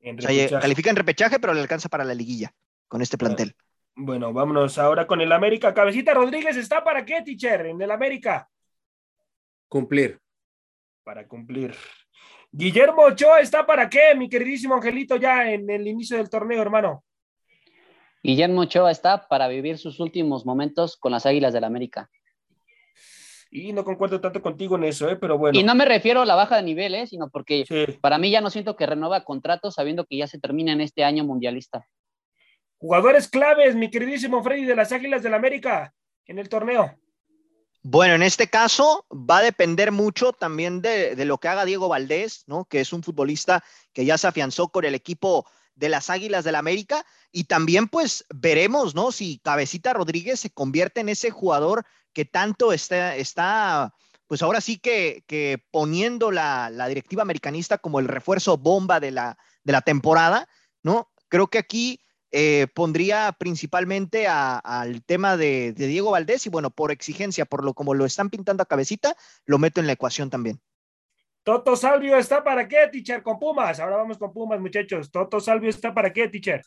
En 0.00 0.18
O 0.18 0.22
sea, 0.22 0.30
ye- 0.32 0.38
repechaje. 0.42 0.62
califica 0.62 0.90
en 0.90 0.96
repechaje, 0.96 1.38
pero 1.38 1.54
le 1.54 1.60
alcanza 1.60 1.88
para 1.88 2.04
la 2.04 2.14
liguilla 2.14 2.52
con 2.88 3.02
este 3.02 3.16
plantel. 3.18 3.54
Bueno, 3.94 4.32
vámonos 4.32 4.78
ahora 4.78 5.06
con 5.06 5.20
el 5.20 5.30
América. 5.30 5.74
Cabecita 5.74 6.14
Rodríguez 6.14 6.56
está 6.56 6.82
para 6.82 7.04
qué, 7.04 7.22
teacher, 7.22 7.66
en 7.66 7.80
el 7.80 7.90
América. 7.90 8.48
Cumplir. 9.68 10.18
Para 11.04 11.28
cumplir. 11.28 11.74
Guillermo 12.52 13.02
Ochoa 13.04 13.40
está 13.40 13.64
para 13.64 13.88
qué, 13.88 14.14
mi 14.14 14.28
queridísimo 14.28 14.74
Angelito, 14.74 15.16
ya 15.16 15.50
en 15.50 15.68
el 15.70 15.88
inicio 15.88 16.18
del 16.18 16.28
torneo, 16.28 16.60
hermano. 16.60 17.02
Guillermo 18.22 18.60
Ochoa 18.60 18.90
está 18.90 19.26
para 19.26 19.48
vivir 19.48 19.78
sus 19.78 19.98
últimos 20.00 20.44
momentos 20.44 20.98
con 20.98 21.12
las 21.12 21.24
Águilas 21.24 21.54
del 21.54 21.64
América. 21.64 22.10
Y 23.50 23.72
no 23.72 23.84
concuerdo 23.84 24.20
tanto 24.20 24.40
contigo 24.40 24.76
en 24.76 24.84
eso, 24.84 25.08
¿eh? 25.10 25.16
pero 25.16 25.38
bueno. 25.38 25.58
Y 25.58 25.62
no 25.62 25.74
me 25.74 25.84
refiero 25.86 26.22
a 26.22 26.26
la 26.26 26.34
baja 26.34 26.56
de 26.56 26.62
nivel, 26.62 26.94
¿eh? 26.94 27.06
sino 27.06 27.30
porque 27.30 27.64
Sí. 27.66 27.98
para 28.00 28.18
mí 28.18 28.30
ya 28.30 28.40
no 28.40 28.50
siento 28.50 28.76
que 28.76 28.86
renueva 28.86 29.24
contrato 29.24 29.70
sabiendo 29.70 30.04
que 30.06 30.18
ya 30.18 30.26
se 30.26 30.38
termina 30.38 30.72
en 30.72 30.80
este 30.80 31.04
año 31.04 31.24
mundialista. 31.24 31.86
Jugadores 32.78 33.28
claves, 33.28 33.74
mi 33.74 33.90
queridísimo 33.90 34.42
Freddy 34.42 34.64
de 34.64 34.76
las 34.76 34.92
Águilas 34.92 35.22
del 35.22 35.34
América 35.34 35.94
en 36.26 36.38
el 36.38 36.48
torneo. 36.48 36.98
Bueno, 37.84 38.14
en 38.14 38.22
este 38.22 38.48
caso 38.48 39.06
va 39.10 39.38
a 39.38 39.42
depender 39.42 39.90
mucho 39.90 40.32
también 40.32 40.82
de, 40.82 41.16
lo 41.24 41.38
que 41.38 41.48
haga 41.48 41.64
Diego 41.64 41.88
Valdés, 41.88 42.44
¿no? 42.46 42.64
Que 42.64 42.80
es 42.80 42.92
un 42.92 43.02
futbolista 43.02 43.64
que 43.92 44.04
ya 44.04 44.16
se 44.18 44.28
afianzó 44.28 44.68
con 44.68 44.84
el 44.84 44.94
equipo 44.94 45.46
de 45.74 45.88
las 45.88 46.08
Águilas 46.08 46.44
del 46.44 46.54
América. 46.54 47.04
Y 47.32 47.44
también, 47.44 47.88
pues, 47.88 48.24
veremos, 48.32 48.94
¿no? 48.94 49.10
Si 49.10 49.40
Cabecita 49.40 49.94
Rodríguez 49.94 50.38
se 50.38 50.50
convierte 50.50 51.00
en 51.00 51.08
ese 51.08 51.30
jugador 51.30 51.84
que 52.12 52.24
tanto 52.24 52.72
está, 52.72 53.92
pues 54.28 54.42
ahora 54.42 54.60
sí 54.60 54.78
que, 54.78 55.24
que 55.26 55.66
poniendo 55.72 56.30
la, 56.30 56.70
la 56.70 56.86
directiva 56.86 57.22
americanista 57.22 57.78
como 57.78 57.98
el 57.98 58.06
refuerzo 58.06 58.58
bomba 58.58 59.00
de 59.00 59.10
la, 59.10 59.38
de 59.64 59.72
la 59.72 59.80
temporada, 59.80 60.48
¿no? 60.84 61.10
Creo 61.28 61.48
que 61.48 61.58
aquí 61.58 62.00
eh, 62.32 62.66
pondría 62.74 63.32
principalmente 63.38 64.26
a- 64.26 64.58
al 64.58 65.04
tema 65.04 65.36
de, 65.36 65.72
de 65.72 65.86
Diego 65.86 66.10
Valdés 66.10 66.46
y 66.46 66.50
bueno, 66.50 66.70
por 66.70 66.90
exigencia, 66.90 67.44
por 67.44 67.64
lo 67.64 67.74
como 67.74 67.94
lo 67.94 68.04
están 68.04 68.30
pintando 68.30 68.62
a 68.62 68.66
cabecita, 68.66 69.14
lo 69.46 69.58
meto 69.58 69.80
en 69.80 69.86
la 69.86 69.92
ecuación 69.92 70.30
también. 70.30 70.60
Toto 71.44 71.74
Salvio 71.76 72.16
está 72.16 72.42
para 72.44 72.68
qué, 72.68 72.88
teacher, 72.90 73.22
con 73.22 73.38
Pumas. 73.38 73.80
Ahora 73.80 73.96
vamos 73.96 74.16
con 74.18 74.32
Pumas, 74.32 74.60
muchachos. 74.60 75.10
Toto 75.10 75.40
Salvio 75.40 75.70
está 75.70 75.92
para 75.92 76.12
qué, 76.12 76.28
teacher. 76.28 76.62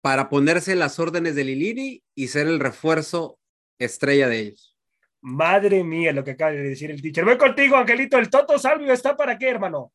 Para 0.00 0.28
ponerse 0.28 0.74
las 0.74 0.98
órdenes 0.98 1.34
de 1.34 1.44
Lilini 1.44 2.02
y 2.14 2.28
ser 2.28 2.46
el 2.46 2.60
refuerzo 2.60 3.38
estrella 3.78 4.28
de 4.28 4.38
ellos. 4.40 4.76
Madre 5.20 5.82
mía, 5.84 6.12
lo 6.12 6.22
que 6.24 6.32
acaba 6.32 6.52
de 6.52 6.62
decir 6.62 6.90
el 6.90 7.00
teacher. 7.00 7.24
Voy 7.24 7.38
contigo, 7.38 7.76
Angelito. 7.76 8.18
El 8.18 8.28
Toto 8.28 8.58
Salvio 8.58 8.92
está 8.92 9.16
para 9.16 9.38
qué, 9.38 9.48
hermano. 9.48 9.92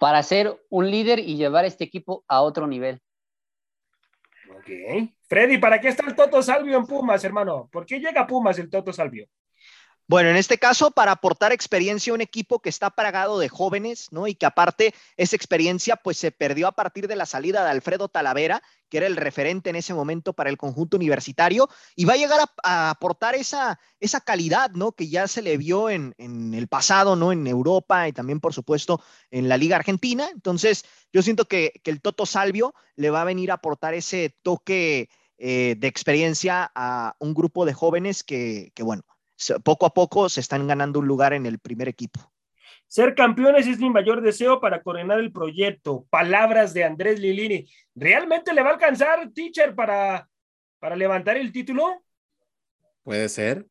Para 0.00 0.22
ser 0.22 0.58
un 0.70 0.90
líder 0.90 1.18
y 1.18 1.36
llevar 1.36 1.66
este 1.66 1.84
equipo 1.84 2.24
a 2.26 2.40
otro 2.40 2.66
nivel. 2.66 3.02
Ok. 4.48 5.12
Freddy, 5.28 5.58
¿para 5.58 5.78
qué 5.78 5.88
está 5.88 6.06
el 6.06 6.16
Toto 6.16 6.42
Salvio 6.42 6.78
en 6.78 6.86
Pumas, 6.86 7.22
hermano? 7.22 7.68
¿Por 7.70 7.84
qué 7.84 8.00
llega 8.00 8.26
Pumas 8.26 8.58
el 8.58 8.70
Toto 8.70 8.94
Salvio? 8.94 9.26
Bueno, 10.10 10.30
en 10.30 10.34
este 10.34 10.58
caso, 10.58 10.90
para 10.90 11.12
aportar 11.12 11.52
experiencia 11.52 12.12
a 12.12 12.14
un 12.14 12.20
equipo 12.20 12.58
que 12.58 12.68
está 12.68 12.90
plagado 12.90 13.38
de 13.38 13.48
jóvenes, 13.48 14.08
¿no? 14.10 14.26
Y 14.26 14.34
que 14.34 14.44
aparte 14.44 14.92
esa 15.16 15.36
experiencia 15.36 15.94
pues 15.94 16.16
se 16.18 16.32
perdió 16.32 16.66
a 16.66 16.72
partir 16.72 17.06
de 17.06 17.14
la 17.14 17.26
salida 17.26 17.62
de 17.62 17.70
Alfredo 17.70 18.08
Talavera, 18.08 18.60
que 18.88 18.96
era 18.96 19.06
el 19.06 19.14
referente 19.14 19.70
en 19.70 19.76
ese 19.76 19.94
momento 19.94 20.32
para 20.32 20.50
el 20.50 20.56
conjunto 20.56 20.96
universitario, 20.96 21.68
y 21.94 22.06
va 22.06 22.14
a 22.14 22.16
llegar 22.16 22.40
a, 22.64 22.90
aportar 22.90 23.36
esa, 23.36 23.78
esa 24.00 24.20
calidad, 24.20 24.72
¿no? 24.72 24.90
Que 24.90 25.08
ya 25.08 25.28
se 25.28 25.42
le 25.42 25.56
vio 25.56 25.88
en, 25.88 26.12
en 26.18 26.54
el 26.54 26.66
pasado, 26.66 27.14
¿no? 27.14 27.30
En 27.30 27.46
Europa 27.46 28.08
y 28.08 28.12
también, 28.12 28.40
por 28.40 28.52
supuesto, 28.52 29.00
en 29.30 29.48
la 29.48 29.58
Liga 29.58 29.76
Argentina. 29.76 30.28
Entonces, 30.32 30.84
yo 31.12 31.22
siento 31.22 31.44
que, 31.44 31.80
que 31.84 31.92
el 31.92 32.00
Toto 32.00 32.26
Salvio 32.26 32.74
le 32.96 33.10
va 33.10 33.22
a 33.22 33.26
venir 33.26 33.52
a 33.52 33.54
aportar 33.54 33.94
ese 33.94 34.36
toque 34.42 35.08
eh, 35.38 35.76
de 35.78 35.86
experiencia 35.86 36.68
a 36.74 37.14
un 37.20 37.32
grupo 37.32 37.64
de 37.64 37.74
jóvenes 37.74 38.24
que, 38.24 38.72
que 38.74 38.82
bueno, 38.82 39.04
poco 39.64 39.86
a 39.86 39.94
poco 39.94 40.28
se 40.28 40.40
están 40.40 40.66
ganando 40.66 40.98
un 40.98 41.06
lugar 41.06 41.32
en 41.32 41.46
el 41.46 41.58
primer 41.58 41.88
equipo. 41.88 42.20
Ser 42.86 43.14
campeones 43.14 43.68
es 43.68 43.78
mi 43.78 43.88
mayor 43.88 44.20
deseo 44.20 44.60
para 44.60 44.82
coronar 44.82 45.20
el 45.20 45.30
proyecto. 45.30 46.06
Palabras 46.10 46.74
de 46.74 46.82
Andrés 46.82 47.20
Lilini. 47.20 47.68
¿Realmente 47.94 48.52
le 48.52 48.62
va 48.62 48.70
a 48.70 48.72
alcanzar, 48.72 49.30
teacher, 49.32 49.76
para, 49.76 50.28
para 50.80 50.96
levantar 50.96 51.36
el 51.36 51.52
título? 51.52 52.02
Puede 53.04 53.28
ser. 53.28 53.69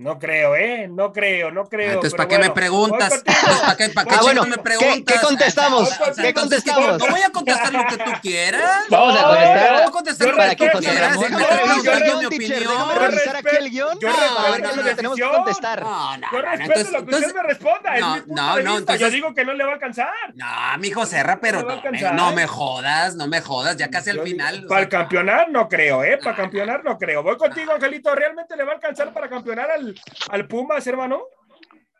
No 0.00 0.18
creo, 0.18 0.56
¿eh? 0.56 0.88
No 0.88 1.12
creo, 1.12 1.50
no 1.50 1.66
creo. 1.66 1.90
Ah, 1.90 1.92
entonces, 1.94 2.14
¿para 2.16 2.28
qué 2.28 2.36
me 2.36 2.40
bueno, 2.48 2.54
preguntas? 2.54 3.10
contigo. 3.10 3.36
Entonces, 3.38 3.60
¿Para 3.60 3.76
qué, 3.76 3.88
para 3.90 4.08
qué 4.08 4.14
Ah, 4.14 4.22
bueno, 4.22 4.42
me 4.44 4.56
¿qué- 4.56 4.62
preguntas? 4.62 5.14
qué 5.20 5.26
contestamos? 5.26 5.82
O 5.82 5.86
sea, 5.86 5.96
¿Qué 6.14 6.28
entonces, 6.28 6.32
contestamos? 6.64 6.98
No 6.98 7.06
voy 7.06 7.20
a 7.20 7.30
contestar 7.30 7.72
lo 7.74 7.86
que 7.86 7.96
tú 7.98 8.10
quieras. 8.22 8.84
Vamos 8.88 9.16
a 9.18 9.20
No, 9.22 9.28
contestar. 9.28 9.72
Voy 9.74 9.82
a 9.82 9.90
contestar 9.90 10.28
lo 10.28 10.36
que 10.56 10.68
tú 10.70 10.78
quieras. 10.78 11.18
Me 11.18 11.28
Déjame 11.28 12.14
mi 12.18 12.26
opinión. 12.26 12.58
déjame 12.60 12.94
revisar 12.94 13.36
aquí 13.36 13.56
el 13.58 13.70
guion 13.70 13.98
yo 14.00 14.08
para 14.08 14.22
respeto 14.22 14.52
ver 14.52 14.62
qué 14.62 14.66
es 14.68 14.72
su 14.72 14.76
lo 14.80 14.84
que 14.84 14.94
tenemos 14.94 15.18
que 15.18 15.28
contestar. 15.28 15.82
No, 15.82 16.16
no, 16.16 16.26
Yo 16.32 16.38
no, 16.42 16.50
respeto 16.50 16.62
entonces- 16.62 16.92
lo 16.92 16.98
que 16.98 17.04
entonces- 17.04 17.26
usted 17.28 17.34
me 17.42 17.48
responda. 17.48 17.94
es 17.94 18.00
no, 18.00 18.14
mi 18.14 18.20
no, 18.26 18.26
no, 18.26 18.52
vista. 18.54 18.62
Yo 18.62 18.78
entonces- 18.78 19.12
digo 19.12 19.34
que 19.34 19.44
no 19.44 19.52
le 19.52 19.64
va 19.64 19.70
a 19.70 19.74
alcanzar. 19.74 20.08
No, 20.34 20.46
mijo 20.78 21.04
Serra, 21.06 21.38
pero 21.40 21.60
No 21.62 21.68
me 21.68 21.74
no, 21.76 21.82
me- 21.90 22.12
no 22.12 22.32
me 22.32 22.46
jodas, 22.46 23.14
no 23.16 23.26
me 23.26 23.40
jodas, 23.42 23.76
ya 23.76 23.90
casi 23.90 24.10
al 24.10 24.20
final. 24.22 24.64
para 24.66 24.88
campeonar 24.88 25.50
no 25.50 25.68
creo, 25.68 26.02
¿eh? 26.04 26.16
Para 26.16 26.32
No, 26.32 26.36
campeonar 26.42 26.84
no 26.84 26.98
creo. 26.98 27.22
Voy 27.22 27.36
contigo, 27.36 27.72
Angelito. 27.72 28.14
¿Realmente 28.14 28.56
le 28.56 28.64
va 28.64 28.72
a 28.72 28.74
alcanzar 28.76 29.12
para 29.12 29.28
campeonar 29.28 29.70
al, 29.70 29.89
al 30.30 30.46
Pumas, 30.48 30.86
hermano? 30.86 31.22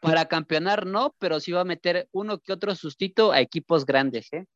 Para 0.00 0.26
campeonar 0.26 0.86
no, 0.86 1.14
pero 1.18 1.40
sí 1.40 1.52
va 1.52 1.60
a 1.60 1.64
meter 1.64 2.08
uno 2.12 2.38
que 2.38 2.52
otro 2.52 2.74
sustito 2.74 3.32
a 3.32 3.40
equipos 3.40 3.84
grandes, 3.84 4.32
¿eh? 4.32 4.46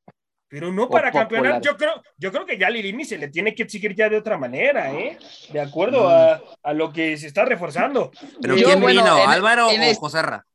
Pero 0.48 0.72
no 0.72 0.84
O 0.84 0.88
para 0.88 1.10
campeonar. 1.10 1.60
Yo 1.60 1.76
creo, 1.76 2.00
yo 2.16 2.30
creo 2.30 2.46
que 2.46 2.56
ya 2.58 2.70
Lilini 2.70 3.04
se 3.04 3.18
le 3.18 3.28
tiene 3.28 3.54
que 3.54 3.64
exigir 3.64 3.94
ya 3.94 4.08
de 4.08 4.18
otra 4.18 4.38
manera, 4.38 4.92
¿eh? 4.92 5.18
De 5.52 5.60
acuerdo 5.60 6.04
Mm. 6.04 6.12
a, 6.12 6.40
a 6.62 6.72
lo 6.72 6.92
que 6.92 7.16
se 7.18 7.26
está 7.26 7.44
reforzando. 7.44 8.10
Pero 8.40 8.56
Yo, 8.56 8.66
¿quién 8.66 8.80
bueno, 8.80 9.02
vino? 9.02 9.18
en- 9.22 9.28
¿Álvaro 9.30 9.70
en 9.70 9.82
o 9.82 9.94
Joserra? 9.96 10.46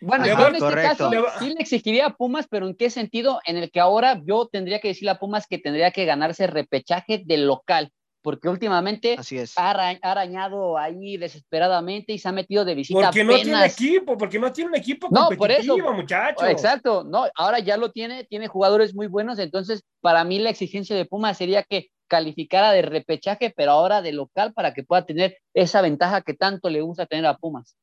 Bueno, 0.00 0.26
yo 0.26 0.32
en 0.32 0.40
este 0.56 0.58
correcto. 0.58 1.08
caso 1.10 1.26
sí 1.38 1.50
le 1.54 1.60
exigiría 1.60 2.06
a 2.06 2.10
Pumas, 2.16 2.46
pero 2.50 2.66
¿en 2.66 2.74
qué 2.74 2.90
sentido? 2.90 3.40
En 3.46 3.56
el 3.56 3.70
que 3.70 3.80
ahora 3.80 4.20
yo 4.24 4.48
tendría 4.50 4.80
que 4.80 4.88
decirle 4.88 5.10
a 5.12 5.18
Pumas 5.18 5.46
que 5.46 5.58
tendría 5.58 5.92
que 5.92 6.04
ganarse 6.04 6.46
repechaje 6.48 7.22
del 7.24 7.46
local. 7.46 7.92
Porque 8.24 8.48
últimamente 8.48 9.16
Así 9.18 9.36
es. 9.36 9.52
ha, 9.58 9.68
ara- 9.70 9.98
ha 10.00 10.10
arañado 10.10 10.78
ahí 10.78 11.18
desesperadamente 11.18 12.14
y 12.14 12.18
se 12.18 12.26
ha 12.26 12.32
metido 12.32 12.64
de 12.64 12.74
visita 12.74 12.98
Porque 12.98 13.22
no 13.22 13.34
tiene 13.38 13.66
equipo, 13.66 14.16
porque 14.16 14.38
no 14.38 14.50
tiene 14.50 14.70
un 14.70 14.76
equipo 14.76 15.08
No, 15.10 15.28
por 15.28 15.36
competitivo, 15.36 15.88
eso. 15.88 15.92
muchacho. 15.92 16.46
Exacto, 16.46 17.04
no, 17.04 17.26
ahora 17.36 17.58
ya 17.58 17.76
lo 17.76 17.92
tiene, 17.92 18.24
tiene 18.24 18.48
jugadores 18.48 18.94
muy 18.94 19.08
buenos, 19.08 19.38
entonces 19.38 19.84
para 20.00 20.24
mí 20.24 20.38
la 20.38 20.48
exigencia 20.48 20.96
de 20.96 21.04
Pumas 21.04 21.36
sería 21.36 21.62
que 21.64 21.90
calificara 22.06 22.72
de 22.72 22.80
repechaje, 22.80 23.52
pero 23.54 23.72
ahora 23.72 24.00
de 24.00 24.12
local 24.12 24.54
para 24.54 24.72
que 24.72 24.84
pueda 24.84 25.04
tener 25.04 25.36
esa 25.52 25.82
ventaja 25.82 26.22
que 26.22 26.32
tanto 26.32 26.70
le 26.70 26.80
gusta 26.80 27.04
tener 27.04 27.26
a 27.26 27.36
Pumas. 27.36 27.76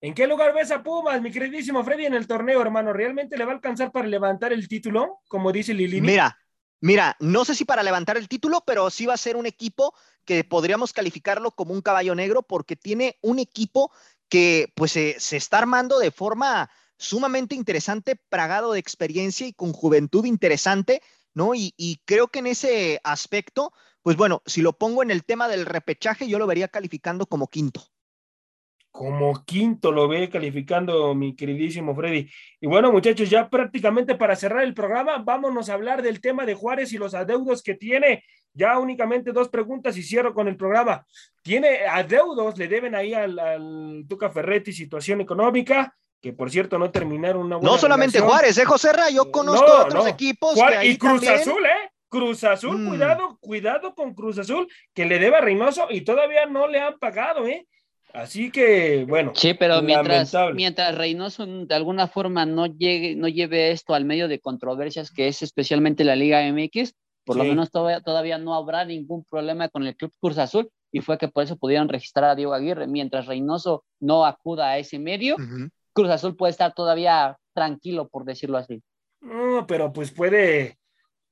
¿En 0.00 0.14
qué 0.14 0.26
lugar 0.26 0.54
ves 0.54 0.70
a 0.70 0.82
Pumas, 0.82 1.20
mi 1.20 1.30
queridísimo 1.30 1.84
Freddy, 1.84 2.06
en 2.06 2.14
el 2.14 2.26
torneo, 2.26 2.62
hermano? 2.62 2.94
¿Realmente 2.94 3.36
le 3.36 3.44
va 3.44 3.52
a 3.52 3.54
alcanzar 3.56 3.92
para 3.92 4.08
levantar 4.08 4.54
el 4.54 4.66
título, 4.68 5.20
como 5.28 5.52
dice 5.52 5.74
Lilini? 5.74 6.06
Mira, 6.06 6.38
mira, 6.80 7.16
no 7.20 7.44
sé 7.44 7.54
si 7.54 7.64
para 7.64 7.82
levantar 7.82 8.16
el 8.16 8.28
título, 8.28 8.62
pero 8.66 8.90
sí 8.90 9.06
va 9.06 9.14
a 9.14 9.18
ser 9.18 9.36
un 9.36 9.46
equipo 9.46 9.94
que 10.24 10.44
podríamos 10.44 10.92
calificarlo 10.92 11.52
como 11.52 11.74
un 11.74 11.82
caballo 11.82 12.14
negro 12.14 12.42
porque 12.42 12.76
tiene 12.76 13.18
un 13.20 13.38
equipo 13.38 13.92
que 14.28 14.72
pues 14.74 14.92
se, 14.92 15.16
está 15.16 15.58
armando 15.58 15.98
de 15.98 16.10
forma 16.10 16.70
sumamente 16.96 17.54
interesante, 17.54 18.16
pragado 18.28 18.72
de 18.72 18.80
experiencia 18.80 19.46
y 19.46 19.52
con 19.52 19.72
juventud 19.72 20.24
interesante, 20.24 21.02
¿no? 21.34 21.52
Y 21.54 22.00
creo 22.04 22.28
que 22.28 22.38
en 22.38 22.46
ese 22.46 23.00
aspecto, 23.04 23.72
pues 24.02 24.16
bueno, 24.16 24.42
si 24.46 24.62
lo 24.62 24.72
pongo 24.72 25.02
en 25.02 25.10
el 25.10 25.24
tema 25.24 25.48
del 25.48 25.66
repechaje, 25.66 26.28
yo 26.28 26.38
lo 26.38 26.46
vería 26.46 26.68
calificando 26.68 27.26
como 27.26 27.48
quinto. 27.48 27.93
Como 28.94 29.44
quinto 29.44 29.90
lo 29.90 30.06
ve 30.06 30.30
calificando 30.30 31.16
mi 31.16 31.34
queridísimo 31.34 31.96
Freddy. 31.96 32.30
Y 32.60 32.68
bueno, 32.68 32.92
muchachos, 32.92 33.28
ya 33.28 33.50
prácticamente 33.50 34.14
para 34.14 34.36
cerrar 34.36 34.62
el 34.62 34.72
programa, 34.72 35.18
vámonos 35.18 35.68
a 35.68 35.74
hablar 35.74 36.00
del 36.00 36.20
tema 36.20 36.46
de 36.46 36.54
Juárez 36.54 36.92
y 36.92 36.98
los 36.98 37.12
adeudos 37.12 37.64
que 37.64 37.74
tiene. 37.74 38.22
Ya 38.52 38.78
únicamente 38.78 39.32
dos 39.32 39.48
preguntas 39.48 39.96
y 39.96 40.02
cierro 40.04 40.32
con 40.32 40.46
el 40.46 40.56
programa. 40.56 41.04
Tiene 41.42 41.80
adeudos, 41.90 42.56
le 42.56 42.68
deben 42.68 42.94
ahí 42.94 43.12
al, 43.14 43.36
al 43.36 44.04
Tuca 44.08 44.30
Ferretti 44.30 44.72
situación 44.72 45.20
económica, 45.20 45.92
que 46.22 46.32
por 46.32 46.48
cierto 46.52 46.78
no 46.78 46.92
terminaron 46.92 47.42
una 47.46 47.56
buena 47.56 47.72
No 47.72 47.78
solamente 47.78 48.18
relación. 48.18 48.30
Juárez, 48.38 48.58
¿eh, 48.58 48.64
José 48.64 48.92
Ra? 48.92 49.10
Yo 49.10 49.32
conozco 49.32 49.66
No, 49.66 49.82
otros 49.86 50.04
no. 50.04 50.08
equipos 50.08 50.54
Juárez- 50.54 50.70
que 50.78 50.86
ahí 50.86 50.90
y 50.90 50.98
Cruz 50.98 51.20
también- 51.20 51.34
Azul, 51.40 51.66
¿eh? 51.66 51.90
Cruz 52.08 52.44
Azul, 52.44 52.78
Mm. 52.78 52.88
cuidado, 52.90 53.38
cuidado 53.40 53.92
con 53.96 54.14
Cruz 54.14 54.38
Azul, 54.38 54.68
que 54.94 55.04
le 55.04 55.18
debe 55.18 55.38
a 55.38 55.40
Reynoso 55.40 55.88
y 55.90 56.02
todavía 56.02 56.46
no 56.46 56.68
le 56.68 56.78
han 56.80 56.96
pagado, 57.00 57.44
¿eh? 57.48 57.66
Así 58.14 58.52
que, 58.52 59.04
bueno. 59.08 59.32
Sí, 59.34 59.54
pero 59.54 59.82
mientras, 59.82 60.32
Lamentable. 60.32 60.54
mientras 60.54 60.96
Reynoso 60.96 61.44
de 61.46 61.74
alguna 61.74 62.06
forma 62.06 62.46
no 62.46 62.66
llegue, 62.66 63.16
no 63.16 63.26
lleve 63.26 63.72
esto 63.72 63.92
al 63.92 64.04
medio 64.04 64.28
de 64.28 64.38
controversias 64.38 65.10
que 65.10 65.26
es 65.26 65.42
especialmente 65.42 66.04
la 66.04 66.14
Liga 66.14 66.40
MX, 66.50 66.94
por 67.24 67.36
lo 67.36 67.42
menos 67.44 67.70
todavía, 67.72 68.00
todavía 68.02 68.38
no 68.38 68.54
habrá 68.54 68.84
ningún 68.84 69.24
problema 69.24 69.68
con 69.68 69.84
el 69.84 69.96
Club 69.96 70.12
Cruz 70.20 70.38
Azul 70.38 70.70
y 70.92 71.00
fue 71.00 71.18
que 71.18 71.26
por 71.26 71.42
eso 71.42 71.56
pudieron 71.56 71.88
registrar 71.88 72.30
a 72.30 72.34
Diego 72.36 72.54
Aguirre. 72.54 72.86
Mientras 72.86 73.26
Reynoso 73.26 73.84
no 73.98 74.24
acuda 74.26 74.68
a 74.70 74.78
ese 74.78 74.98
medio. 75.00 75.36
Cruz 75.92 76.10
Azul 76.10 76.36
puede 76.36 76.52
estar 76.52 76.72
todavía 76.72 77.36
tranquilo, 77.52 78.08
por 78.08 78.24
decirlo 78.24 78.58
así. 78.58 78.80
No, 79.22 79.66
pero 79.66 79.92
pues 79.92 80.12
puede, 80.12 80.78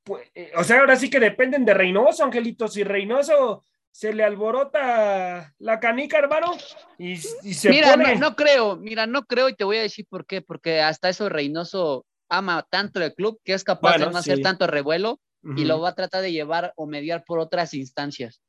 pu- 0.05 0.19
eh, 0.35 0.51
o 0.57 0.65
sea, 0.65 0.81
ahora 0.81 0.97
sí 0.97 1.09
que 1.11 1.21
dependen 1.21 1.65
de 1.65 1.75
Reynoso, 1.75 2.25
Angelito. 2.25 2.67
Si 2.67 2.83
Reynoso 2.83 3.63
se 3.93 4.13
le 4.13 4.25
alborota 4.25 5.55
la 5.59 5.79
canica, 5.79 6.19
hermano, 6.19 6.53
y, 6.99 7.13
y 7.13 7.55
se 7.55 7.69
Mira, 7.69 7.91
pone. 7.93 8.15
no, 8.15 8.31
no 8.31 8.37
creo, 8.37 8.77
mira, 8.77 9.07
no 9.07 9.25
creo 9.27 9.49
y 9.49 9.55
te 9.55 9.65
voy 9.65 9.77
a 9.77 9.83
decir 9.83 10.07
por 10.09 10.27
qué, 10.27 10.41
porque 10.41 10.81
hasta 10.81 11.11
eso 11.11 11.29
Reynoso 11.29 12.07
ama 12.29 12.67
tanto 12.69 13.03
el 13.03 13.15
club 13.15 13.39
que 13.45 13.53
es 13.53 13.63
capaz 13.63 13.93
Bueno, 13.93 14.07
de 14.07 14.13
no 14.13 14.19
hacer 14.19 14.41
tanto 14.41 14.67
revuelo 14.67 15.21
y 15.57 15.65
lo 15.65 15.81
va 15.81 15.91
a 15.91 15.95
tratar 15.95 16.23
de 16.23 16.33
llevar 16.33 16.73
o 16.77 16.87
mediar 16.87 17.25
por 17.25 17.39
otras 17.39 17.75
instancias. 17.75 18.41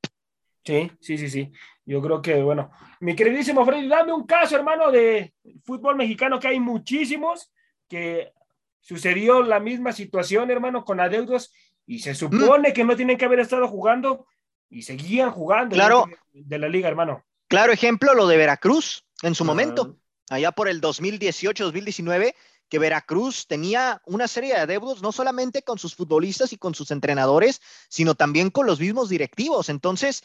Sí, 0.63 0.91
sí, 1.01 1.17
sí, 1.17 1.29
sí. 1.29 1.51
Yo 1.85 2.01
creo 2.01 2.21
que, 2.21 2.41
bueno, 2.41 2.71
mi 3.01 3.15
queridísimo 3.15 3.65
Freddy, 3.65 3.87
dame 3.89 4.13
un 4.13 4.25
caso, 4.25 4.55
hermano, 4.55 4.91
de 4.91 5.33
fútbol 5.65 5.97
mexicano, 5.97 6.39
que 6.39 6.47
hay 6.47 6.59
muchísimos, 6.59 7.51
que 7.89 8.31
sucedió 8.79 9.41
la 9.43 9.59
misma 9.59 9.91
situación, 9.91 10.49
hermano, 10.51 10.85
con 10.85 11.01
adeudos, 11.01 11.51
y 11.85 11.99
se 11.99 12.15
supone 12.15 12.71
que 12.71 12.85
no 12.85 12.95
tienen 12.95 13.17
que 13.17 13.25
haber 13.25 13.39
estado 13.39 13.67
jugando, 13.67 14.25
y 14.73 14.81
seguían 14.81 15.31
jugando 15.31 15.75
Claro. 15.75 16.05
de 16.33 16.57
la 16.57 16.67
liga, 16.67 16.89
hermano. 16.89 17.23
Claro 17.47 17.71
ejemplo, 17.71 18.13
lo 18.15 18.27
de 18.27 18.37
Veracruz 18.37 19.05
en 19.21 19.35
su 19.35 19.45
momento, 19.45 19.95
allá 20.29 20.51
por 20.51 20.67
el 20.67 20.81
2018-2019, 20.81 22.33
que 22.69 22.79
Veracruz 22.79 23.45
tenía 23.45 24.01
una 24.05 24.27
serie 24.27 24.53
de 24.55 24.61
adeudos 24.61 25.01
no 25.03 25.11
solamente 25.11 25.61
con 25.61 25.77
sus 25.77 25.93
futbolistas 25.95 26.53
y 26.53 26.57
con 26.57 26.73
sus 26.73 26.89
entrenadores, 26.89 27.61
sino 27.87 28.15
también 28.15 28.49
con 28.49 28.65
los 28.65 28.79
mismos 28.79 29.09
directivos. 29.09 29.69
Entonces, 29.69 30.23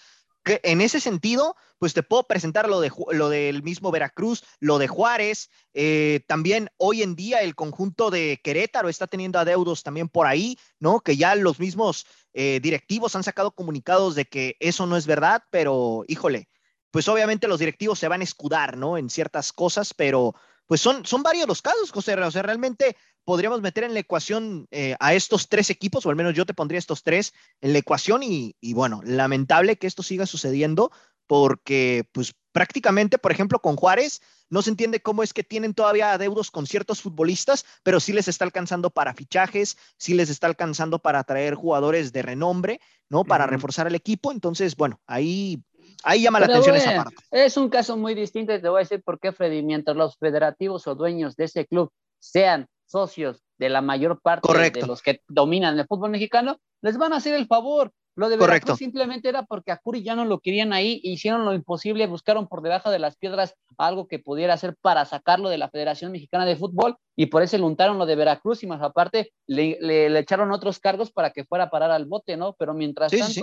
en 0.49 0.81
ese 0.81 1.01
sentido, 1.01 1.57
pues 1.79 1.95
te 1.95 2.03
puedo 2.03 2.25
presentar 2.25 2.69
lo, 2.69 2.81
de, 2.81 2.91
lo 3.13 3.29
del 3.29 3.63
mismo 3.63 3.91
Veracruz, 3.91 4.45
lo 4.61 4.79
de 4.79 4.89
Juárez, 4.89 5.51
eh, 5.75 6.21
también 6.27 6.71
hoy 6.77 7.03
en 7.03 7.15
día 7.15 7.41
el 7.43 7.55
conjunto 7.55 8.11
de 8.11 8.41
Querétaro 8.43 8.89
está 8.89 9.07
teniendo 9.07 9.39
adeudos 9.39 9.83
también 9.83 10.09
por 10.09 10.27
ahí, 10.27 10.59
¿no? 10.81 11.01
Que 11.01 11.17
ya 11.17 11.35
los 11.35 11.59
mismos 11.59 12.07
eh, 12.33 12.61
directivos 12.63 13.17
han 13.17 13.25
sacado 13.25 13.53
comunicados 13.53 14.15
de 14.15 14.25
que 14.25 14.57
eso 14.61 14.87
no 14.87 14.97
es 14.97 15.07
verdad, 15.07 15.43
pero 15.51 16.05
híjole, 16.09 16.49
pues 16.91 17.09
obviamente 17.09 17.49
los 17.49 17.59
directivos 17.59 17.99
se 17.99 18.09
van 18.09 18.23
a 18.23 18.25
escudar, 18.25 18.77
¿no? 18.77 18.97
En 18.97 19.11
ciertas 19.11 19.53
cosas, 19.53 19.93
pero 19.95 20.35
pues 20.69 20.81
son, 20.81 21.05
son 21.05 21.25
varios 21.25 21.49
los 21.49 21.63
casos, 21.63 21.91
José. 21.91 22.15
O 22.15 22.31
sea, 22.31 22.43
realmente 22.43 22.97
podríamos 23.25 23.61
meter 23.61 23.85
en 23.85 23.95
la 23.95 24.01
ecuación 24.01 24.69
eh, 24.71 24.95
a 25.01 25.15
estos 25.15 25.49
tres 25.49 25.71
equipos, 25.71 26.07
o 26.07 26.11
al 26.11 26.17
menos 26.17 26.35
yo 26.35 26.47
te 26.47 26.55
pondría 26.55 26.79
estos 26.79 27.03
tres 27.03 27.33
en 27.61 27.73
la 27.73 27.81
ecuación 27.81 28.23
y, 28.23 28.55
y 28.61 28.75
bueno, 28.75 29.01
lamentable 29.03 29.77
que 29.77 29.87
esto 29.87 30.05
siga 30.05 30.27
sucediendo 30.27 30.93
porque 31.27 32.09
pues 32.13 32.35
prácticamente, 32.53 33.19
por 33.19 33.33
ejemplo, 33.33 33.61
con 33.61 33.77
Juárez, 33.77 34.21
no 34.51 34.63
se 34.63 34.71
entiende 34.71 35.01
cómo 35.01 35.23
es 35.23 35.33
que 35.33 35.45
tienen 35.45 35.75
todavía 35.75 36.13
adeudos 36.13 36.51
con 36.51 36.67
ciertos 36.67 37.03
futbolistas, 37.03 37.65
pero 37.83 38.01
sí 38.01 38.13
les 38.13 38.29
está 38.29 38.45
alcanzando 38.45 38.91
para 38.91 39.15
fichajes, 39.15 39.77
sí 39.99 40.15
les 40.15 40.31
está 40.31 40.47
alcanzando 40.47 40.99
para 40.99 41.23
traer 41.25 41.55
jugadores 41.55 42.13
de 42.13 42.23
renombre, 42.23 42.81
¿no? 43.11 43.25
Para 43.25 43.47
reforzar 43.47 43.87
el 43.87 43.95
equipo. 43.95 44.33
Entonces, 44.33 44.75
bueno, 44.75 45.01
ahí, 45.07 45.63
ahí 46.05 46.23
llama 46.23 46.41
la 46.41 46.47
atención 46.47 46.77
esa 46.77 46.97
parte. 46.97 47.17
Es 47.31 47.57
un 47.57 47.69
caso 47.69 47.97
muy 47.97 48.15
distinto 48.15 48.55
y 48.55 48.61
te 48.61 48.69
voy 48.69 48.79
a 48.79 48.81
decir 48.81 49.03
por 49.03 49.19
qué, 49.19 49.33
Freddy. 49.33 49.63
Mientras 49.63 49.97
los 49.97 50.17
federativos 50.19 50.87
o 50.87 50.95
dueños 50.95 51.37
de 51.37 51.45
ese 51.45 51.67
club 51.67 51.91
sean 52.21 52.67
socios 52.87 53.43
de 53.59 53.69
la 53.69 53.81
mayor 53.83 54.21
parte 54.21 54.47
Correcto. 54.47 54.81
de 54.81 54.87
los 54.87 55.03
que 55.03 55.21
dominan 55.29 55.79
el 55.79 55.87
fútbol 55.87 56.11
mexicano, 56.11 56.59
les 56.83 56.97
van 56.97 57.13
a 57.13 57.17
hacer 57.17 57.35
el 57.35 57.47
favor. 57.47 57.93
Lo 58.15 58.29
de 58.29 58.37
Correcto. 58.37 58.67
Veracruz 58.67 58.79
simplemente 58.79 59.29
era 59.29 59.45
porque 59.45 59.71
a 59.71 59.77
Curi 59.77 60.03
ya 60.03 60.17
no 60.17 60.25
lo 60.25 60.41
querían 60.41 60.73
ahí, 60.73 61.01
hicieron 61.05 61.45
lo 61.45 61.55
imposible, 61.55 62.05
buscaron 62.09 62.49
por 62.49 62.63
debajo 62.63 62.91
de 62.91 62.99
las 62.99 63.17
piedras 63.17 63.55
algo 63.77 64.09
que 64.09 64.19
pudiera 64.19 64.55
hacer 64.55 64.75
para 64.81 65.05
sacarlo 65.05 65.49
de 65.49 65.59
la 65.59 65.69
Federación 65.71 66.11
Mexicana 66.11 66.45
de 66.45 66.57
Fútbol 66.57 66.97
y 67.15 67.27
por 67.27 67.45
eso 67.45 67.57
le 67.59 67.63
untaron 67.63 67.97
lo 67.97 68.07
de 68.07 68.17
Veracruz 68.17 68.65
y 68.65 68.67
más 68.67 68.83
aparte 68.83 69.31
le, 69.47 69.79
le- 69.81 70.11
le 70.11 70.19
echaron 70.19 70.51
otros 70.51 70.81
cargos 70.81 71.13
para 71.13 71.31
que 71.31 71.45
fuera 71.45 71.65
a 71.65 71.71
parar 71.71 71.93
al 71.93 72.07
bote, 72.07 72.37
¿no? 72.37 72.55
Pero 72.59 72.75
mientras 72.75 73.13
Sí, 73.13 73.23
sí. 73.23 73.41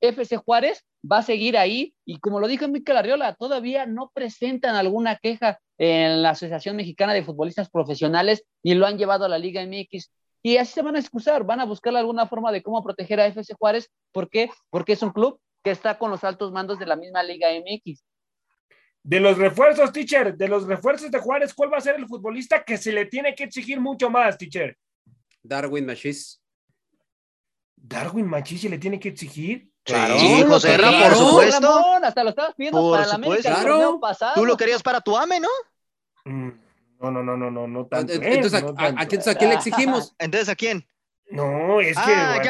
FC 0.00 0.36
Juárez 0.36 0.84
va 1.10 1.18
a 1.18 1.22
seguir 1.22 1.56
ahí 1.56 1.94
y 2.04 2.18
como 2.18 2.40
lo 2.40 2.48
dijo 2.48 2.68
Mikel 2.68 2.96
Arriola, 2.96 3.34
todavía 3.34 3.86
no 3.86 4.10
presentan 4.14 4.76
alguna 4.76 5.16
queja 5.16 5.58
en 5.78 6.22
la 6.22 6.30
Asociación 6.30 6.76
Mexicana 6.76 7.14
de 7.14 7.24
Futbolistas 7.24 7.70
Profesionales 7.70 8.44
y 8.62 8.74
lo 8.74 8.86
han 8.86 8.98
llevado 8.98 9.24
a 9.24 9.28
la 9.28 9.38
Liga 9.38 9.64
MX. 9.64 10.10
Y 10.42 10.56
así 10.56 10.72
se 10.72 10.82
van 10.82 10.96
a 10.96 11.00
excusar, 11.00 11.44
van 11.44 11.60
a 11.60 11.64
buscar 11.64 11.94
alguna 11.96 12.26
forma 12.26 12.52
de 12.52 12.62
cómo 12.62 12.82
proteger 12.82 13.20
a 13.20 13.26
FC 13.26 13.54
Juárez. 13.58 13.90
¿Por 14.12 14.30
qué? 14.30 14.50
Porque 14.70 14.92
es 14.92 15.02
un 15.02 15.10
club 15.10 15.40
que 15.62 15.70
está 15.70 15.98
con 15.98 16.10
los 16.10 16.24
altos 16.24 16.52
mandos 16.52 16.78
de 16.78 16.86
la 16.86 16.96
misma 16.96 17.22
Liga 17.22 17.48
MX. 17.50 18.04
De 19.02 19.20
los 19.20 19.38
refuerzos, 19.38 19.92
teacher, 19.92 20.36
de 20.36 20.48
los 20.48 20.66
refuerzos 20.66 21.10
de 21.10 21.18
Juárez, 21.18 21.54
¿cuál 21.54 21.72
va 21.72 21.78
a 21.78 21.82
ser 21.82 21.96
el 21.96 22.06
futbolista 22.06 22.62
que 22.62 22.76
se 22.76 22.92
le 22.92 23.06
tiene 23.06 23.34
que 23.34 23.44
exigir 23.44 23.80
mucho 23.80 24.10
más, 24.10 24.36
teacher? 24.36 24.76
Darwin 25.42 25.86
Machis. 25.86 26.42
Darwin 27.76 28.26
Machi 28.26 28.58
se 28.58 28.68
le 28.68 28.78
tiene 28.78 29.00
que 29.00 29.08
exigir. 29.08 29.69
Claro. 29.84 30.18
Sí, 30.18 30.42
José 30.46 30.76
Ra, 30.76 30.90
por 30.90 31.14
supuesto. 31.16 31.60
Ramón, 31.60 32.04
hasta 32.04 32.22
lo 32.24 32.30
estabas 32.30 32.54
pidiendo 32.54 32.80
Por 32.80 32.96
para 32.98 33.08
la 33.08 33.14
América 33.14 33.48
el 33.48 33.54
Claro. 33.54 33.98
pasado. 34.00 34.32
Tú 34.34 34.44
lo 34.44 34.56
querías 34.56 34.82
para 34.82 35.00
tu 35.00 35.16
AME, 35.16 35.40
¿no? 35.40 35.48
Mm, 36.24 36.50
No, 37.00 37.10
no, 37.10 37.22
no, 37.22 37.36
no, 37.36 37.50
no, 37.50 37.66
no 37.66 37.86
tanto. 37.86 38.12
¿eh? 38.12 38.18
Entonces, 38.22 38.62
No 38.62 38.68
¿a, 38.70 38.74
tanto. 38.74 39.02
a 39.02 39.06
quién, 39.06 39.22
a 39.28 39.34
quién 39.34 39.50
le 39.50 39.56
exigimos? 39.56 40.14
Entonces, 40.18 40.48
¿a 40.50 40.54
quién? 40.54 40.86
No, 41.30 41.80
es 41.80 41.96
que. 41.96 42.02
ah, 42.12 42.30
bueno, 42.32 42.44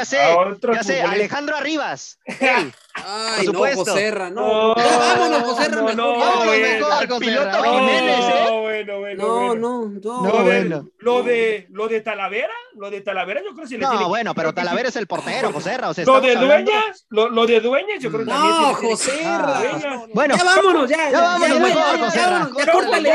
ya 0.75 0.83
sé, 0.83 0.97
ya 0.99 1.11
Alejandro 1.11 1.55
Arribas. 1.57 2.19
Él. 2.41 2.73
Ay, 3.07 3.47
Por 3.47 3.47
no, 3.47 3.53
supuesto. 3.53 3.85
Joserra, 3.93 4.31
no. 4.31 4.75
No, 4.75 4.75
vámonos, 4.75 5.43
Joserra, 5.43 5.77
no, 5.77 5.83
mejor. 5.83 5.97
no. 5.97 6.19
Vámonos 6.19 6.47
bueno. 6.47 6.67
mejor, 6.69 7.09
José 7.09 7.21
piloto 7.21 7.45
Ra. 7.63 7.63
Jiménez, 7.71 8.19
¿eh? 8.21 8.45
No, 8.49 8.61
bueno, 8.61 8.99
bueno, 8.99 9.23
No, 9.27 9.35
bueno. 9.47 9.55
no, 9.55 9.89
no. 10.01 10.23
Lo, 10.25 10.33
de, 10.39 10.43
bueno. 10.43 10.89
lo, 10.99 11.23
de, 11.23 11.67
lo 11.71 11.89
de 11.89 12.01
Talavera, 12.01 12.53
lo 12.75 12.91
de 12.91 13.01
Talavera, 13.01 13.41
yo 13.41 13.51
creo 13.55 13.63
que 13.63 13.69
se 13.69 13.75
le 13.75 13.81
tiene 13.81 13.95
No, 13.95 14.01
que- 14.01 14.07
bueno, 14.09 14.35
pero 14.35 14.53
Talavera 14.55 14.89
es 14.89 14.97
el 14.97 15.07
portero, 15.07 15.53
José 15.53 15.77
Ra, 15.77 15.91
O 15.91 15.95
sea, 15.95 16.05
Lo 16.05 16.21
de 16.21 16.35
dueñas, 16.37 17.07
lo, 17.11 17.29
lo 17.29 17.47
de 17.47 17.61
dueñas, 17.61 18.01
yo 18.03 18.11
creo 18.11 18.25
que 18.25 18.31
también 18.31 18.55
No, 18.55 18.61
le 18.61 18.75
tiene 18.77 18.81
que- 18.81 18.87
Joserra. 18.87 19.59
Ah. 19.61 20.05
Bueno, 20.15 20.37
ya 20.37 20.45
vámonos, 20.45 20.89
ya. 20.91 21.11
ya 21.11 21.21
vámonos 21.21 21.61
mejor, 21.61 21.83
ya, 21.99 22.05
Joserra. 22.05 22.51
Ya 22.57 22.73
Córtale. 22.73 23.11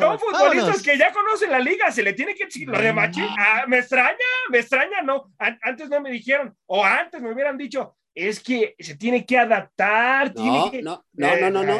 Son 0.00 0.18
futbolistas 0.18 0.82
que 0.82 0.98
ya 0.98 1.12
conocen 1.12 1.50
la 1.50 1.58
liga, 1.58 1.90
se 1.90 2.02
le 2.02 2.12
tiene 2.12 2.34
que 2.34 2.44
exigir. 2.44 2.68
Lo 2.68 2.78
de 2.80 2.92
Machi, 2.92 3.22
ah, 3.38 3.64
me 3.66 3.78
extraña, 3.78 4.16
me 4.50 4.58
extraña, 4.58 5.02
no. 5.02 5.32
An- 5.38 5.58
antes 5.62 5.88
no 5.88 6.00
me 6.00 6.10
dijeron, 6.10 6.54
o 6.66 6.84
antes 6.84 7.20
me 7.20 7.32
hubieran 7.32 7.56
dicho, 7.58 7.96
es 8.28 8.40
que 8.40 8.74
se 8.78 8.96
tiene 8.96 9.24
que 9.24 9.38
adaptar. 9.38 10.32
tiene 10.34 10.58
No, 10.58 10.70
que- 10.70 10.82
no, 10.82 11.04
no, 11.14 11.36
no, 11.36 11.50
no, 11.50 11.64
no. 11.64 11.72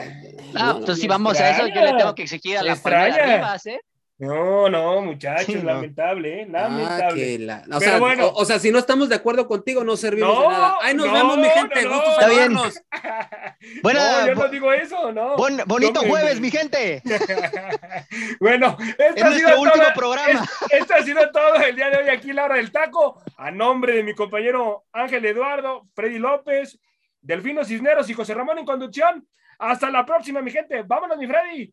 Ah, 0.54 0.64
No, 0.64 0.70
entonces 0.78 0.96
me 0.96 1.00
si 1.02 1.08
vamos 1.08 1.38
a 1.40 1.50
eso, 1.50 1.66
yo 1.66 1.80
le 1.82 1.92
tengo 1.94 2.14
que 2.14 2.22
exigir 2.22 2.58
a 2.58 2.62
la 2.62 2.72
extraña. 2.72 3.36
Rivas, 3.36 3.66
¿eh? 3.66 3.80
No, 4.20 4.68
no, 4.68 5.00
muchachos, 5.00 5.46
Sí, 5.46 5.54
no. 5.54 5.62
lamentable, 5.64 6.42
¿eh? 6.42 6.46
Ah, 6.48 6.52
lamentable. 6.52 7.38
la- 7.38 7.58
o, 7.60 7.78
Pero 7.78 7.80
sea, 7.80 7.98
bueno. 7.98 8.26
o, 8.26 8.42
o 8.42 8.44
sea, 8.44 8.58
si 8.58 8.70
no 8.70 8.78
estamos 8.78 9.08
de 9.08 9.14
acuerdo 9.14 9.48
contigo, 9.48 9.82
no 9.82 9.96
servimos 9.96 10.34
No, 10.34 10.42
de 10.42 10.48
nada. 10.48 10.74
Ay, 10.82 10.94
nos 10.94 11.06
no, 11.06 11.12
vemos, 11.14 11.38
mi 11.38 11.48
gente. 11.48 11.82
no, 11.84 11.88
no. 11.90 11.96
Gusto 11.96 12.10
Está 12.10 12.28
bien. 12.28 12.38
saludarnos. 12.40 12.82
Buena- 13.82 14.20
no, 14.20 14.26
yo 14.26 14.34
no 14.34 14.48
digo 14.48 14.72
eso, 14.74 15.10
no. 15.12 15.36
Bon- 15.36 15.62
bonito 15.66 16.00
jueves, 16.00 16.38
mi 16.38 16.50
gente. 16.50 17.02
bueno, 18.40 18.76
esto 18.80 19.04
Es 19.16 19.22
ha 19.22 19.32
sido 19.32 19.60
último 19.60 19.84
todo- 19.84 19.94
programa. 19.94 20.44
es- 20.70 20.80
esto 20.80 20.94
ha 20.94 21.02
sido 21.02 21.30
todo 21.30 21.54
el 21.56 21.74
día 21.76 21.88
de 21.90 21.96
hoy 21.98 22.08
aquí 22.10 22.30
en 22.30 22.36
la 22.36 22.44
hora 22.44 22.56
del 22.56 22.70
taco. 22.70 23.22
A 23.38 23.50
nombre 23.50 23.94
de 23.96 24.02
mi 24.02 24.14
compañero 24.14 24.84
Ángel 24.92 25.24
Eduardo, 25.24 25.86
Freddy 25.94 26.18
López, 26.18 26.78
Delfino 27.22 27.64
Cisneros 27.64 28.08
y 28.10 28.14
José 28.14 28.34
Ramón 28.34 28.58
en 28.58 28.64
conducción. 28.66 29.26
Hasta 29.58 29.90
la 29.90 30.06
próxima, 30.06 30.40
mi 30.40 30.50
gente. 30.50 30.82
Vámonos, 30.82 31.18
mi 31.18 31.26
Freddy. 31.26 31.72